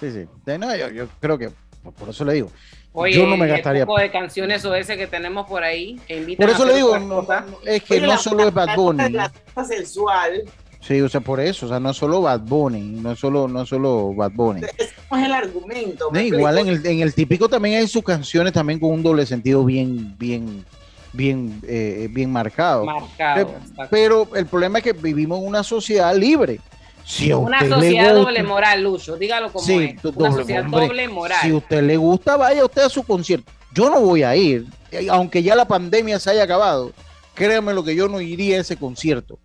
Sí, 0.00 0.10
sí. 0.12 0.26
De- 0.44 0.58
no, 0.58 0.74
yo, 0.76 0.88
yo 0.90 1.08
creo 1.20 1.38
que, 1.38 1.50
por- 1.82 1.92
por 1.94 2.08
eso 2.10 2.24
le 2.24 2.34
digo. 2.34 2.50
Oye, 2.92 3.14
yo 3.16 3.26
no 3.26 3.36
me 3.36 3.44
el 3.44 3.52
gastaría. 3.52 3.84
poco 3.86 4.00
de 4.00 4.10
canciones 4.10 4.64
o 4.64 4.74
ese 4.74 4.96
que 4.96 5.06
tenemos 5.06 5.46
por 5.46 5.62
ahí 5.62 6.00
que 6.06 6.36
Por 6.36 6.50
eso 6.50 6.64
le 6.64 6.74
digo, 6.74 6.98
no, 6.98 7.26
es 7.64 7.82
que 7.84 7.94
Oye, 7.94 8.00
no 8.02 8.08
la- 8.08 8.18
solo 8.18 8.40
es 8.40 8.44
la 8.46 8.50
Bad 8.50 8.64
época 8.70 8.76
Bunny. 8.82 9.10
la 9.10 9.32
sensual, 9.66 10.42
Sí, 10.80 11.00
o 11.00 11.08
sea, 11.08 11.20
por 11.20 11.40
eso, 11.40 11.66
o 11.66 11.68
sea, 11.68 11.80
no 11.80 11.90
es 11.90 11.96
solo 11.96 12.22
Bad 12.22 12.40
Bunny, 12.40 12.80
no 13.00 13.12
es 13.12 13.18
solo, 13.18 13.48
no 13.48 13.62
es 13.62 13.68
solo 13.68 14.14
Bad 14.14 14.30
Bunny. 14.32 14.60
ese 14.78 14.94
no 15.10 15.16
es 15.18 15.24
el 15.26 15.32
argumento. 15.32 16.04
No, 16.06 16.10
¿me 16.12 16.26
igual 16.26 16.58
en 16.58 16.68
el, 16.68 16.86
en 16.86 17.00
el 17.00 17.12
típico 17.14 17.48
también 17.48 17.78
hay 17.80 17.88
sus 17.88 18.02
canciones 18.04 18.52
también 18.52 18.78
con 18.78 18.90
un 18.92 19.02
doble 19.02 19.26
sentido 19.26 19.64
bien, 19.64 20.16
bien, 20.18 20.64
bien, 21.12 21.60
eh, 21.66 22.08
bien 22.10 22.30
marcado. 22.30 22.84
Marcado. 22.84 23.54
Pero 23.90 24.28
el 24.36 24.46
problema 24.46 24.78
es 24.78 24.84
que 24.84 24.92
vivimos 24.92 25.40
en 25.40 25.46
una 25.48 25.62
sociedad 25.62 26.14
libre. 26.16 26.60
Si 27.04 27.30
a 27.30 27.38
Una 27.38 27.60
sociedad 27.66 28.14
gusta- 28.14 28.18
doble 28.20 28.42
moral, 28.42 28.82
Lucho, 28.82 29.16
dígalo 29.16 29.50
como 29.50 29.64
Sí, 29.64 29.96
es. 29.98 30.04
Una 30.04 30.28
doble, 30.28 30.40
sociedad 30.42 30.64
hombre, 30.64 30.86
doble 30.86 31.08
moral. 31.08 31.38
Si 31.42 31.50
a 31.50 31.56
usted 31.56 31.82
le 31.82 31.96
gusta, 31.96 32.36
vaya 32.36 32.64
usted 32.64 32.82
a 32.82 32.88
su 32.88 33.02
concierto. 33.02 33.50
Yo 33.74 33.90
no 33.90 34.00
voy 34.00 34.22
a 34.22 34.36
ir, 34.36 34.66
eh, 34.92 35.08
aunque 35.10 35.42
ya 35.42 35.56
la 35.56 35.66
pandemia 35.66 36.18
se 36.20 36.30
haya 36.30 36.42
acabado. 36.44 36.92
Créanme 37.34 37.72
lo 37.74 37.82
que 37.82 37.96
yo 37.96 38.08
no 38.08 38.20
iría 38.20 38.58
a 38.58 38.60
ese 38.60 38.76
concierto, 38.76 39.38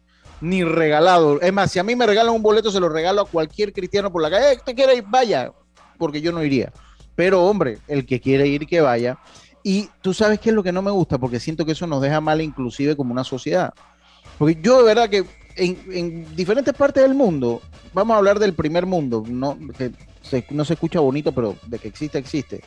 ni 0.43 0.61
regalado. 0.65 1.39
Es 1.39 1.53
más, 1.53 1.71
si 1.71 1.79
a 1.79 1.83
mí 1.83 1.95
me 1.95 2.05
regalan 2.05 2.35
un 2.35 2.43
boleto, 2.43 2.69
se 2.69 2.79
lo 2.81 2.89
regalo 2.89 3.21
a 3.21 3.25
cualquier 3.25 3.71
cristiano 3.71 4.11
por 4.11 4.21
la 4.21 4.29
calle. 4.29 4.51
"Eh, 4.51 4.57
¿Usted 4.57 4.75
quiere 4.75 4.95
ir? 4.95 5.05
Vaya, 5.07 5.53
porque 5.97 6.19
yo 6.19 6.33
no 6.33 6.43
iría. 6.43 6.73
Pero 7.15 7.45
hombre, 7.45 7.77
el 7.87 8.05
que 8.05 8.19
quiere 8.19 8.45
ir, 8.47 8.67
que 8.67 8.81
vaya. 8.81 9.17
Y 9.63 9.87
tú 10.01 10.13
sabes 10.13 10.41
qué 10.41 10.49
es 10.49 10.55
lo 10.55 10.61
que 10.61 10.73
no 10.73 10.81
me 10.81 10.91
gusta, 10.91 11.17
porque 11.17 11.39
siento 11.39 11.65
que 11.65 11.71
eso 11.71 11.87
nos 11.87 12.01
deja 12.01 12.19
mal 12.19 12.41
inclusive 12.41 12.97
como 12.97 13.13
una 13.13 13.23
sociedad. 13.23 13.73
Porque 14.37 14.57
yo 14.61 14.79
de 14.79 14.83
verdad 14.83 15.09
que 15.09 15.23
en, 15.55 15.77
en 15.89 16.35
diferentes 16.35 16.73
partes 16.73 17.03
del 17.03 17.13
mundo, 17.13 17.61
vamos 17.93 18.13
a 18.13 18.17
hablar 18.17 18.37
del 18.37 18.53
primer 18.53 18.85
mundo, 18.85 19.23
no, 19.25 19.57
que 19.77 19.93
no 20.49 20.65
se 20.65 20.73
escucha 20.73 20.99
bonito, 20.99 21.31
pero 21.31 21.55
de 21.67 21.79
que 21.79 21.87
existe, 21.87 22.17
existe. 22.17 22.61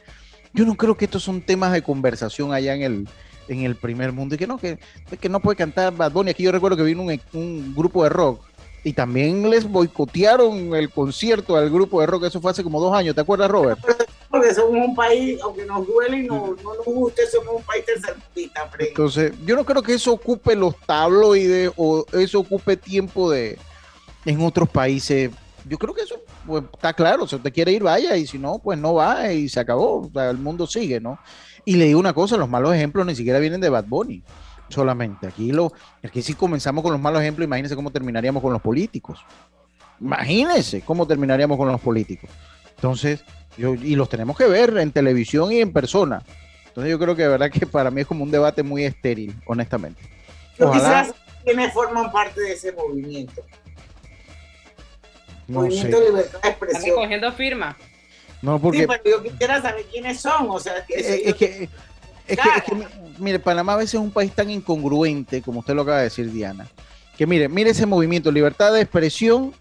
Yo 0.55 0.65
no 0.65 0.77
creo 0.77 0.97
que 0.97 1.05
estos 1.05 1.23
son 1.23 1.43
temas 1.43 1.73
de 1.75 1.83
conversación 1.83 2.55
allá 2.55 2.75
en 2.75 2.83
el, 2.83 3.09
en 3.49 3.63
el 3.63 3.77
primer 3.77 4.13
mundo. 4.13 4.35
Y 4.35 4.39
que 4.39 4.47
no, 4.47 4.59
que, 4.59 4.79
que 5.21 5.29
no 5.29 5.41
puede 5.41 5.57
cantar 5.57 5.95
Bad 5.95 6.13
Bunny. 6.13 6.31
Aquí 6.31 6.43
yo 6.43 6.53
recuerdo 6.53 6.77
que 6.77 6.83
vino 6.83 7.03
un, 7.03 7.21
un 7.33 7.75
grupo 7.75 8.03
de 8.03 8.09
rock 8.09 8.41
y 8.87 8.93
también 8.93 9.51
les 9.51 9.69
boicotearon 9.69 10.75
el 10.77 10.91
concierto 10.91 11.57
al 11.57 11.71
grupo 11.71 12.01
de 12.01 12.07
rock. 12.07 12.25
Eso 12.25 12.41
fue 12.41 12.53
hace 12.53 12.63
como 12.63 12.81
dos 12.81 12.95
años. 12.95 13.17
¿Te 13.17 13.21
acuerdas, 13.21 13.51
Robert? 13.51 13.81
Porque 14.31 14.55
somos 14.55 14.87
un 14.87 14.95
país, 14.95 15.41
aunque 15.43 15.65
nos 15.65 15.85
duele 15.85 16.19
y 16.19 16.23
no, 16.29 16.55
no 16.63 16.75
nos 16.75 16.85
guste, 16.85 17.27
somos 17.27 17.57
un 17.57 17.63
país 17.65 17.85
tercermundista. 17.85 18.71
Entonces, 18.79 19.33
yo 19.45 19.57
no 19.57 19.65
creo 19.65 19.83
que 19.83 19.95
eso 19.95 20.13
ocupe 20.13 20.55
los 20.55 20.77
tabloides 20.87 21.73
o 21.77 22.07
eso 22.13 22.39
ocupe 22.39 22.77
tiempo 22.77 23.29
de 23.29 23.59
en 24.25 24.41
otros 24.45 24.69
países. 24.69 25.33
Yo 25.69 25.79
creo 25.79 25.93
que 25.93 26.03
eso 26.03 26.21
pues, 26.47 26.63
está 26.73 26.93
claro. 26.93 27.27
Si 27.27 27.35
usted 27.35 27.53
quiere 27.53 27.73
ir, 27.73 27.83
vaya, 27.83 28.17
y 28.17 28.25
si 28.25 28.39
no, 28.39 28.61
pues 28.61 28.79
no 28.79 28.95
va 28.95 29.33
y 29.33 29.49
se 29.49 29.59
acabó. 29.59 30.03
O 30.03 30.11
sea, 30.13 30.31
el 30.31 30.39
mundo 30.39 30.65
sigue, 30.67 31.01
¿no? 31.01 31.19
Y 31.67 31.77
le 31.77 31.85
digo 31.85 32.01
una 32.01 32.15
cosa: 32.15 32.39
los 32.39 32.49
malos 32.49 32.75
ejemplos 32.75 33.05
ni 33.05 33.15
siquiera 33.15 33.39
vienen 33.39 33.61
de 33.61 33.69
Bad 33.69 33.85
Bunny 33.85 34.23
solamente. 34.69 35.27
Aquí, 35.27 35.53
lo, 35.53 35.73
aquí 36.03 36.23
si 36.23 36.33
comenzamos 36.35 36.83
con 36.83 36.93
los 36.93 37.01
malos 37.01 37.21
ejemplos, 37.21 37.45
imagínense 37.45 37.77
cómo 37.77 37.91
terminaríamos 37.91 38.43
con 38.43 38.53
los 38.53 38.63
políticos. 38.63 39.19
Imagínense 40.01 40.81
cómo 40.81 41.07
terminaríamos 41.07 41.59
con 41.59 41.69
los 41.69 41.81
políticos. 41.81 42.31
Entonces, 42.77 43.25
yo, 43.57 43.75
y 43.75 43.97
los 43.97 44.09
tenemos 44.09 44.37
que 44.37 44.47
ver 44.47 44.77
en 44.79 44.93
televisión 44.93 45.53
y 45.53 45.61
en 45.61 45.73
persona. 45.73 46.23
Entonces 46.69 46.91
yo 46.91 46.99
creo 46.99 47.17
que 47.17 47.23
de 47.23 47.29
verdad 47.29 47.51
que 47.51 47.67
para 47.67 47.91
mí 47.91 48.03
es 48.03 48.07
como 48.07 48.23
un 48.23 48.31
debate 48.31 48.63
muy 48.63 48.85
estéril, 48.85 49.35
honestamente. 49.47 50.03
Quisiera 50.57 51.05
saber 51.07 51.15
quiénes 51.43 51.73
forman 51.73 52.13
parte 52.13 52.41
de 52.41 52.53
ese 52.53 52.73
movimiento. 52.73 53.43
no 55.49 55.61
movimiento 55.61 55.97
sé. 55.97 56.03
de 56.05 56.11
libertad 56.11 56.33
de 56.33 56.37
Están 56.37 56.51
expresión. 56.51 56.85
recogiendo 56.97 57.33
firmas. 57.33 57.77
No, 58.47 58.61
porque 58.61 58.79
Sí, 58.79 58.87
pero 58.87 59.17
yo 59.17 59.23
quisiera 59.25 59.61
saber 59.61 59.85
quiénes 59.91 60.21
son. 60.21 60.47
O 60.49 60.61
sea, 60.61 60.85
que 60.87 60.95
es, 60.95 61.07
que, 61.07 61.29
es, 61.29 61.35
que, 61.35 61.69
es 62.29 62.39
que, 62.65 62.75
mi- 62.77 62.85
mire, 63.19 63.41
Panamá 63.41 63.73
a 63.73 63.79
veces 63.79 63.95
es 63.95 64.01
un 64.01 64.13
país 64.13 64.31
tan 64.33 64.49
incongruente, 64.51 65.43
como 65.43 65.59
usted 65.59 65.75
lo 65.75 65.83
acaba 65.83 65.99
de 65.99 66.05
decir, 66.05 66.31
Diana, 66.31 66.69
que 67.19 67.27
mire, 67.27 67.49
mire 67.49 67.71
ese 67.71 67.87
movimiento, 67.87 68.31
libertad 68.31 68.73
de 68.73 68.83
expresión, 68.83 69.53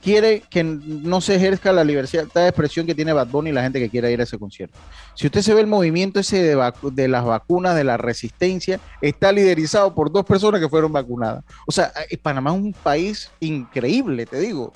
quiere 0.00 0.40
que 0.48 0.62
no 0.62 1.20
se 1.20 1.34
ejerza 1.34 1.72
la 1.72 1.82
libertad 1.82 2.28
de 2.32 2.48
expresión 2.48 2.86
que 2.86 2.94
tiene 2.94 3.12
Bad 3.12 3.26
Bunny 3.26 3.50
y 3.50 3.52
la 3.52 3.62
gente 3.62 3.80
que 3.80 3.90
quiera 3.90 4.08
ir 4.08 4.20
a 4.20 4.22
ese 4.22 4.38
concierto. 4.38 4.78
Si 5.14 5.26
usted 5.26 5.42
se 5.42 5.52
ve 5.52 5.60
el 5.60 5.66
movimiento 5.66 6.20
ese 6.20 6.42
de, 6.42 7.08
las 7.08 7.24
vacunas, 7.24 7.74
de 7.74 7.82
la 7.82 7.96
resistencia, 7.96 8.78
está 9.00 9.32
liderizado 9.32 9.94
por 9.96 10.12
dos 10.12 10.24
personas 10.24 10.60
que 10.60 10.68
fueron 10.68 10.92
vacunadas. 10.92 11.42
O 11.66 11.72
sea, 11.72 11.92
eh, 12.08 12.16
Panamá 12.18 12.50
es 12.50 12.56
un 12.56 12.72
país 12.72 13.32
increíble, 13.40 14.26
te 14.26 14.38
digo. 14.38 14.72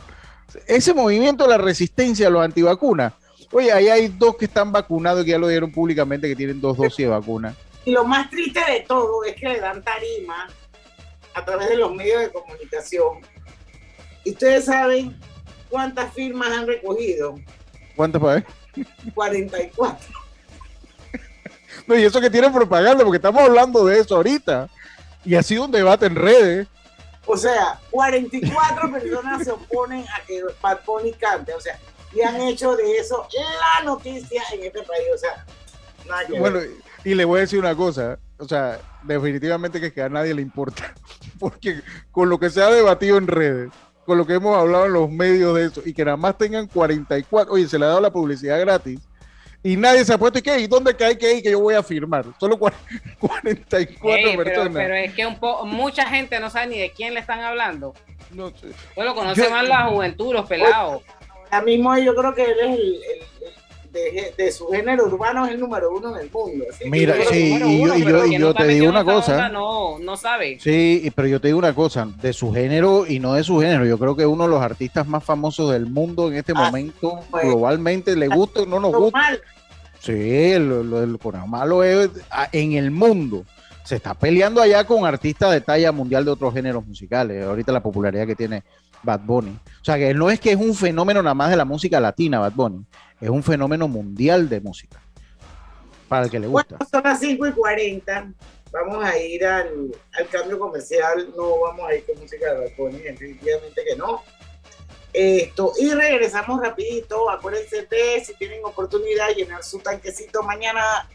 Ese 0.66 0.94
movimiento 0.94 1.44
de 1.44 1.50
la 1.50 1.58
resistencia 1.58 2.28
a 2.28 2.30
los 2.30 2.42
antivacunas, 2.42 3.12
oye, 3.52 3.72
ahí 3.72 3.88
hay 3.88 4.08
dos 4.08 4.36
que 4.36 4.46
están 4.46 4.72
vacunados 4.72 5.22
y 5.22 5.26
que 5.26 5.30
ya 5.32 5.38
lo 5.38 5.48
dieron 5.48 5.70
públicamente 5.70 6.28
que 6.28 6.36
tienen 6.36 6.60
dos 6.60 6.76
dosis 6.76 6.98
de 6.98 7.08
vacuna. 7.08 7.54
Y 7.84 7.92
lo 7.92 8.04
más 8.04 8.28
triste 8.30 8.60
de 8.68 8.80
todo 8.80 9.24
es 9.24 9.34
que 9.36 9.48
le 9.48 9.60
dan 9.60 9.82
tarima 9.82 10.48
a 11.34 11.44
través 11.44 11.68
de 11.68 11.76
los 11.76 11.94
medios 11.94 12.20
de 12.22 12.30
comunicación. 12.30 13.20
Y 14.24 14.32
ustedes 14.32 14.64
saben 14.64 15.16
cuántas 15.70 16.12
firmas 16.12 16.48
han 16.50 16.66
recogido. 16.66 17.36
¿Cuántas 17.94 18.20
para 18.20 18.34
ver? 18.34 18.46
44. 19.14 19.98
No, 21.86 21.94
y 21.94 22.02
eso 22.02 22.20
que 22.20 22.30
tienen 22.30 22.52
propaganda, 22.52 23.04
porque 23.04 23.18
estamos 23.18 23.42
hablando 23.42 23.84
de 23.84 24.00
eso 24.00 24.16
ahorita. 24.16 24.68
Y 25.24 25.36
ha 25.36 25.42
sido 25.42 25.66
un 25.66 25.70
debate 25.70 26.06
en 26.06 26.16
redes. 26.16 26.66
O 27.26 27.36
sea, 27.36 27.78
44 27.90 28.90
personas 28.90 29.44
se 29.44 29.52
oponen 29.52 30.04
a 30.08 30.24
que 30.26 30.42
Bad 30.60 30.80
Bunny 30.84 31.12
cante. 31.12 31.54
O 31.54 31.60
sea, 31.60 31.78
y 32.14 32.20
han 32.22 32.40
hecho 32.42 32.76
de 32.76 32.96
eso 32.98 33.26
la 33.78 33.84
noticia 33.84 34.42
en 34.52 34.64
este 34.64 34.82
país. 34.82 35.06
O 35.14 35.18
sea, 35.18 35.44
nada 36.08 36.26
que 36.26 36.38
Bueno, 36.38 36.58
ver. 36.58 36.70
y 37.04 37.14
le 37.14 37.24
voy 37.24 37.38
a 37.38 37.40
decir 37.42 37.58
una 37.58 37.74
cosa, 37.74 38.18
o 38.38 38.46
sea, 38.48 38.78
definitivamente 39.02 39.80
que, 39.80 39.92
que 39.92 40.02
a 40.02 40.08
nadie 40.08 40.34
le 40.34 40.42
importa, 40.42 40.94
porque 41.38 41.80
con 42.10 42.28
lo 42.28 42.38
que 42.38 42.50
se 42.50 42.62
ha 42.62 42.70
debatido 42.70 43.18
en 43.18 43.26
redes, 43.26 43.70
con 44.04 44.18
lo 44.18 44.26
que 44.26 44.34
hemos 44.34 44.56
hablado 44.56 44.86
en 44.86 44.92
los 44.92 45.10
medios 45.10 45.54
de 45.56 45.64
eso, 45.66 45.82
y 45.84 45.92
que 45.92 46.04
nada 46.04 46.16
más 46.16 46.38
tengan 46.38 46.66
44, 46.68 47.52
oye, 47.52 47.66
se 47.68 47.78
le 47.78 47.84
ha 47.84 47.88
dado 47.88 48.00
la 48.00 48.12
publicidad 48.12 48.60
gratis, 48.60 49.00
y 49.62 49.76
nadie 49.76 50.04
se 50.04 50.12
ha 50.12 50.18
puesto, 50.18 50.38
¿y 50.38 50.42
qué? 50.42 50.60
¿Y 50.60 50.68
dónde 50.68 50.94
cae 50.94 51.18
que 51.18 51.26
hay 51.26 51.42
que 51.42 51.50
yo 51.50 51.58
voy 51.58 51.74
a 51.74 51.82
firmar? 51.82 52.24
Solo 52.38 52.56
cua- 52.56 52.72
44 53.18 54.08
Ey, 54.16 54.36
pero, 54.36 54.44
personas. 54.44 54.72
pero 54.74 54.94
es 54.94 55.12
que 55.12 55.26
un 55.26 55.40
po- 55.40 55.64
mucha 55.66 56.06
gente 56.08 56.38
no 56.38 56.50
sabe 56.50 56.68
ni 56.68 56.78
de 56.78 56.92
quién 56.92 57.14
le 57.14 57.20
están 57.20 57.40
hablando. 57.40 57.92
no 58.30 58.50
sé. 58.50 58.68
Bueno, 58.94 59.14
conoce 59.16 59.48
más 59.50 59.66
la 59.66 59.86
juventud, 59.86 60.32
los 60.34 60.46
pelados. 60.46 61.02
Ahora 61.56 61.64
mismo 61.64 61.96
yo 61.96 62.14
creo 62.14 62.34
que 62.34 62.44
él 62.44 62.58
es 62.60 62.78
el, 62.78 63.00
de, 64.36 64.52
su 64.52 64.66
género 64.68 65.06
urbano 65.06 65.46
es 65.46 65.52
el 65.52 65.60
número 65.60 65.90
uno 65.90 66.14
en 66.14 66.26
el 66.26 66.30
mundo. 66.30 66.66
Mira, 66.90 67.14
sí, 67.30 67.58
y 67.64 67.80
yo, 67.80 68.26
y 68.26 68.38
yo, 68.38 68.52
te 68.52 68.66
digo 68.66 68.90
una 68.90 69.04
cosa. 69.04 69.48
no, 69.48 69.98
no 69.98 70.16
sabe. 70.18 70.58
Sí, 70.60 71.10
pero 71.14 71.28
yo 71.28 71.40
te 71.40 71.48
digo 71.48 71.58
una 71.58 71.74
cosa, 71.74 72.06
de 72.20 72.34
su 72.34 72.52
género 72.52 73.06
y 73.06 73.20
no 73.20 73.32
de 73.32 73.42
su 73.42 73.58
género. 73.58 73.86
Yo 73.86 73.98
creo 73.98 74.14
que 74.14 74.26
uno 74.26 74.44
de 74.44 74.50
los 74.50 74.60
artistas 74.60 75.06
más 75.06 75.24
famosos 75.24 75.72
del 75.72 75.86
mundo 75.86 76.28
en 76.28 76.34
este 76.36 76.52
ah, 76.54 76.66
momento, 76.66 77.20
pues. 77.30 77.46
globalmente, 77.46 78.14
le 78.16 78.28
gusta 78.28 78.60
o 78.60 78.66
no 78.66 78.78
nos 78.78 78.92
gusta. 78.92 79.38
Sí, 79.98 80.58
lo, 80.58 80.82
lo, 80.84 81.46
malo 81.46 81.82
es 81.82 82.10
en 82.52 82.72
el 82.72 82.90
mundo. 82.90 83.44
Se 83.82 83.96
está 83.96 84.12
peleando 84.14 84.60
allá 84.60 84.84
con 84.84 85.06
artistas 85.06 85.52
de 85.52 85.60
talla 85.62 85.90
mundial 85.90 86.24
de 86.24 86.32
otros 86.32 86.52
géneros 86.52 86.86
musicales. 86.86 87.44
Ahorita 87.44 87.72
la 87.72 87.82
popularidad 87.82 88.26
que 88.26 88.36
tiene 88.36 88.62
Bad 89.02 89.20
Bunny. 89.20 89.50
O 89.50 89.84
sea, 89.84 89.96
que 89.96 90.12
no 90.14 90.30
es 90.30 90.40
que 90.40 90.52
es 90.52 90.56
un 90.56 90.74
fenómeno 90.74 91.22
nada 91.22 91.34
más 91.34 91.50
de 91.50 91.56
la 91.56 91.64
música 91.64 92.00
latina, 92.00 92.38
Bad 92.40 92.52
Bunny. 92.52 92.84
Es 93.20 93.28
un 93.28 93.42
fenómeno 93.42 93.88
mundial 93.88 94.48
de 94.48 94.60
música. 94.60 95.00
Para 96.08 96.24
el 96.24 96.30
que 96.30 96.38
le 96.38 96.46
gusta. 96.46 96.78
son 96.90 97.02
las 97.02 97.20
5 97.20 97.46
y 97.46 97.52
40. 97.52 98.32
Vamos 98.72 99.04
a 99.04 99.18
ir 99.18 99.44
al, 99.44 99.92
al 100.18 100.28
cambio 100.28 100.58
comercial. 100.58 101.28
No 101.36 101.60
vamos 101.60 101.88
a 101.88 101.94
ir 101.94 102.04
con 102.04 102.18
música 102.20 102.52
de 102.52 102.60
Bad 102.60 102.76
Bunny, 102.76 102.98
definitivamente 102.98 103.84
que 103.84 103.96
no. 103.96 104.22
Esto, 105.12 105.72
y 105.78 105.90
regresamos 105.94 106.60
rapidito, 106.60 107.30
acuérdense 107.30 107.86
de 107.86 108.22
si 108.22 108.34
tienen 108.34 108.62
oportunidad 108.62 109.30
llenar 109.34 109.64
su 109.64 109.78
tanquecito 109.78 110.42
mañana 110.42 111.08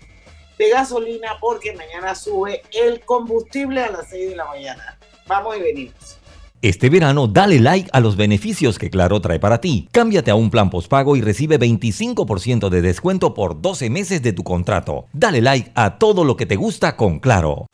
de 0.58 0.70
gasolina 0.70 1.38
porque 1.40 1.74
mañana 1.74 2.16
sube 2.16 2.64
el 2.72 3.02
combustible 3.06 3.84
a 3.84 3.92
las 3.92 4.10
6 4.10 4.32
de 4.32 4.36
la 4.36 4.46
mañana. 4.46 4.98
Vamos 5.28 5.56
y 5.56 5.62
venimos. 5.62 6.18
Este 6.64 6.92
verano 6.92 7.26
dale 7.26 7.60
like 7.60 7.90
a 7.92 8.00
los 8.00 8.16
beneficios 8.16 8.78
que 8.78 8.92
Claro 8.92 9.20
trae 9.20 9.40
para 9.40 9.60
ti. 9.60 9.88
Cámbiate 9.92 10.30
a 10.30 10.36
un 10.36 10.52
plan 10.52 10.70
postpago 10.70 11.16
y 11.16 11.22
recibe 11.22 11.60
25% 11.60 12.70
de 12.70 12.82
descuento 12.84 13.34
por 13.34 13.60
12 13.60 13.90
meses 13.90 14.22
de 14.22 14.32
tu 14.32 14.44
contrato. 14.44 15.06
Dale 15.12 15.42
like 15.42 15.72
a 15.74 15.98
todo 15.98 16.24
lo 16.24 16.38
que 16.38 16.46
te 16.46 16.58
gusta 16.58 16.96
con 16.96 17.20
Claro. 17.20 17.66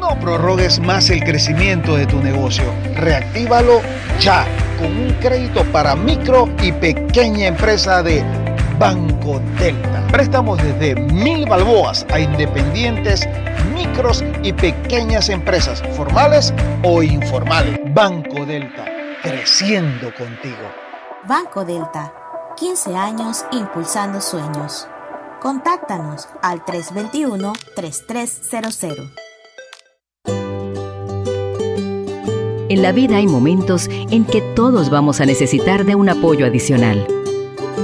No 0.00 0.18
prorrogues 0.20 0.80
más 0.80 1.10
el 1.10 1.20
crecimiento 1.22 1.94
de 1.94 2.06
tu 2.06 2.20
negocio. 2.20 2.64
Reactívalo 2.96 3.80
ya 4.18 4.48
con 4.80 4.96
un 4.96 5.12
crédito 5.20 5.62
para 5.70 5.94
micro 5.94 6.48
y 6.60 6.72
pequeña 6.72 7.46
empresa 7.46 8.02
de 8.02 8.24
Banco 8.78 9.40
Delta. 9.58 10.06
Préstamos 10.12 10.62
desde 10.62 10.94
mil 10.94 11.48
balboas 11.48 12.06
a 12.12 12.20
independientes, 12.20 13.28
micros 13.74 14.22
y 14.44 14.52
pequeñas 14.52 15.28
empresas, 15.28 15.82
formales 15.96 16.54
o 16.84 17.02
informales. 17.02 17.80
Banco 17.92 18.46
Delta, 18.46 18.84
creciendo 19.22 20.14
contigo. 20.14 20.62
Banco 21.26 21.64
Delta, 21.64 22.12
15 22.56 22.94
años 22.94 23.44
impulsando 23.50 24.20
sueños. 24.20 24.86
Contáctanos 25.40 26.28
al 26.40 26.64
321-3300. 26.64 29.10
En 32.70 32.82
la 32.82 32.92
vida 32.92 33.16
hay 33.16 33.26
momentos 33.26 33.88
en 33.88 34.24
que 34.24 34.40
todos 34.54 34.90
vamos 34.90 35.20
a 35.20 35.26
necesitar 35.26 35.84
de 35.84 35.96
un 35.96 36.10
apoyo 36.10 36.46
adicional. 36.46 37.17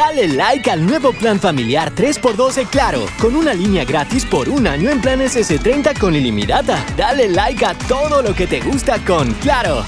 Dale 0.00 0.28
like 0.28 0.70
al 0.70 0.86
nuevo 0.86 1.12
plan 1.12 1.38
familiar 1.38 1.94
3x12 1.94 2.70
Claro, 2.70 3.04
con 3.20 3.36
una 3.36 3.52
línea 3.52 3.84
gratis 3.84 4.24
por 4.24 4.48
un 4.48 4.66
año 4.66 4.88
en 4.88 4.98
planes 5.02 5.36
S30 5.36 5.98
con 5.98 6.14
ilimitada. 6.14 6.82
Dale 6.96 7.28
like 7.28 7.62
a 7.66 7.74
todo 7.86 8.22
lo 8.22 8.34
que 8.34 8.46
te 8.46 8.60
gusta 8.60 8.98
con 9.04 9.30
Claro. 9.34 9.84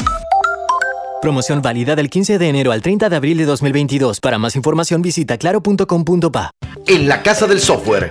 Promoción 1.23 1.63
válida 1.63 1.97
del 1.97 2.11
15 2.11 2.37
de 2.39 2.47
enero 2.47 2.73
al 2.73 2.83
30 2.83 3.09
de 3.09 3.17
abril 3.17 3.39
de 3.39 3.47
2022. 3.47 4.21
Para 4.21 4.37
más 4.37 4.55
información 4.55 5.01
visita 5.01 5.39
claro.com.pa. 5.39 6.51
En 6.87 7.09
la 7.09 7.23
Casa 7.23 7.47
del 7.47 7.61
Software 7.61 8.11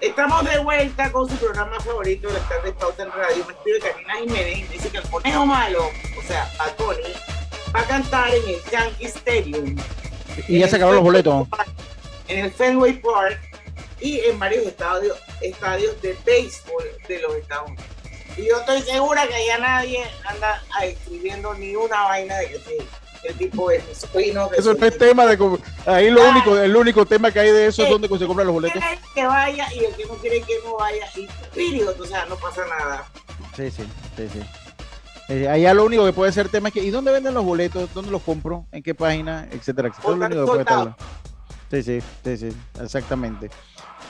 Estamos 0.00 0.44
de 0.44 0.58
vuelta 0.58 1.10
con 1.10 1.28
su 1.28 1.34
programa 1.36 1.80
favorito 1.80 2.28
de 2.28 2.34
las 2.34 2.48
tardes 2.48 2.72
Pauta 2.74 3.02
en 3.02 3.10
Radio. 3.10 3.44
Me 3.46 3.52
escribe 3.52 3.80
Karina 3.80 4.14
Jiménez 4.20 4.70
dice 4.70 4.90
que 4.90 4.98
el 4.98 5.08
conejo 5.08 5.44
malo, 5.44 5.90
o 6.16 6.22
sea, 6.22 6.48
Tony, 6.76 6.98
va 7.74 7.80
a 7.80 7.84
cantar 7.84 8.32
en 8.32 8.48
el 8.48 8.62
Yankee 8.70 9.06
Stadium. 9.06 9.76
Y 10.46 10.60
ya 10.60 10.68
se 10.68 10.76
acabaron 10.76 10.96
los 10.96 11.04
boletos. 11.04 11.48
En 12.28 12.44
el 12.44 12.52
Fenway 12.52 13.00
Park 13.00 13.40
y 14.00 14.20
en 14.20 14.38
varios 14.38 14.66
estadios, 14.66 15.18
estadios 15.40 16.00
de 16.00 16.16
béisbol 16.24 16.84
de 17.08 17.18
los 17.22 17.34
Estados 17.34 17.70
Unidos. 17.70 17.86
Y 18.36 18.46
yo 18.46 18.60
estoy 18.60 18.82
segura 18.82 19.26
que 19.26 19.46
ya 19.46 19.58
nadie 19.58 20.04
anda 20.26 20.62
escribiendo 20.84 21.54
ni 21.54 21.74
una 21.74 22.02
vaina 22.02 22.36
de 22.36 22.50
que 22.50 22.58
sí 22.58 22.88
el 23.24 23.34
tipo 23.36 23.70
es 23.70 23.82
Eso 23.88 24.74
no 24.74 24.86
es 24.86 24.98
tema 24.98 25.26
de 25.26 25.38
ahí 25.86 26.10
lo 26.10 26.28
único, 26.28 26.56
el 26.56 26.76
único 26.76 27.06
tema 27.06 27.30
que 27.30 27.40
hay 27.40 27.50
de 27.50 27.66
eso 27.66 27.82
es 27.82 27.90
donde 27.90 28.08
se 28.08 28.26
compran 28.26 28.46
los 28.46 28.54
boletos. 28.54 28.82
Que 29.14 29.26
vaya 29.26 29.72
y 29.74 29.84
el 29.84 29.94
que 29.94 30.04
no 30.06 30.14
quiere 30.14 30.40
que 30.42 30.54
no 30.64 30.76
vaya 30.76 31.06
y 31.16 31.80
o 31.82 32.04
sea, 32.04 32.26
no 32.26 32.36
pasa 32.36 32.62
nada. 32.66 33.04
Sí, 33.54 33.70
sí, 33.70 33.84
sí, 34.16 34.28
sí. 34.32 34.40
Eh, 35.28 35.48
allá 35.48 35.74
lo 35.74 35.84
único 35.84 36.04
que 36.04 36.12
puede 36.12 36.30
ser 36.30 36.48
tema 36.48 36.68
es 36.68 36.74
que 36.74 36.84
¿y 36.84 36.90
dónde 36.90 37.10
venden 37.10 37.34
los 37.34 37.44
boletos? 37.44 37.92
¿Dónde 37.92 38.10
los 38.12 38.22
compro? 38.22 38.66
¿En 38.70 38.82
qué 38.82 38.94
página? 38.94 39.48
Etcétera, 39.50 39.88
etcétera. 39.88 40.96
Sí, 41.70 41.82
sí, 41.82 42.00
sí, 42.22 42.36
sí, 42.36 42.56
exactamente. 42.80 43.50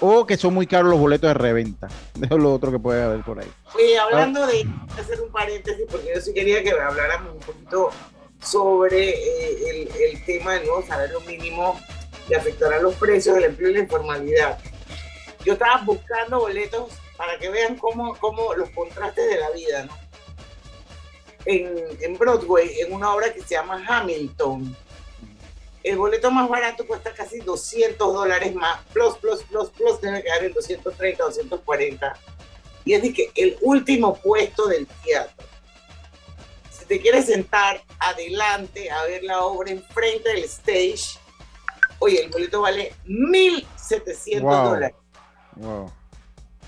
O 0.01 0.27
que 0.27 0.37
son 0.37 0.53
muy 0.53 0.67
caros 0.67 0.91
los 0.91 1.01
boletos 1.01 1.29
de 1.29 1.35
reventa. 1.35 1.89
Es 2.23 2.31
lo 2.31 2.53
otro 2.53 2.71
que 2.71 2.79
puede 2.79 3.03
haber 3.03 3.23
por 3.23 3.39
ahí. 3.39 3.51
Oye, 3.75 3.99
hablando 3.99 4.47
de 4.47 4.69
hacer 4.99 5.21
un 5.23 5.31
paréntesis, 5.31 5.87
porque 5.91 6.13
yo 6.15 6.21
sí 6.21 6.35
quería 6.35 6.63
que 6.63 6.73
habláramos 6.73 7.33
un 7.35 7.41
poquito 7.41 7.91
sobre 8.43 9.11
eh, 9.11 9.71
el, 9.71 10.03
el, 10.03 10.25
tema 10.25 10.55
del 10.55 10.67
nuevo 10.67 10.87
salario 10.87 11.21
mínimo 11.21 11.81
que 12.29 12.37
afectará 12.37 12.81
los 12.81 12.95
precios 12.95 13.35
del 13.35 13.45
empleo 13.45 13.71
y 13.71 13.75
la 13.75 13.81
informalidad. 13.81 14.59
Yo 15.45 15.55
estaba 15.55 15.83
buscando 15.83 16.41
boletos 16.41 16.93
para 17.17 17.39
que 17.39 17.49
vean 17.49 17.77
cómo, 17.77 18.17
cómo 18.19 18.55
los 18.55 18.71
contrastes 18.71 19.29
de 19.29 19.39
la 19.39 19.51
vida, 19.51 19.85
¿no? 19.85 19.97
En, 21.45 21.73
en 22.01 22.19
Broadway, 22.19 22.81
en 22.81 22.93
una 22.93 23.15
obra 23.15 23.33
que 23.33 23.41
se 23.41 23.55
llama 23.55 23.85
Hamilton, 23.87 24.77
el 25.87 25.99
boleto 25.99 26.33
más 26.33 26.49
barato 26.49 26.85
cuesta 26.85 27.13
casi 27.13 27.39
200 27.39 28.13
dólares 28.13 28.53
más, 28.57 28.85
plus, 28.93 29.17
plus, 29.19 29.45
plus, 29.45 29.71
plus, 29.71 30.01
debe 30.01 30.21
quedar 30.21 30.45
en 30.45 30.53
230, 30.53 31.23
240. 31.23 32.19
Y 32.85 32.95
es 32.95 33.03
de 33.03 33.13
que 33.13 33.31
el 33.37 33.57
último 33.61 34.17
puesto 34.17 34.67
del 34.67 34.89
teatro. 35.05 35.47
Si 36.87 36.95
te 36.95 37.01
quieres 37.01 37.27
sentar 37.27 37.83
adelante 37.99 38.89
a 38.93 39.03
ver 39.07 39.25
la 39.25 39.41
obra 39.41 39.73
enfrente 39.73 40.29
del 40.29 40.45
stage, 40.45 41.19
oye, 41.99 42.23
el 42.23 42.31
boleto 42.31 42.61
vale 42.61 42.93
1.700 43.07 44.41
dólares. 44.41 44.97
Wow. 45.57 45.91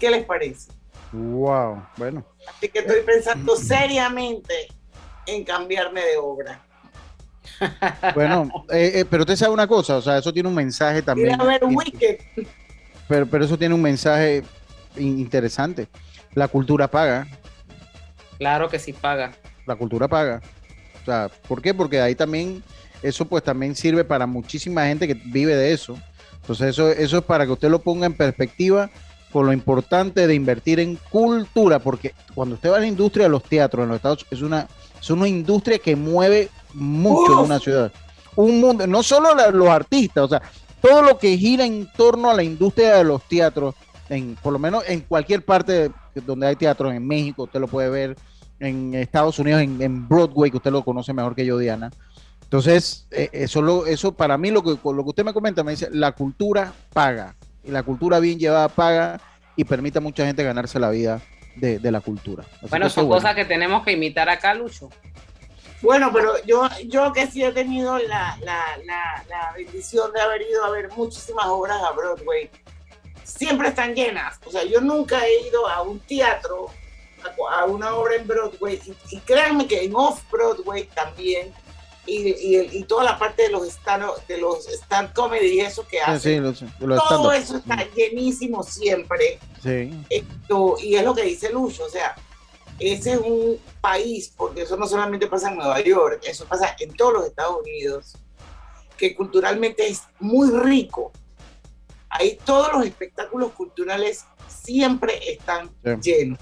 ¿Qué 0.01 0.11
les 0.11 0.25
parece? 0.25 0.73
Wow, 1.13 1.87
bueno. 1.97 2.27
Así 2.49 2.69
que 2.69 2.81
estoy 2.81 3.03
pensando 3.03 3.55
seriamente 3.57 4.67
en 5.27 5.45
cambiarme 5.45 6.01
de 6.01 6.17
obra. 6.17 6.65
Bueno, 8.15 8.49
eh, 8.71 8.91
eh, 8.95 9.05
pero 9.05 9.23
usted 9.23 9.37
sabe 9.37 9.55
una 9.55 9.69
cosa, 9.69 9.99
o 9.99 10.03
sea, 10.03 10.19
eso 10.19 10.33
tiene 10.33 10.49
un 10.49 10.55
mensaje 10.57 11.01
también. 11.01 11.41
a 11.41 11.45
ver 11.45 11.65
Wicked. 11.65 12.19
Pero, 13.07 13.27
pero 13.27 13.45
eso 13.45 13.57
tiene 13.57 13.73
un 13.73 13.83
mensaje 13.83 14.43
interesante. 14.97 15.87
La 16.35 16.49
cultura 16.49 16.89
paga. 16.89 17.29
Claro 18.37 18.69
que 18.69 18.81
sí 18.81 18.93
paga. 18.93 19.33
La 19.69 19.77
cultura 19.77 20.09
paga. 20.09 20.41
O 21.03 21.05
sea, 21.05 21.31
¿por 21.47 21.63
qué? 21.63 21.75
Porque 21.75 22.01
ahí 22.01 22.15
también, 22.15 22.63
eso 23.03 23.25
pues 23.27 23.45
también 23.45 23.77
sirve 23.77 24.03
para 24.03 24.27
muchísima 24.27 24.87
gente 24.87 25.07
que 25.07 25.15
vive 25.15 25.55
de 25.55 25.73
eso. 25.73 25.97
Entonces 26.41 26.69
eso, 26.69 26.89
eso 26.89 27.19
es 27.19 27.25
para 27.25 27.45
que 27.45 27.53
usted 27.53 27.69
lo 27.69 27.79
ponga 27.81 28.07
en 28.07 28.15
perspectiva 28.15 28.91
con 29.31 29.45
lo 29.45 29.53
importante 29.53 30.27
de 30.27 30.35
invertir 30.35 30.81
en 30.81 30.97
cultura, 31.11 31.79
porque 31.79 32.15
cuando 32.35 32.55
usted 32.55 32.71
va 32.71 32.79
a 32.79 32.81
la 32.81 32.87
industria 32.87 33.25
de 33.25 33.31
los 33.31 33.43
teatros 33.43 33.83
en 33.83 33.89
los 33.89 33.97
Estados 33.97 34.23
Unidos, 34.23 34.33
es 34.33 34.43
una, 34.43 34.69
es 34.99 35.11
una 35.11 35.29
industria 35.29 35.79
que 35.79 35.95
mueve 35.95 36.49
mucho 36.73 37.33
en 37.35 37.39
una 37.41 37.59
ciudad. 37.59 37.93
Un 38.37 38.61
mundo, 38.61 38.87
no 38.87 39.03
solo 39.03 39.35
los 39.53 39.69
artistas, 39.69 40.25
o 40.25 40.29
sea, 40.29 40.43
todo 40.81 41.03
lo 41.03 41.19
que 41.19 41.37
gira 41.37 41.67
en 41.67 41.91
torno 41.95 42.31
a 42.31 42.35
la 42.35 42.43
industria 42.43 42.97
de 42.97 43.05
los 43.05 43.23
teatros, 43.29 43.75
en, 44.09 44.37
por 44.37 44.53
lo 44.53 44.59
menos 44.59 44.85
en 44.87 45.01
cualquier 45.01 45.45
parte 45.45 45.91
donde 46.15 46.47
hay 46.47 46.57
teatro, 46.57 46.91
en 46.91 47.07
México, 47.07 47.43
usted 47.45 47.61
lo 47.61 47.69
puede 47.69 47.91
ver, 47.91 48.17
en 48.61 48.95
Estados 48.95 49.39
Unidos, 49.39 49.63
en, 49.63 50.09
Broadway, 50.09 50.51
que 50.51 50.57
usted 50.57 50.71
lo 50.71 50.85
conoce 50.85 51.13
mejor 51.13 51.35
que 51.35 51.47
yo, 51.47 51.59
Diana. 51.59 51.91
Entonces, 52.43 53.07
eh, 53.11 53.29
eso, 53.33 53.87
eso 53.87 54.13
para 54.13 54.39
mí, 54.39 54.51
lo 54.51 54.63
que, 54.63 54.71
lo 54.71 55.05
que 55.05 55.11
usted 55.11 55.25
me 55.25 55.35
comenta, 55.35 55.63
me 55.63 55.73
dice, 55.73 55.89
la 55.93 56.13
cultura 56.13 56.73
paga 56.93 57.35
y 57.63 57.71
la 57.71 57.83
cultura 57.83 58.19
bien 58.21 58.39
llevada 58.39 58.69
paga 58.69 59.21
y 59.57 59.65
permite 59.65 59.99
a 59.99 60.01
mucha 60.01 60.25
gente 60.25 60.43
ganarse 60.43 60.79
la 60.79 60.91
vida 60.91 61.21
de, 61.57 61.91
la 61.91 62.01
cultura. 62.01 62.45
bueno, 62.71 62.89
son 62.89 63.09
cosas 63.09 63.35
que 63.35 63.45
tenemos 63.45 63.85
que 63.85 63.93
imitar 63.93 64.29
acá, 64.29 64.55
Lucho. 64.55 64.89
Bueno, 65.81 66.11
pero 66.13 66.33
yo, 66.45 66.69
yo 66.87 67.13
que 67.13 67.27
sí 67.27 67.45
he 67.45 67.53
tenido 67.53 67.99
la, 67.99 68.37
la, 68.45 69.53
bendición 69.57 70.13
de 70.13 70.21
haber 70.21 70.43
ido 70.43 70.65
a 70.65 70.71
ver 70.71 70.91
muchísimas 70.97 71.47
obras 71.47 71.81
a 71.83 71.93
Broadway, 71.93 72.51
siempre 73.23 73.69
están 73.69 73.95
llenas. 73.95 74.41
O 74.45 74.51
sea, 74.51 74.65
yo 74.65 74.81
nunca 74.81 75.25
he 75.25 75.49
ido 75.49 75.69
a 75.69 75.83
un 75.83 76.01
teatro, 76.01 76.67
a, 77.51 77.65
una 77.67 77.95
obra 77.95 78.17
en 78.17 78.27
Broadway, 78.27 78.81
y, 78.85 79.17
y 79.17 79.21
créanme 79.21 79.67
que 79.67 79.85
en 79.85 79.95
Off-Broadway 79.95 80.85
también 80.95 81.53
y, 82.09 82.79
y, 82.79 82.85
toda 82.85 83.05
la 83.05 83.19
parte 83.19 83.43
de 83.43 83.51
los 83.51 83.67
stand 83.69 84.05
de 84.27 84.39
los 84.39 84.67
stand 84.67 85.13
comedy 85.13 85.47
y 85.49 85.61
eso 85.61 85.87
que 85.87 86.01
hacen. 86.01 86.55
todo 86.79 87.33
eso 87.33 87.59
está 87.59 87.87
llenísimo 87.95 88.63
siempre. 88.63 89.39
Esto, 90.09 90.77
y 90.83 90.97
es 90.97 91.05
lo 91.05 91.15
que 91.15 91.23
dice 91.23 91.53
Lucho, 91.53 91.85
o 91.85 91.91
sea, 91.91 92.17
ese 92.79 93.13
es 93.13 93.19
un 93.19 93.59
país, 93.81 94.33
porque 94.37 94.63
eso 94.63 94.77
no 94.77 94.87
solamente 94.87 95.27
pasa 95.27 95.51
en 95.51 95.59
Nueva 95.59 95.81
York, 95.81 96.23
eso 96.27 96.47
pasa 96.47 96.75
en 96.79 96.95
todos 96.95 97.13
los 97.13 97.27
Estados 97.27 97.61
Unidos, 97.63 98.17
que 98.97 99.15
culturalmente 99.15 99.87
es 99.87 100.03
muy 100.19 100.51
rico. 100.51 101.13
Ahí 102.09 102.39
todos 102.43 102.73
los 102.73 102.87
espectáculos 102.87 103.53
culturales 103.53 104.25
siempre 104.49 105.21
están 105.31 105.71
llenos. 106.01 106.39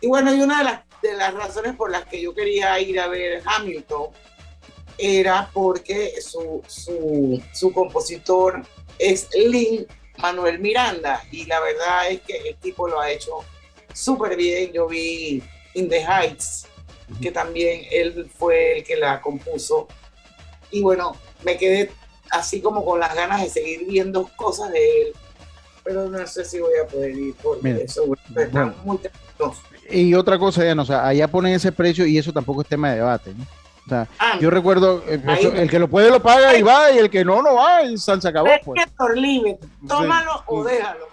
Y 0.00 0.06
bueno, 0.06 0.34
y 0.34 0.40
una 0.40 0.58
de 0.58 0.64
las, 0.64 0.80
de 1.02 1.14
las 1.14 1.34
razones 1.34 1.76
por 1.76 1.90
las 1.90 2.04
que 2.06 2.20
yo 2.20 2.34
quería 2.34 2.78
ir 2.80 3.00
a 3.00 3.08
ver 3.08 3.42
Hamilton 3.44 4.08
era 4.96 5.48
porque 5.52 6.20
su, 6.20 6.62
su, 6.66 7.42
su 7.52 7.72
compositor 7.72 8.62
es 8.98 9.28
Lin 9.34 9.86
Manuel 10.18 10.58
Miranda 10.58 11.22
y 11.30 11.46
la 11.46 11.60
verdad 11.60 12.10
es 12.10 12.20
que 12.22 12.36
el 12.48 12.56
tipo 12.56 12.88
lo 12.88 13.00
ha 13.00 13.10
hecho 13.10 13.44
súper 13.94 14.36
bien. 14.36 14.72
Yo 14.72 14.86
vi 14.86 15.42
In 15.74 15.88
the 15.88 16.00
Heights, 16.00 16.66
que 17.20 17.30
también 17.30 17.82
él 17.90 18.30
fue 18.36 18.78
el 18.78 18.84
que 18.84 18.96
la 18.96 19.20
compuso. 19.20 19.88
Y 20.70 20.82
bueno, 20.82 21.16
me 21.42 21.56
quedé 21.56 21.90
así 22.30 22.60
como 22.60 22.84
con 22.84 23.00
las 23.00 23.14
ganas 23.14 23.42
de 23.42 23.48
seguir 23.48 23.86
viendo 23.86 24.30
cosas 24.36 24.70
de 24.72 25.02
él, 25.02 25.12
pero 25.88 26.06
no 26.06 26.26
sé 26.26 26.44
si 26.44 26.60
voy 26.60 26.72
a 26.84 26.86
poder 26.86 27.16
ir 27.16 27.34
porque 27.42 27.82
eso 27.82 28.04
está 28.36 28.74
muy 28.84 28.98
Y 29.88 30.12
otra 30.12 30.38
cosa, 30.38 30.62
ya 30.62 30.74
no, 30.74 30.82
o 30.82 30.84
sea, 30.84 31.06
allá 31.06 31.26
ponen 31.28 31.54
ese 31.54 31.72
precio 31.72 32.04
y 32.04 32.18
eso 32.18 32.30
tampoco 32.30 32.60
es 32.60 32.68
tema 32.68 32.90
de 32.90 32.96
debate, 32.96 33.32
¿no? 33.34 33.46
Ah, 34.18 34.36
yo 34.38 34.50
recuerdo, 34.50 35.02
eh, 35.06 35.18
el 35.54 35.70
que 35.70 35.78
lo 35.78 35.88
puede 35.88 36.10
lo 36.10 36.20
paga 36.20 36.54
y 36.58 36.60
va, 36.60 36.92
y 36.92 36.98
el 36.98 37.08
que 37.08 37.24
no, 37.24 37.40
no 37.40 37.54
va, 37.54 37.82
y 37.84 37.96
se 37.96 38.12
acabó. 38.12 38.50
Pues. 38.62 38.82
tómalo 39.88 40.42
o 40.44 40.62
déjalo, 40.62 41.06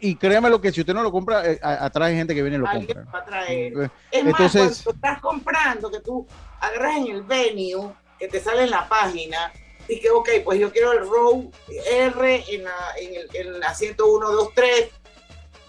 Y, 0.00 0.14
créame 0.14 0.48
lo 0.48 0.60
que 0.60 0.70
si 0.70 0.82
usted 0.82 0.94
no 0.94 1.02
lo 1.02 1.10
compra, 1.10 1.44
eh, 1.50 1.58
atrás 1.60 2.10
hay 2.10 2.14
gente 2.14 2.32
que 2.32 2.42
viene 2.42 2.58
y 2.58 2.60
lo 2.60 2.70
compra. 2.70 3.04
Eh, 3.48 3.72
es 4.12 4.24
Entonces, 4.24 4.62
más, 4.62 4.82
cuando 4.84 4.94
estás 4.94 5.20
comprando, 5.20 5.90
que 5.90 5.98
tú 5.98 6.24
agarras 6.60 6.98
en 6.98 7.08
el 7.08 7.22
venue, 7.24 7.92
que 8.20 8.28
te 8.28 8.38
sale 8.38 8.62
en 8.62 8.70
la 8.70 8.88
página, 8.88 9.50
y 9.88 10.00
que, 10.00 10.10
ok, 10.10 10.28
pues 10.44 10.58
yo 10.58 10.72
quiero 10.72 10.92
el 10.92 11.00
row 11.00 11.50
R 11.68 12.44
en 12.48 12.64
la, 12.64 12.74
en 12.98 13.14
el, 13.14 13.28
en 13.34 13.60
la 13.60 13.74
10123, 13.74 14.88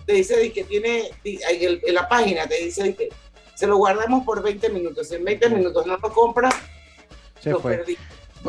te 0.05 0.13
dice 0.13 0.51
que 0.51 0.63
tiene, 0.63 1.11
en 1.24 1.93
la 1.93 2.07
página 2.07 2.47
te 2.47 2.55
dice 2.55 2.95
que 2.95 3.09
se 3.55 3.68
lo 3.68 3.78
guardamos 3.78 4.24
por 4.24 4.41
20 4.41 4.70
minutos. 4.70 5.11
En 5.11 5.24
20 5.24 5.49
minutos 5.49 5.86
no 5.86 5.97
lo 5.97 6.13
compra, 6.13 6.49
se 7.39 7.51
lo 7.51 7.59
perdí. 7.59 7.97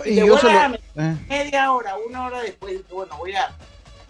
Y, 0.05 0.17
yo 0.17 0.37
eh. 0.37 1.17
media 1.29 1.73
hora, 1.73 1.97
una 1.97 2.27
hora 2.27 2.43
después, 2.43 2.87
bueno, 2.89 3.17
voy 3.19 3.35
a, 3.35 3.57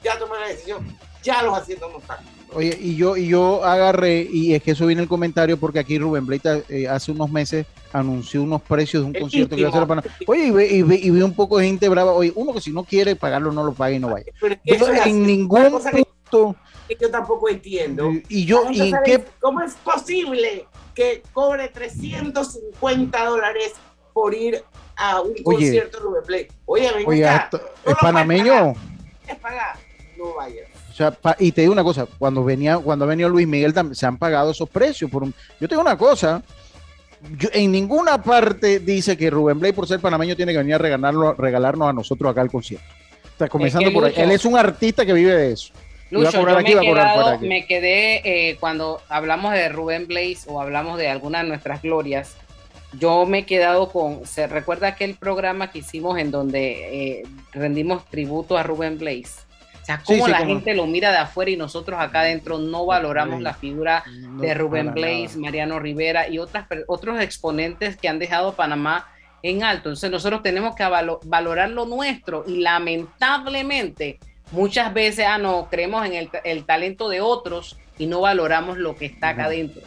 ya 0.02 0.18
tomé 0.18 0.38
la 0.38 0.48
decisión, 0.48 0.98
ya 1.22 1.42
los 1.42 1.56
haciendo 1.56 1.88
no 1.88 1.98
están. 1.98 2.18
Oye, 2.54 2.76
y 2.80 2.96
yo, 2.96 3.16
y 3.16 3.28
yo 3.28 3.64
agarré, 3.64 4.26
y 4.30 4.54
es 4.54 4.62
que 4.62 4.72
eso 4.72 4.86
viene 4.86 5.02
el 5.02 5.08
comentario, 5.08 5.58
porque 5.58 5.78
aquí 5.78 5.98
Rubén 5.98 6.26
Blake 6.26 6.64
eh, 6.68 6.88
hace 6.88 7.12
unos 7.12 7.30
meses 7.30 7.66
anunció 7.92 8.42
unos 8.42 8.62
precios 8.62 9.02
de 9.02 9.06
un 9.08 9.14
concierto 9.14 9.54
que 9.54 9.60
iba 9.60 9.70
a 9.70 9.72
hacer 9.72 9.86
para... 9.86 10.02
Oye, 10.26 10.46
y 10.46 10.50
ve, 10.50 10.66
y, 10.66 10.82
ve, 10.82 10.96
y 10.96 11.10
ve, 11.10 11.22
un 11.24 11.34
poco 11.34 11.58
de 11.58 11.66
gente 11.66 11.88
brava. 11.88 12.12
Oye, 12.12 12.32
uno 12.34 12.52
que 12.52 12.60
si 12.60 12.72
no 12.72 12.84
quiere 12.84 13.16
pagarlo, 13.16 13.52
no 13.52 13.64
lo 13.64 13.72
pague 13.72 13.96
y 13.96 13.98
no 13.98 14.10
vaya. 14.10 14.32
Pero, 14.40 14.86
en 15.04 15.26
ningún 15.26 15.80
punto... 16.30 16.56
Que 16.86 16.96
yo 16.98 17.10
tampoco 17.10 17.50
entiendo. 17.50 18.10
Y 18.28 18.46
yo, 18.46 18.64
¿y 18.70 18.92
qué? 19.04 19.22
¿Cómo 19.40 19.60
es 19.60 19.74
posible 19.74 20.66
que 20.94 21.22
cobre 21.32 21.68
350 21.68 23.24
dólares 23.26 23.74
por 24.12 24.34
ir 24.34 24.64
a 24.96 25.20
un 25.20 25.34
concierto 25.44 25.98
de 25.98 26.02
Rubén 26.02 26.22
Play. 26.26 26.48
Oye, 26.66 26.90
venga 26.92 27.08
Oye, 27.08 27.28
acá, 27.28 27.60
¿es 27.86 27.94
panameño? 28.00 28.74
Es 29.26 29.36
pagar, 29.36 29.78
no 30.16 30.34
vayas. 30.34 30.77
O 30.98 31.12
sea, 31.22 31.36
y 31.38 31.52
te 31.52 31.60
digo 31.60 31.72
una 31.72 31.84
cosa, 31.84 32.06
cuando 32.18 32.42
venía, 32.42 32.76
cuando 32.78 33.04
ha 33.04 33.08
venido 33.08 33.28
Luis 33.28 33.46
Miguel 33.46 33.72
se 33.92 34.04
han 34.04 34.16
pagado 34.16 34.50
esos 34.50 34.68
precios. 34.68 35.08
Por 35.08 35.22
un, 35.22 35.32
yo 35.60 35.68
tengo 35.68 35.80
una 35.80 35.96
cosa, 35.96 36.42
en 37.52 37.70
ninguna 37.70 38.20
parte 38.20 38.80
dice 38.80 39.16
que 39.16 39.30
Rubén 39.30 39.60
Blay 39.60 39.72
por 39.72 39.86
ser 39.86 40.00
panameño 40.00 40.34
tiene 40.34 40.50
que 40.50 40.58
venir 40.58 40.74
a 40.74 40.78
regalarlo, 40.78 41.34
regalarnos 41.34 41.88
a 41.88 41.92
nosotros 41.92 42.32
acá 42.32 42.42
el 42.42 42.50
concierto. 42.50 42.84
Está 43.30 43.48
comenzando 43.48 43.92
por 43.92 44.06
ahí. 44.06 44.14
Él 44.16 44.32
es 44.32 44.44
un 44.44 44.56
artista 44.58 45.06
que 45.06 45.12
vive 45.12 45.32
de 45.32 45.52
eso. 45.52 45.72
Lucho, 46.10 46.40
yo 46.40 47.38
me, 47.40 47.66
quedé 47.66 48.22
eh, 48.24 48.56
cuando 48.58 49.00
hablamos 49.08 49.52
de 49.52 49.68
Rubén 49.68 50.08
Blaze 50.08 50.46
o 50.46 50.60
hablamos 50.60 50.98
de 50.98 51.08
alguna 51.08 51.42
de 51.42 51.48
nuestras 51.48 51.80
glorias, 51.80 52.34
yo 52.98 53.24
me 53.24 53.40
he 53.40 53.46
quedado 53.46 53.90
con, 53.90 54.26
¿se 54.26 54.48
recuerda 54.48 54.88
aquel 54.88 55.14
programa 55.14 55.70
que 55.70 55.80
hicimos 55.80 56.18
en 56.18 56.30
donde 56.32 57.20
eh, 57.20 57.22
rendimos 57.52 58.04
tributo 58.06 58.56
a 58.56 58.64
Rubén 58.64 58.98
Blaze? 58.98 59.47
O 59.88 59.90
sea, 59.90 60.02
cómo 60.04 60.28
la 60.28 60.44
gente 60.44 60.74
lo 60.74 60.86
mira 60.86 61.10
de 61.10 61.16
afuera 61.16 61.50
y 61.50 61.56
nosotros 61.56 61.98
acá 61.98 62.20
adentro 62.20 62.58
no 62.58 62.84
valoramos 62.84 63.40
la 63.40 63.54
figura 63.54 64.04
de 64.38 64.52
Rubén 64.52 64.92
Blaze, 64.92 65.38
Mariano 65.38 65.78
Rivera 65.78 66.28
y 66.28 66.38
otras, 66.38 66.66
otros 66.88 67.20
exponentes 67.22 67.96
que 67.96 68.06
han 68.06 68.18
dejado 68.18 68.52
Panamá 68.52 69.06
en 69.42 69.62
alto. 69.62 69.88
Entonces 69.88 70.10
nosotros 70.10 70.42
tenemos 70.42 70.74
que 70.74 70.84
valorar 71.24 71.70
lo 71.70 71.86
nuestro 71.86 72.44
y 72.46 72.60
lamentablemente 72.60 74.18
muchas 74.52 74.92
veces, 74.92 75.24
ah, 75.26 75.38
no, 75.38 75.68
creemos 75.70 76.04
en 76.06 76.28
el, 76.44 76.64
talento 76.64 77.08
de 77.08 77.22
otros 77.22 77.78
y 77.96 78.04
no 78.04 78.20
valoramos 78.20 78.76
lo 78.76 78.94
que 78.94 79.06
está 79.06 79.30
acá 79.30 79.46
adentro. 79.46 79.82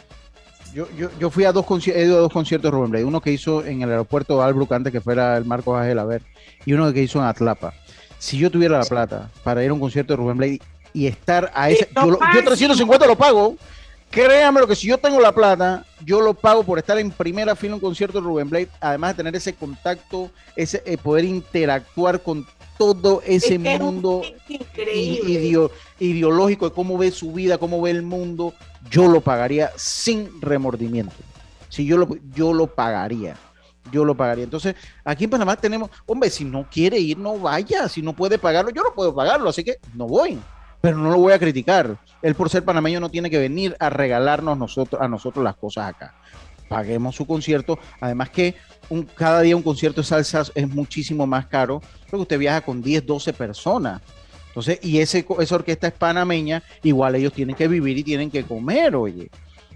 Yo, 0.74 0.88
yo, 0.96 1.10
yo 1.20 1.30
fui 1.30 1.44
a 1.44 1.52
dos, 1.52 1.66
he 1.86 2.04
ido 2.04 2.16
a 2.16 2.20
dos 2.22 2.32
conciertos 2.32 2.70
de 2.70 2.76
Rubén 2.76 2.90
Blades. 2.90 3.06
Uno 3.06 3.20
que 3.20 3.30
hizo 3.30 3.64
en 3.64 3.82
el 3.82 3.90
aeropuerto 3.90 4.38
de 4.38 4.44
Albrook 4.44 4.72
antes 4.72 4.92
que 4.92 5.00
fuera 5.00 5.36
el 5.36 5.44
Marcos 5.44 5.78
Ángel 5.78 5.98
a 5.98 6.04
ver. 6.04 6.22
Y 6.64 6.72
uno 6.72 6.92
que 6.92 7.02
hizo 7.02 7.18
en 7.18 7.26
Atlapa. 7.26 7.74
Si 8.22 8.38
yo 8.38 8.52
tuviera 8.52 8.78
la 8.78 8.84
plata 8.84 9.28
para 9.42 9.64
ir 9.64 9.70
a 9.70 9.72
un 9.72 9.80
concierto 9.80 10.12
de 10.12 10.16
Rubén 10.16 10.36
Blades 10.36 10.60
y 10.94 11.08
estar 11.08 11.50
a 11.56 11.70
ese. 11.70 11.88
Yo, 11.92 12.20
yo 12.32 12.44
350 12.44 13.04
lo 13.04 13.16
pago. 13.16 13.56
Créame 14.12 14.60
lo 14.60 14.68
que 14.68 14.76
si 14.76 14.86
yo 14.86 14.96
tengo 14.96 15.20
la 15.20 15.32
plata, 15.32 15.84
yo 16.04 16.20
lo 16.20 16.32
pago 16.32 16.62
por 16.62 16.78
estar 16.78 16.96
en 16.98 17.10
primera 17.10 17.56
fila 17.56 17.70
en 17.70 17.74
un 17.74 17.80
concierto 17.80 18.20
de 18.20 18.24
Rubén 18.24 18.48
Blade, 18.48 18.68
además 18.78 19.10
de 19.10 19.16
tener 19.16 19.34
ese 19.34 19.54
contacto, 19.54 20.30
ese 20.54 20.84
eh, 20.86 20.96
poder 20.98 21.24
interactuar 21.24 22.22
con 22.22 22.46
todo 22.78 23.22
ese 23.26 23.58
mundo 23.58 24.22
ideológico 25.98 26.68
de 26.68 26.74
cómo 26.76 26.98
ve 26.98 27.10
su 27.10 27.32
vida, 27.32 27.58
cómo 27.58 27.82
ve 27.82 27.90
el 27.90 28.02
mundo, 28.02 28.54
yo 28.88 29.08
lo 29.08 29.20
pagaría 29.20 29.72
sin 29.74 30.40
remordimiento. 30.40 31.16
Si 31.70 31.86
yo 31.86 31.96
lo, 31.96 32.08
yo 32.36 32.52
lo 32.52 32.68
pagaría. 32.68 33.36
Yo 33.90 34.04
lo 34.04 34.16
pagaría. 34.16 34.44
Entonces, 34.44 34.74
aquí 35.04 35.24
en 35.24 35.30
Panamá 35.30 35.56
tenemos, 35.56 35.90
hombre, 36.06 36.30
si 36.30 36.44
no 36.44 36.68
quiere 36.70 36.98
ir, 36.98 37.18
no 37.18 37.38
vaya. 37.38 37.88
Si 37.88 38.00
no 38.02 38.12
puede 38.12 38.38
pagarlo, 38.38 38.70
yo 38.70 38.82
no 38.82 38.94
puedo 38.94 39.14
pagarlo, 39.14 39.48
así 39.48 39.64
que 39.64 39.78
no 39.94 40.06
voy 40.06 40.38
pero 40.82 40.98
no 40.98 41.10
lo 41.10 41.18
voy 41.18 41.32
a 41.32 41.38
criticar. 41.38 41.96
Él 42.20 42.34
por 42.34 42.50
ser 42.50 42.64
panameño 42.64 43.00
no 43.00 43.08
tiene 43.08 43.30
que 43.30 43.38
venir 43.38 43.74
a 43.78 43.88
regalarnos 43.88 44.58
nosotros, 44.58 45.00
a 45.00 45.08
nosotros 45.08 45.42
las 45.42 45.54
cosas 45.54 45.90
acá. 45.90 46.12
Paguemos 46.68 47.14
su 47.14 47.24
concierto. 47.24 47.78
Además 48.00 48.30
que 48.30 48.56
un, 48.90 49.04
cada 49.04 49.40
día 49.40 49.56
un 49.56 49.62
concierto 49.62 50.00
de 50.00 50.06
salsa 50.06 50.42
es 50.54 50.68
muchísimo 50.68 51.26
más 51.26 51.46
caro 51.46 51.80
porque 52.10 52.22
usted 52.22 52.38
viaja 52.38 52.60
con 52.62 52.82
10, 52.82 53.06
12 53.06 53.32
personas. 53.32 54.02
Entonces, 54.48 54.80
y 54.82 54.98
ese, 54.98 55.24
esa 55.38 55.54
orquesta 55.54 55.86
es 55.86 55.94
panameña, 55.94 56.62
igual 56.82 57.14
ellos 57.14 57.32
tienen 57.32 57.54
que 57.54 57.68
vivir 57.68 57.96
y 57.96 58.02
tienen 58.02 58.30
que 58.30 58.42
comer, 58.42 58.96
oye. 58.96 59.30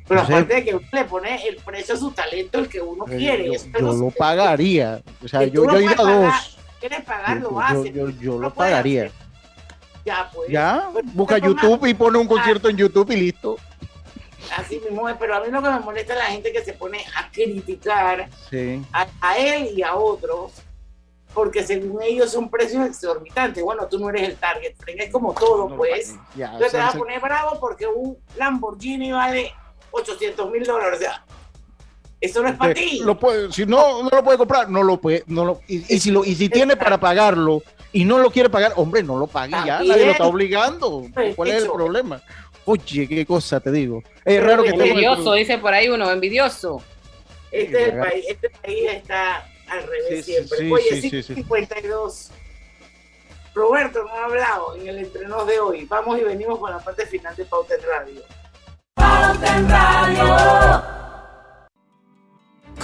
Pero 0.08 0.20
aparte 0.20 0.54
de 0.54 0.64
que 0.64 0.74
uno 0.74 0.86
le 0.92 1.04
pone 1.04 1.48
el 1.48 1.56
precio 1.56 1.94
a 1.94 1.98
su 1.98 2.12
talento, 2.12 2.58
el 2.58 2.68
que 2.68 2.80
uno 2.80 3.04
eh, 3.08 3.16
quiere. 3.16 3.50
Yo, 3.52 3.92
lo 3.92 4.10
pagaría. 4.10 5.02
O 5.24 5.28
sea, 5.28 5.44
yo, 5.44 5.64
yo 5.64 5.80
ido 5.80 5.92
a 5.92 6.12
dos. 6.12 6.58
¿Quieres 6.78 7.04
pagar? 7.04 7.38
Lo 7.38 8.10
Yo, 8.20 8.38
lo 8.38 8.52
pagaría. 8.52 9.10
Ya, 10.04 10.30
pues. 10.32 10.48
Ya, 10.48 10.88
busca 11.06 11.38
YouTube 11.38 11.84
y 11.86 11.94
pone 11.94 12.18
un 12.18 12.28
concierto 12.28 12.68
en 12.68 12.76
YouTube 12.76 13.10
y 13.10 13.16
listo. 13.16 13.56
Así 14.56 14.78
mismo 14.78 15.08
es, 15.08 15.16
pero 15.18 15.34
a 15.34 15.40
mí 15.40 15.50
lo 15.50 15.60
que 15.60 15.68
me 15.68 15.80
molesta 15.80 16.12
es 16.12 16.18
la 16.20 16.26
gente 16.26 16.52
que 16.52 16.64
se 16.64 16.72
pone 16.72 17.04
a 17.16 17.28
criticar 17.32 18.28
a, 19.20 19.38
él 19.38 19.70
y 19.76 19.82
a 19.82 19.96
otros, 19.96 20.52
porque 21.34 21.64
según 21.64 22.00
ellos 22.02 22.30
son 22.30 22.48
precios 22.48 22.86
exorbitantes. 22.86 23.64
Bueno, 23.64 23.88
tú 23.88 23.98
no 23.98 24.08
eres 24.10 24.28
el 24.28 24.36
target, 24.36 24.74
es 24.86 25.10
como 25.10 25.34
todo, 25.34 25.74
pues. 25.76 26.14
Entonces 26.36 26.70
te 26.70 26.78
vas 26.78 26.94
a 26.94 26.98
poner 26.98 27.20
bravo 27.20 27.58
porque 27.58 27.88
un 27.88 28.16
Lamborghini 28.36 29.10
vale 29.10 29.52
800 29.96 30.50
mil 30.50 30.64
dólares. 30.64 30.98
O 30.98 31.02
sea, 31.02 31.24
eso 32.20 32.42
no 32.42 32.48
es 32.48 32.56
para 32.56 32.74
ti. 32.74 33.00
Lo 33.02 33.18
puede, 33.18 33.52
si 33.52 33.66
no, 33.66 34.02
no 34.02 34.10
lo 34.10 34.24
puede 34.24 34.38
comprar, 34.38 34.68
no 34.70 34.82
lo 34.82 35.00
puede. 35.00 35.24
No 35.26 35.44
lo, 35.44 35.60
y, 35.68 35.80
si, 35.80 36.10
lo, 36.10 36.24
y 36.24 36.34
si 36.34 36.48
tiene 36.48 36.76
para 36.76 36.98
pagarlo, 36.98 37.62
y 37.92 38.04
no 38.04 38.18
lo 38.18 38.30
quiere 38.30 38.48
pagar, 38.48 38.72
hombre, 38.76 39.02
no 39.02 39.18
lo 39.18 39.26
pague 39.26 39.52
ya, 39.52 39.82
nadie 39.82 40.06
lo 40.06 40.12
está 40.12 40.26
obligando. 40.26 41.04
¿Cuál 41.34 41.50
es 41.50 41.62
el 41.62 41.70
problema? 41.70 42.22
Oye, 42.64 43.06
qué 43.06 43.24
cosa 43.24 43.60
te 43.60 43.70
digo. 43.70 44.02
Es 44.24 44.42
raro 44.42 44.64
que 44.64 44.70
envidioso, 44.70 45.34
dice 45.34 45.58
por 45.58 45.72
ahí 45.72 45.88
uno, 45.88 46.10
envidioso. 46.10 46.82
Este, 47.52 47.82
es 47.82 47.94
el 47.94 48.00
país, 48.00 48.24
este 48.28 48.50
país 48.50 48.90
está 48.90 49.48
al 49.68 49.82
revés 49.82 50.24
siempre. 50.24 50.72
Oye, 50.72 51.00
sí, 51.00 51.22
52. 51.22 52.30
Roberto 53.54 54.04
no 54.04 54.10
ha 54.10 54.24
hablado 54.24 54.76
en 54.76 54.88
el 54.88 54.98
entreno 54.98 55.44
de 55.46 55.58
hoy. 55.60 55.84
Vamos 55.86 56.18
y 56.18 56.24
venimos 56.24 56.58
con 56.58 56.70
la 56.70 56.78
parte 56.78 57.06
final 57.06 57.34
de 57.36 57.44
Pauta 57.46 57.74
en 57.74 57.82
Radio. 57.82 58.22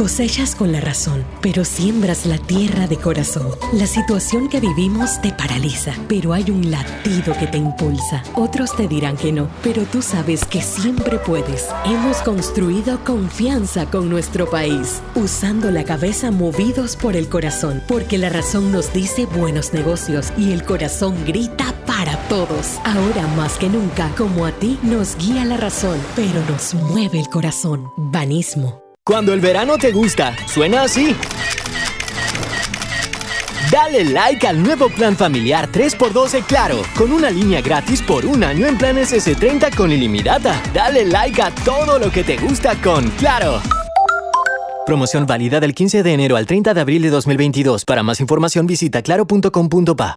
Cosechas 0.03 0.57
con 0.57 0.73
la 0.73 0.81
razón, 0.81 1.23
pero 1.43 1.67
siembras 1.67 2.25
la 2.25 2.39
tierra 2.39 2.87
de 2.87 2.97
corazón. 2.97 3.49
La 3.75 3.87
situación 3.87 4.49
que 4.49 4.59
vivimos 4.59 5.21
te 5.21 5.33
paraliza, 5.33 5.95
pero 6.09 6.33
hay 6.33 6.51
un 6.51 6.71
latido 6.71 7.37
que 7.39 7.47
te 7.47 7.59
impulsa. 7.59 8.23
Otros 8.35 8.75
te 8.75 8.89
dirán 8.89 9.19
que 9.19 9.33
no, 9.33 9.49
pero 9.63 9.85
tú 9.85 10.01
sabes 10.01 10.47
que 10.47 10.63
siempre 10.63 11.19
puedes. 11.19 11.69
Hemos 11.85 12.17
construido 12.23 13.05
confianza 13.05 13.85
con 13.91 14.09
nuestro 14.09 14.49
país, 14.49 15.03
usando 15.15 15.71
la 15.71 15.85
cabeza 15.85 16.31
movidos 16.31 16.97
por 16.97 17.15
el 17.15 17.29
corazón, 17.29 17.83
porque 17.87 18.17
la 18.17 18.31
razón 18.31 18.73
nos 18.73 18.95
dice 18.95 19.27
buenos 19.27 19.75
negocios 19.75 20.33
y 20.39 20.53
el 20.53 20.65
corazón 20.65 21.23
grita 21.27 21.75
para 22.03 22.17
todos. 22.29 22.81
Ahora 22.83 23.29
más 23.37 23.57
que 23.59 23.69
nunca, 23.69 24.11
como 24.17 24.45
a 24.45 24.51
ti, 24.51 24.77
nos 24.83 25.17
guía 25.19 25.45
la 25.45 25.57
razón, 25.57 26.01
pero 26.17 26.43
nos 26.51 26.75
mueve 26.75 27.21
el 27.21 27.29
corazón. 27.29 27.93
Banismo. 27.97 28.83
Cuando 29.05 29.33
el 29.33 29.41
verano 29.41 29.79
te 29.79 29.93
gusta, 29.93 30.35
suena 30.49 30.83
así. 30.83 31.15
Dale 33.71 34.05
like 34.05 34.47
al 34.49 34.61
nuevo 34.61 34.89
plan 34.89 35.17
familiar 35.17 35.71
3x12 35.71 36.45
Claro, 36.45 36.83
con 36.97 37.13
una 37.13 37.31
línea 37.31 37.61
gratis 37.61 38.03
por 38.03 38.27
un 38.27 38.43
año 38.43 38.67
en 38.67 38.77
planes 38.77 39.13
S30 39.13 39.75
con 39.77 39.93
ilimitada. 39.93 40.61
Dale 40.75 41.05
like 41.05 41.41
a 41.41 41.55
todo 41.65 42.01
lo 42.01 42.11
que 42.11 42.25
te 42.25 42.37
gusta 42.37 42.75
con 42.83 43.09
Claro. 43.11 43.63
Promoción 44.87 45.25
válida 45.27 45.61
del 45.61 45.73
15 45.73 46.03
de 46.03 46.13
enero 46.13 46.37
al 46.37 46.47
30 46.47 46.75
de 46.75 46.81
abril 46.81 47.03
de 47.03 47.11
2022. 47.11 47.85
Para 47.85 48.03
más 48.03 48.19
información 48.19 48.67
visita 48.67 49.03
claro.com.pa. 49.03 50.17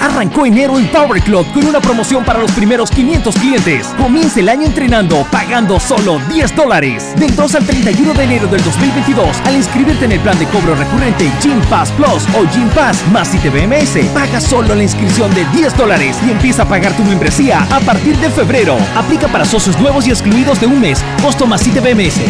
Arrancó 0.00 0.46
enero 0.46 0.78
en 0.78 0.86
Power 0.88 1.20
Club 1.22 1.46
con 1.52 1.66
una 1.66 1.80
promoción 1.80 2.24
para 2.24 2.38
los 2.38 2.50
primeros 2.52 2.90
500 2.90 3.34
clientes. 3.36 3.86
Comienza 3.96 4.40
el 4.40 4.48
año 4.48 4.66
entrenando 4.66 5.26
pagando 5.30 5.80
solo 5.80 6.20
10 6.32 6.54
dólares. 6.54 7.14
Del 7.16 7.34
2 7.34 7.54
al 7.56 7.66
31 7.66 8.14
de 8.14 8.24
enero 8.24 8.46
del 8.46 8.62
2022, 8.62 9.36
al 9.44 9.56
inscribirte 9.56 10.04
en 10.04 10.12
el 10.12 10.20
plan 10.20 10.38
de 10.38 10.46
cobro 10.46 10.74
recurrente 10.74 11.30
Gym 11.40 11.60
Pass 11.68 11.90
Plus 11.92 12.24
o 12.36 12.46
Gym 12.52 12.68
Pass 12.70 13.02
más 13.12 13.34
ITBMS, 13.34 14.06
paga 14.14 14.40
solo 14.40 14.74
la 14.74 14.82
inscripción 14.82 15.34
de 15.34 15.44
10 15.46 15.76
dólares 15.76 16.16
y 16.26 16.30
empieza 16.30 16.62
a 16.62 16.68
pagar 16.68 16.96
tu 16.96 17.02
membresía 17.04 17.62
a 17.70 17.80
partir 17.80 18.16
de 18.18 18.30
febrero. 18.30 18.76
Aplica 18.96 19.28
para 19.28 19.44
socios 19.44 19.78
nuevos 19.80 20.06
y 20.06 20.10
excluidos 20.10 20.60
de 20.60 20.66
un 20.66 20.80
mes. 20.80 21.02
Costo 21.22 21.46
más 21.46 21.66
ITBMS. 21.66 22.20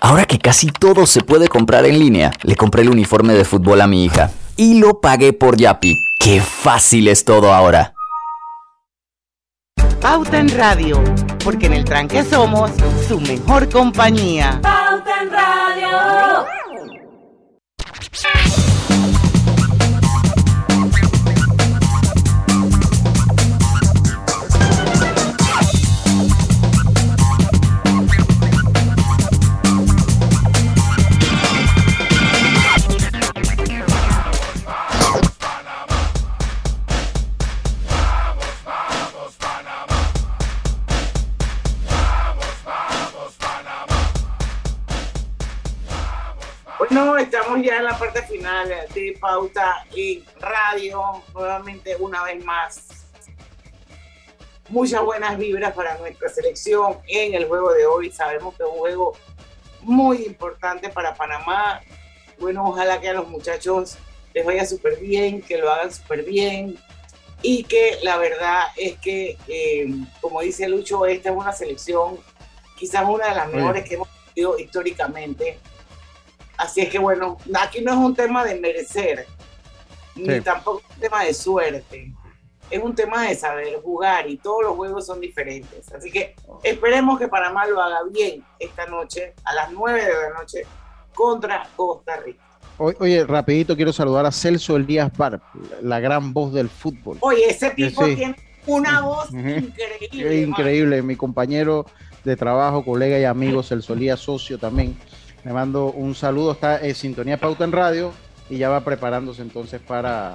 Ahora 0.00 0.24
que 0.24 0.38
casi 0.38 0.68
todo 0.68 1.06
se 1.06 1.22
puede 1.22 1.48
comprar 1.48 1.84
en 1.84 1.98
línea, 1.98 2.30
le 2.42 2.56
compré 2.56 2.82
el 2.82 2.90
uniforme 2.90 3.34
de 3.34 3.44
fútbol 3.44 3.80
a 3.80 3.86
mi 3.86 4.04
hija 4.04 4.30
y 4.58 4.74
lo 4.80 5.00
pagué 5.00 5.32
por 5.32 5.56
Yapi. 5.56 5.96
¡Qué 6.18 6.42
fácil 6.42 7.08
es 7.08 7.24
todo 7.24 7.54
ahora! 7.54 7.94
Pauta 10.02 10.38
en 10.38 10.48
Radio, 10.56 11.02
porque 11.42 11.66
en 11.66 11.72
el 11.74 11.84
tranque 11.84 12.22
somos 12.24 12.70
su 13.08 13.20
mejor 13.20 13.70
compañía. 13.70 14.60
Pauta 14.60 15.22
en 15.22 15.30
Radio. 15.30 16.46
Bueno, 46.98 47.16
estamos 47.16 47.62
ya 47.62 47.76
en 47.76 47.84
la 47.84 47.96
parte 47.96 48.22
final 48.22 48.68
de 48.68 49.16
Pauta 49.20 49.86
y 49.94 50.24
Radio. 50.40 51.22
Nuevamente, 51.32 51.94
una 51.94 52.24
vez 52.24 52.44
más, 52.44 53.06
muchas 54.68 55.04
buenas 55.04 55.38
vibras 55.38 55.72
para 55.74 55.96
nuestra 55.98 56.28
selección 56.28 56.98
en 57.06 57.34
el 57.34 57.46
juego 57.46 57.72
de 57.72 57.86
hoy. 57.86 58.10
Sabemos 58.10 58.56
que 58.56 58.64
es 58.64 58.68
un 58.68 58.78
juego 58.78 59.16
muy 59.82 60.24
importante 60.24 60.88
para 60.88 61.14
Panamá. 61.14 61.80
Bueno, 62.40 62.64
ojalá 62.68 63.00
que 63.00 63.10
a 63.10 63.12
los 63.12 63.28
muchachos 63.28 63.96
les 64.34 64.44
vaya 64.44 64.66
súper 64.66 64.98
bien, 64.98 65.40
que 65.40 65.56
lo 65.56 65.70
hagan 65.70 65.94
súper 65.94 66.24
bien 66.24 66.80
y 67.42 67.62
que 67.62 68.00
la 68.02 68.16
verdad 68.16 68.64
es 68.76 68.98
que, 68.98 69.38
eh, 69.46 69.86
como 70.20 70.40
dice 70.40 70.68
Lucho, 70.68 71.06
esta 71.06 71.30
es 71.30 71.36
una 71.36 71.52
selección 71.52 72.18
quizás 72.76 73.08
una 73.08 73.28
de 73.28 73.34
las 73.36 73.48
mejores 73.52 73.88
que 73.88 73.94
hemos 73.94 74.08
tenido 74.34 74.58
históricamente 74.58 75.60
Así 76.58 76.80
es 76.80 76.90
que 76.90 76.98
bueno, 76.98 77.38
aquí 77.54 77.80
no 77.80 77.92
es 77.92 77.98
un 77.98 78.14
tema 78.14 78.44
de 78.44 78.56
merecer, 78.60 79.26
ni 80.16 80.40
tampoco 80.40 80.82
un 80.94 81.00
tema 81.00 81.24
de 81.24 81.32
suerte. 81.32 82.12
Es 82.70 82.82
un 82.82 82.94
tema 82.94 83.26
de 83.26 83.34
saber 83.34 83.80
jugar 83.82 84.28
y 84.28 84.36
todos 84.36 84.62
los 84.64 84.76
juegos 84.76 85.06
son 85.06 85.20
diferentes. 85.20 85.90
Así 85.90 86.10
que 86.10 86.34
esperemos 86.62 87.18
que 87.18 87.28
Panamá 87.28 87.66
lo 87.66 87.80
haga 87.80 88.00
bien 88.12 88.44
esta 88.58 88.84
noche, 88.86 89.32
a 89.44 89.54
las 89.54 89.72
9 89.72 90.04
de 90.04 90.12
la 90.12 90.38
noche, 90.38 90.66
contra 91.14 91.66
Costa 91.76 92.16
Rica. 92.16 92.42
Oye, 92.76 93.24
rapidito 93.24 93.74
quiero 93.74 93.92
saludar 93.92 94.26
a 94.26 94.30
Celso 94.30 94.76
Elías 94.76 95.10
Bar, 95.16 95.40
la 95.82 95.98
gran 95.98 96.32
voz 96.32 96.52
del 96.52 96.68
fútbol. 96.68 97.16
Oye, 97.20 97.48
ese 97.48 97.70
tipo 97.70 98.04
tiene 98.04 98.36
una 98.66 99.00
voz 99.00 99.32
increíble. 99.32 100.42
Increíble, 100.42 101.02
mi 101.02 101.16
compañero 101.16 101.86
de 102.22 102.36
trabajo, 102.36 102.84
colega 102.84 103.18
y 103.18 103.24
amigo 103.24 103.62
Celso 103.62 103.94
Elías, 103.94 104.20
socio 104.20 104.58
también. 104.58 104.96
Le 105.48 105.54
mando 105.54 105.86
un 105.86 106.14
saludo, 106.14 106.52
está 106.52 106.78
en 106.84 106.94
Sintonía 106.94 107.38
Pauta 107.38 107.64
en 107.64 107.72
Radio 107.72 108.12
y 108.50 108.58
ya 108.58 108.68
va 108.68 108.84
preparándose 108.84 109.40
entonces 109.40 109.80
para, 109.80 110.34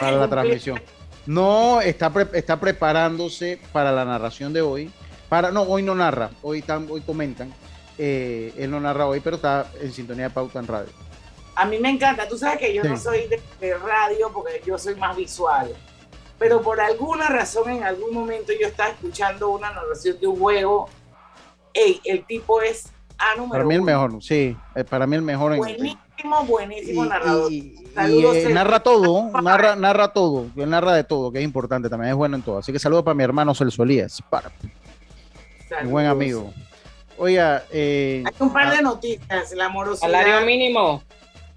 para 0.00 0.16
la 0.16 0.26
transmisión. 0.26 0.80
No, 1.26 1.82
está, 1.82 2.10
está 2.32 2.58
preparándose 2.58 3.60
para 3.72 3.92
la 3.92 4.06
narración 4.06 4.54
de 4.54 4.62
hoy. 4.62 4.90
Para, 5.28 5.50
no, 5.50 5.64
hoy 5.64 5.82
no 5.82 5.94
narra, 5.94 6.30
hoy, 6.40 6.60
están, 6.60 6.86
hoy 6.90 7.02
comentan. 7.02 7.52
Eh, 7.98 8.54
él 8.56 8.70
no 8.70 8.80
narra 8.80 9.06
hoy, 9.06 9.20
pero 9.20 9.36
está 9.36 9.70
en 9.82 9.92
Sintonía 9.92 10.30
Pauta 10.30 10.60
en 10.60 10.66
Radio. 10.66 10.92
A 11.54 11.66
mí 11.66 11.76
me 11.76 11.90
encanta, 11.90 12.26
tú 12.26 12.38
sabes 12.38 12.58
que 12.58 12.72
yo 12.72 12.82
no 12.84 12.96
soy 12.96 13.28
de, 13.60 13.74
radio 13.76 14.32
porque 14.32 14.62
yo 14.64 14.78
soy 14.78 14.94
más 14.94 15.14
visual, 15.14 15.74
pero 16.38 16.62
por 16.62 16.80
alguna 16.80 17.28
razón 17.28 17.68
en 17.68 17.84
algún 17.84 18.14
momento 18.14 18.50
yo 18.58 18.68
estaba 18.68 18.88
escuchando 18.88 19.50
una 19.50 19.70
narración 19.74 20.18
de 20.18 20.26
un 20.26 20.38
juego, 20.38 20.88
Ey, 21.74 22.00
el 22.06 22.24
tipo 22.24 22.62
es 22.62 22.90
A 23.18 23.34
número 23.36 23.50
Para 23.50 23.64
mí 23.64 23.74
el 23.74 23.82
mejor, 23.82 24.22
sí, 24.22 24.56
eh, 24.74 24.84
para 24.84 25.06
mí 25.06 25.16
el 25.16 25.22
mejor. 25.22 25.56
Buenísimo, 25.56 26.44
buenísimo 26.46 27.04
narrador. 27.04 27.52
Y, 27.52 27.74
eh, 27.96 28.48
narra 28.52 28.80
todo, 28.80 29.30
narra, 29.42 29.74
narra 29.74 30.12
todo, 30.12 30.46
él 30.56 30.70
narra 30.70 30.94
de 30.94 31.02
todo, 31.02 31.32
que 31.32 31.38
es 31.38 31.44
importante 31.44 31.88
también, 31.88 32.10
es 32.10 32.16
bueno 32.16 32.36
en 32.36 32.42
todo. 32.42 32.58
Así 32.58 32.72
que 32.72 32.78
saludo 32.78 33.02
para 33.02 33.14
mi 33.14 33.24
hermano 33.24 33.54
Celso 33.54 33.82
Elías, 33.82 34.22
para. 34.30 34.52
Mi 35.82 35.90
buen 35.90 36.06
amigo. 36.06 36.52
Oiga, 37.18 37.64
eh, 37.72 38.22
hay 38.24 38.34
un 38.38 38.52
par 38.52 38.76
de 38.76 38.82
noticias, 38.82 39.52
la 39.52 39.66
amorosidad. 39.66 40.08
Salario 40.08 40.46
mínimo 40.46 41.02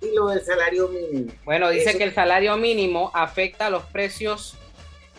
y 0.01 0.15
lo 0.15 0.27
del 0.29 0.43
salario 0.43 0.87
mínimo. 0.87 1.31
Bueno, 1.45 1.69
dice 1.69 1.97
que 1.97 2.03
el 2.03 2.13
salario 2.13 2.57
mínimo 2.57 3.11
afecta 3.13 3.67
a 3.67 3.69
los 3.69 3.83
precios, 3.83 4.57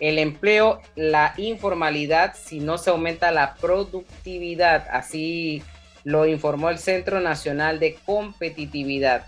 el 0.01 0.19
empleo, 0.19 0.81
la 0.97 1.35
informalidad 1.37 2.35
si 2.35 2.59
no 2.59 2.79
se 2.79 2.91
aumenta 2.91 3.31
la 3.31 3.55
productividad. 3.55 4.89
Así 4.91 5.63
lo 6.05 6.27
informó 6.27 6.71
el 6.71 6.79
Centro 6.79 7.21
Nacional 7.21 7.79
de 7.79 7.97
Competitividad. 8.05 9.27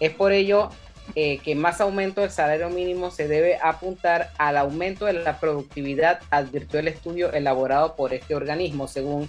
Es 0.00 0.12
por 0.12 0.32
ello 0.32 0.70
eh, 1.14 1.38
que 1.38 1.54
más 1.54 1.80
aumento 1.80 2.22
del 2.22 2.30
salario 2.30 2.70
mínimo 2.70 3.10
se 3.10 3.28
debe 3.28 3.58
apuntar 3.62 4.30
al 4.38 4.56
aumento 4.56 5.06
de 5.06 5.12
la 5.12 5.38
productividad, 5.38 6.20
advirtió 6.30 6.80
el 6.80 6.88
estudio 6.88 7.32
elaborado 7.32 7.94
por 7.94 8.14
este 8.14 8.34
organismo, 8.34 8.88
según 8.88 9.28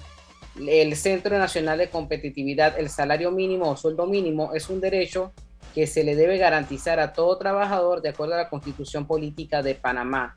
el 0.68 0.96
Centro 0.96 1.38
Nacional 1.38 1.78
de 1.78 1.90
Competitividad, 1.90 2.80
el 2.80 2.90
salario 2.90 3.32
mínimo 3.32 3.70
o 3.70 3.76
sueldo 3.76 4.06
mínimo 4.06 4.54
es 4.54 4.70
un 4.70 4.80
derecho 4.80 5.34
que 5.74 5.86
se 5.86 6.06
le 6.06 6.16
debe 6.16 6.38
garantizar 6.38 7.02
a 7.02 7.12
todo 7.12 7.38
trabajador 7.38 8.02
de 8.02 8.10
acuerdo 8.10 8.36
a 8.36 8.38
la 8.38 8.50
constitución 8.50 9.06
política 9.06 9.62
de 9.62 9.76
Panamá. 9.76 10.34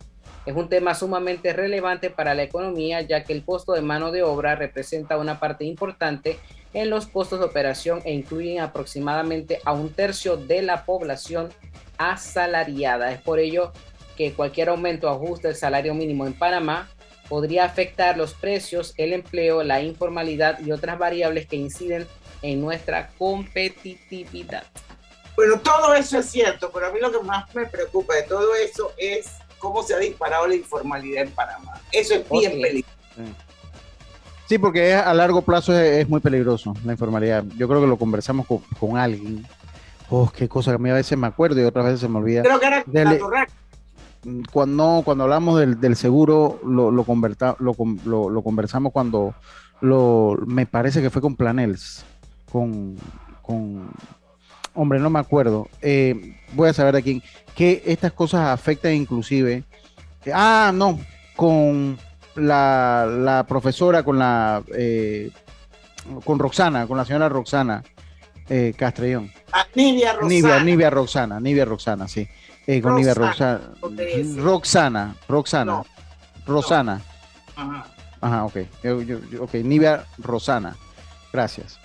Es 0.48 0.56
un 0.56 0.70
tema 0.70 0.94
sumamente 0.94 1.52
relevante 1.52 2.08
para 2.08 2.32
la 2.32 2.42
economía 2.42 3.02
ya 3.02 3.22
que 3.22 3.34
el 3.34 3.44
costo 3.44 3.74
de 3.74 3.82
mano 3.82 4.12
de 4.12 4.22
obra 4.22 4.54
representa 4.54 5.18
una 5.18 5.38
parte 5.38 5.66
importante 5.66 6.38
en 6.72 6.88
los 6.88 7.06
costos 7.06 7.40
de 7.40 7.44
operación 7.44 8.00
e 8.06 8.14
incluyen 8.14 8.60
aproximadamente 8.60 9.60
a 9.66 9.74
un 9.74 9.92
tercio 9.92 10.38
de 10.38 10.62
la 10.62 10.86
población 10.86 11.50
asalariada. 11.98 13.12
Es 13.12 13.20
por 13.20 13.40
ello 13.40 13.74
que 14.16 14.32
cualquier 14.32 14.70
aumento 14.70 15.10
o 15.10 15.14
ajuste 15.14 15.48
del 15.48 15.56
salario 15.58 15.92
mínimo 15.92 16.26
en 16.26 16.32
Panamá 16.32 16.88
podría 17.28 17.66
afectar 17.66 18.16
los 18.16 18.32
precios, 18.32 18.94
el 18.96 19.12
empleo, 19.12 19.62
la 19.62 19.82
informalidad 19.82 20.60
y 20.60 20.72
otras 20.72 20.98
variables 20.98 21.46
que 21.46 21.56
inciden 21.56 22.06
en 22.40 22.62
nuestra 22.62 23.10
competitividad. 23.18 24.64
Bueno, 25.36 25.60
todo 25.60 25.92
eso 25.92 26.20
es 26.20 26.30
cierto, 26.30 26.70
pero 26.72 26.86
a 26.86 26.90
mí 26.90 27.00
lo 27.00 27.12
que 27.12 27.22
más 27.22 27.54
me 27.54 27.66
preocupa 27.66 28.14
de 28.14 28.22
todo 28.22 28.54
eso 28.54 28.94
es 28.96 29.42
cómo 29.58 29.82
se 29.82 29.94
ha 29.94 29.98
disparado 29.98 30.46
la 30.46 30.54
informalidad 30.54 31.24
en 31.24 31.30
Panamá. 31.32 31.80
Eso 31.92 32.14
es 32.14 32.28
bien 32.30 32.60
peligroso. 32.60 32.96
Sí, 34.48 34.56
porque 34.56 34.94
a 34.94 35.12
largo 35.12 35.42
plazo 35.42 35.78
es, 35.78 36.08
muy 36.08 36.20
peligroso 36.20 36.74
la 36.84 36.92
informalidad. 36.92 37.44
Yo 37.56 37.68
creo 37.68 37.80
que 37.80 37.86
lo 37.86 37.98
conversamos 37.98 38.46
con, 38.80 38.96
alguien. 38.96 39.46
Oh, 40.08 40.30
qué 40.34 40.48
cosa 40.48 40.70
que 40.70 40.76
a 40.76 40.78
mí 40.78 40.88
a 40.88 40.94
veces 40.94 41.18
me 41.18 41.26
acuerdo 41.26 41.60
y 41.60 41.64
otras 41.64 41.84
veces 41.84 42.00
se 42.00 42.08
me 42.08 42.18
olvida. 42.18 42.42
Creo 42.42 42.58
que 42.58 42.66
era 42.66 42.84
cuando, 44.52 45.02
cuando 45.04 45.24
hablamos 45.24 45.60
del, 45.60 45.96
seguro, 45.96 46.60
lo, 46.64 46.90
lo, 46.90 47.04
lo, 47.04 48.42
conversamos 48.42 48.92
cuando 48.92 49.34
lo, 49.80 50.36
me 50.46 50.66
parece 50.66 51.00
que 51.00 51.10
fue 51.10 51.22
con 51.22 51.36
Planels, 51.36 52.04
con, 52.50 52.96
con 53.42 53.90
hombre, 54.78 55.00
no 55.00 55.10
me 55.10 55.18
acuerdo, 55.18 55.68
eh, 55.82 56.36
voy 56.52 56.68
a 56.68 56.72
saber 56.72 56.94
de 56.94 57.02
quién, 57.02 57.22
que 57.56 57.82
estas 57.84 58.12
cosas 58.12 58.48
afectan 58.48 58.94
inclusive, 58.94 59.64
ah, 60.32 60.70
no, 60.72 61.00
con 61.34 61.98
la, 62.36 63.06
la 63.06 63.44
profesora, 63.44 64.04
con 64.04 64.20
la, 64.20 64.62
eh, 64.72 65.30
con 66.24 66.38
Roxana, 66.38 66.86
con 66.86 66.96
la 66.96 67.04
señora 67.04 67.28
Roxana 67.28 67.82
eh, 68.48 68.72
Castrellón. 68.76 69.32
Ah, 69.52 69.66
Nivia 69.74 70.12
Roxana. 70.12 70.64
Nivia 70.64 70.90
Roxana, 70.90 71.40
Nivia 71.40 71.64
Roxana, 71.64 72.06
sí. 72.06 72.28
Eh, 72.66 72.80
con 72.80 73.02
Roxana. 73.02 73.60
Roxana. 74.36 75.16
Roxana. 75.28 75.82
Rosana. 76.46 77.00
Ajá. 77.56 77.86
Ajá, 78.20 78.44
ok. 78.44 78.56
ok, 79.40 79.54
Nivea 79.54 80.04
Rosana. 80.18 80.76
Gracias. 81.32 81.78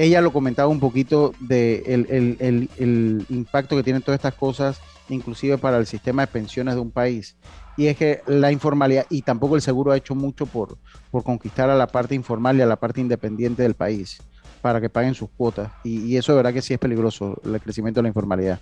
Ella 0.00 0.22
lo 0.22 0.32
comentaba 0.32 0.66
un 0.68 0.80
poquito 0.80 1.34
de 1.40 1.82
el, 1.84 3.26
impacto 3.28 3.76
que 3.76 3.82
tienen 3.82 4.00
todas 4.00 4.18
estas 4.18 4.32
cosas, 4.32 4.80
inclusive 5.10 5.58
para 5.58 5.76
el 5.76 5.84
sistema 5.84 6.22
de 6.22 6.28
pensiones 6.28 6.74
de 6.74 6.80
un 6.80 6.90
país. 6.90 7.36
Y 7.76 7.88
es 7.88 7.98
que 7.98 8.22
la 8.26 8.50
informalidad, 8.50 9.04
y 9.10 9.20
tampoco 9.20 9.56
el 9.56 9.60
seguro 9.60 9.92
ha 9.92 9.98
hecho 9.98 10.14
mucho 10.14 10.46
por, 10.46 10.78
por 11.10 11.22
conquistar 11.22 11.68
a 11.68 11.76
la 11.76 11.86
parte 11.86 12.14
informal 12.14 12.56
y 12.56 12.62
a 12.62 12.66
la 12.66 12.76
parte 12.76 13.02
independiente 13.02 13.62
del 13.62 13.74
país, 13.74 14.22
para 14.62 14.80
que 14.80 14.88
paguen 14.88 15.14
sus 15.14 15.28
cuotas. 15.36 15.70
Y, 15.84 15.98
y 16.06 16.16
eso 16.16 16.32
de 16.32 16.36
verdad 16.36 16.54
que 16.54 16.62
sí 16.62 16.72
es 16.72 16.80
peligroso, 16.80 17.38
el 17.44 17.60
crecimiento 17.60 17.98
de 17.98 18.04
la 18.04 18.08
informalidad. 18.08 18.58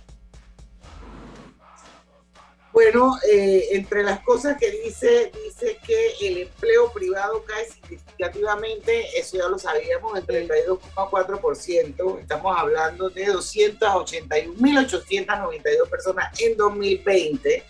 Bueno, 2.81 3.17
eh, 3.29 3.67
entre 3.71 4.03
las 4.03 4.21
cosas 4.21 4.57
que 4.57 4.71
dice, 4.71 5.33
dice 5.43 5.77
que 5.85 6.13
el 6.21 6.43
empleo 6.43 6.89
privado 6.93 7.43
cae 7.43 7.69
significativamente, 7.69 9.19
eso 9.19 9.35
ya 9.35 9.49
lo 9.49 9.59
sabíamos, 9.59 10.17
el 10.17 10.25
32,4%, 10.25 12.19
estamos 12.21 12.57
hablando 12.57 13.09
de 13.09 13.33
281.892 13.33 15.89
personas 15.89 16.39
en 16.39 16.55
2020 16.55 17.65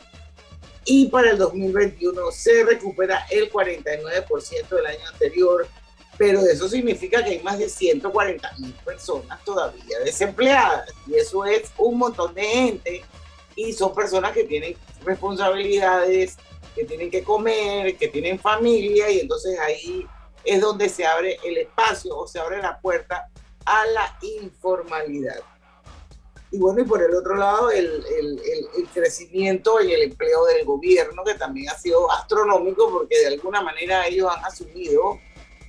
y 0.85 1.07
para 1.07 1.31
el 1.31 1.39
2021 1.39 2.31
se 2.31 2.63
recupera 2.63 3.25
el 3.31 3.51
49% 3.51 4.69
del 4.69 4.85
año 4.85 5.07
anterior, 5.11 5.67
pero 6.19 6.41
eso 6.41 6.69
significa 6.69 7.25
que 7.25 7.31
hay 7.31 7.39
más 7.39 7.57
de 7.57 7.65
140.000 7.65 8.73
personas 8.85 9.43
todavía 9.43 9.97
desempleadas. 10.05 10.93
Y 11.07 11.15
eso 11.15 11.45
es 11.45 11.71
un 11.79 11.97
montón 11.97 12.35
de 12.35 12.43
gente 12.43 13.03
y 13.55 13.73
son 13.73 13.93
personas 13.93 14.31
que 14.33 14.43
tienen 14.43 14.75
responsabilidades, 15.03 16.37
que 16.75 16.85
tienen 16.85 17.11
que 17.11 17.23
comer, 17.23 17.97
que 17.97 18.07
tienen 18.07 18.39
familia 18.39 19.09
y 19.09 19.19
entonces 19.19 19.59
ahí 19.59 20.05
es 20.43 20.61
donde 20.61 20.89
se 20.89 21.05
abre 21.05 21.37
el 21.43 21.57
espacio 21.57 22.17
o 22.17 22.27
se 22.27 22.39
abre 22.39 22.61
la 22.61 22.79
puerta 22.79 23.29
a 23.65 23.85
la 23.87 24.17
informalidad. 24.21 25.41
Y 26.51 26.57
bueno, 26.57 26.81
y 26.81 26.85
por 26.85 27.03
el 27.03 27.13
otro 27.13 27.35
lado, 27.35 27.69
el, 27.69 28.03
el, 28.17 28.87
crecimiento 28.91 29.81
y 29.81 29.93
el 29.93 30.01
empleo 30.01 30.45
del 30.45 30.65
gobierno, 30.65 31.23
que 31.23 31.35
también 31.35 31.69
ha 31.69 31.77
sido 31.77 32.11
astronómico 32.11 32.89
porque 32.89 33.19
de 33.19 33.27
alguna 33.27 33.61
manera 33.61 34.07
ellos 34.07 34.31
han 34.35 34.43
asumido 34.43 35.19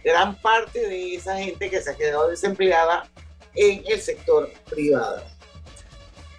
gran 0.03 0.41
parte 0.41 0.81
de 0.81 1.17
esa 1.17 1.37
gente 1.37 1.69
que 1.69 1.83
se 1.83 1.91
ha 1.91 1.97
quedado 1.97 2.29
desempleada 2.29 3.07
en 3.55 3.83
el 3.87 4.01
sector 4.01 4.51
privado. 4.71 5.23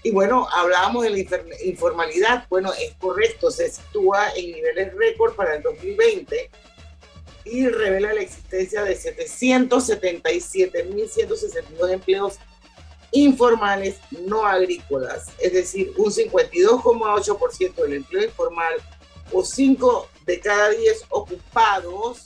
Y 0.03 0.11
bueno, 0.11 0.47
hablábamos 0.51 1.03
de 1.03 1.11
la 1.11 1.19
informalidad. 1.63 2.45
Bueno, 2.49 2.73
es 2.73 2.95
correcto, 2.95 3.51
se 3.51 3.69
sitúa 3.69 4.31
en 4.35 4.51
niveles 4.51 4.93
récord 4.95 5.35
para 5.35 5.55
el 5.55 5.63
2020 5.63 6.49
y 7.45 7.67
revela 7.67 8.13
la 8.13 8.21
existencia 8.21 8.83
de 8.83 8.97
777.162 8.97 11.91
empleos 11.91 12.39
informales 13.11 13.99
no 14.27 14.45
agrícolas, 14.45 15.27
es 15.39 15.53
decir, 15.53 15.91
un 15.97 16.05
52,8% 16.05 17.75
del 17.75 17.93
empleo 17.93 18.23
informal 18.23 18.73
o 19.33 19.43
5 19.43 20.07
de 20.25 20.39
cada 20.39 20.69
10 20.69 21.05
ocupados 21.09 22.25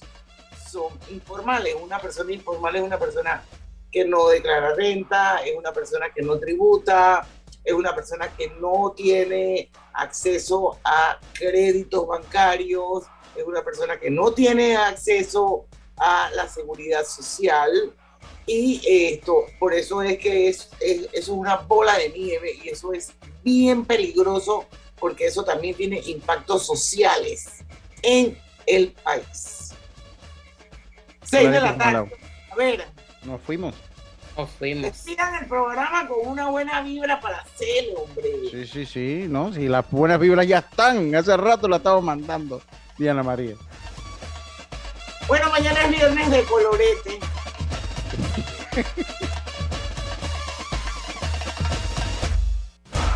son 0.72 0.94
informales. 1.10 1.76
Una 1.82 2.00
persona 2.00 2.32
informal 2.32 2.76
es 2.76 2.84
una 2.84 3.00
persona 3.00 3.44
que 3.92 4.06
no 4.06 4.28
declara 4.28 4.76
renta, 4.76 5.44
es 5.44 5.58
una 5.58 5.72
persona 5.72 6.12
que 6.14 6.22
no 6.22 6.38
tributa, 6.38 7.28
es 7.66 7.74
una 7.74 7.96
persona 7.96 8.34
que 8.36 8.50
no 8.62 8.94
tiene 8.96 9.72
acceso 9.94 10.78
a 10.84 11.20
créditos 11.34 12.08
bancarios, 12.08 13.06
es 13.36 13.44
una 13.44 13.64
persona 13.64 14.00
que 14.00 14.10
no 14.10 14.32
tiene 14.32 14.78
acceso 14.78 15.66
a 15.98 16.30
la 16.36 16.48
seguridad 16.48 17.04
social 17.06 17.94
y 18.46 18.82
esto, 18.86 19.46
por 19.60 19.74
eso 19.74 20.04
es 20.04 20.20
que 20.20 20.50
es, 20.50 20.70
es, 20.80 21.28
una 21.28 21.56
bola 21.56 21.98
de 21.98 22.10
nieve 22.10 22.54
y 22.64 22.70
eso 22.70 22.94
es 22.94 23.12
bien 23.44 23.86
peligroso 23.86 24.66
porque 25.00 25.26
eso 25.26 25.44
también 25.44 25.76
tiene 25.76 26.00
impactos 26.06 26.66
sociales 26.66 27.64
en 28.04 28.38
el 28.68 28.92
país. 28.92 29.74
Seis 31.24 31.52
de 31.52 31.60
la 31.60 31.76
tarde. 31.76 32.12
A 32.52 32.56
ver. 32.56 32.86
Nos 33.24 33.42
fuimos. 33.42 33.74
Nos 34.38 34.50
fuimos. 34.52 34.84
Despidan 34.84 35.36
el 35.36 35.46
programa 35.48 36.08
con 36.08 36.28
una 36.28 36.50
buena 36.50 36.82
vibra 36.82 37.20
para 37.22 37.40
hacer, 37.40 37.86
hombre. 37.98 38.32
Sí, 38.52 38.68
sí, 38.68 38.86
sí, 38.86 39.26
no, 39.30 39.54
si 39.54 39.68
las 39.68 39.90
buenas 39.90 40.20
vibras 40.20 40.46
ya 40.46 40.60
están, 40.60 41.16
hace 41.16 41.38
rato 41.38 41.68
la 41.68 41.78
estaba 41.78 42.02
mandando, 42.02 42.62
Diana 42.98 43.24
María. 43.24 43.56
Bueno, 45.28 45.50
mañana 45.50 45.86
es 45.86 45.90
viernes 45.90 46.30
de 46.30 46.44
colorete. 46.44 47.20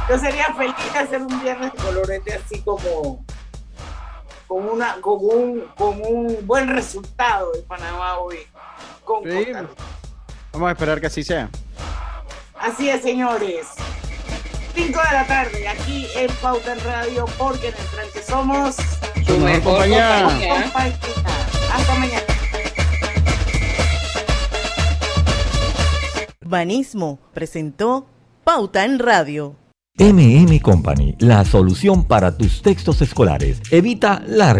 Yo 0.09 0.17
sería 0.17 0.53
feliz 0.55 0.76
de 0.91 0.99
hacer 0.99 1.22
un 1.22 1.41
viernes 1.41 1.72
de 1.72 1.78
colorete 1.78 2.34
así 2.34 2.61
como 2.61 3.24
con 4.47 4.67
una 4.67 4.95
con 5.01 5.20
un, 5.22 5.65
con 5.78 6.01
un 6.01 6.47
buen 6.47 6.67
resultado 6.67 7.51
de 7.51 7.61
Panamá 7.61 8.17
hoy 8.17 8.39
con 9.03 9.24
Vamos 10.52 10.70
a 10.70 10.72
esperar 10.72 11.00
que 11.00 11.08
así 11.08 11.24
sea. 11.24 11.50
Así 12.60 12.89
es, 12.89 13.02
señores. 13.02 13.68
5 14.76 14.88
de 14.88 15.14
la 15.14 15.28
tarde, 15.28 15.68
aquí 15.68 16.08
en 16.16 16.32
Pauta 16.41 16.74
en 16.74 16.80
Radio, 16.82 17.26
porque 17.38 17.70
en 17.70 17.76
el 17.76 17.86
tranque 17.88 18.22
somos 18.28 18.76
su 19.26 19.38
mejor 19.38 19.64
compañía. 19.64 20.28
Hasta 20.28 21.95
mañana. 21.95 22.24
Banismo 26.45 27.20
presentó 27.34 28.08
Pauta 28.43 28.84
en 28.84 29.00
Radio. 29.00 29.56
MM 30.00 30.60
Company, 30.62 31.16
la 31.20 31.43
solución 31.43 32.06
para 32.06 32.38
tus 32.38 32.62
textos 32.62 33.02
escolares. 33.02 33.62
Evita 33.70 34.24
larga 34.26 34.58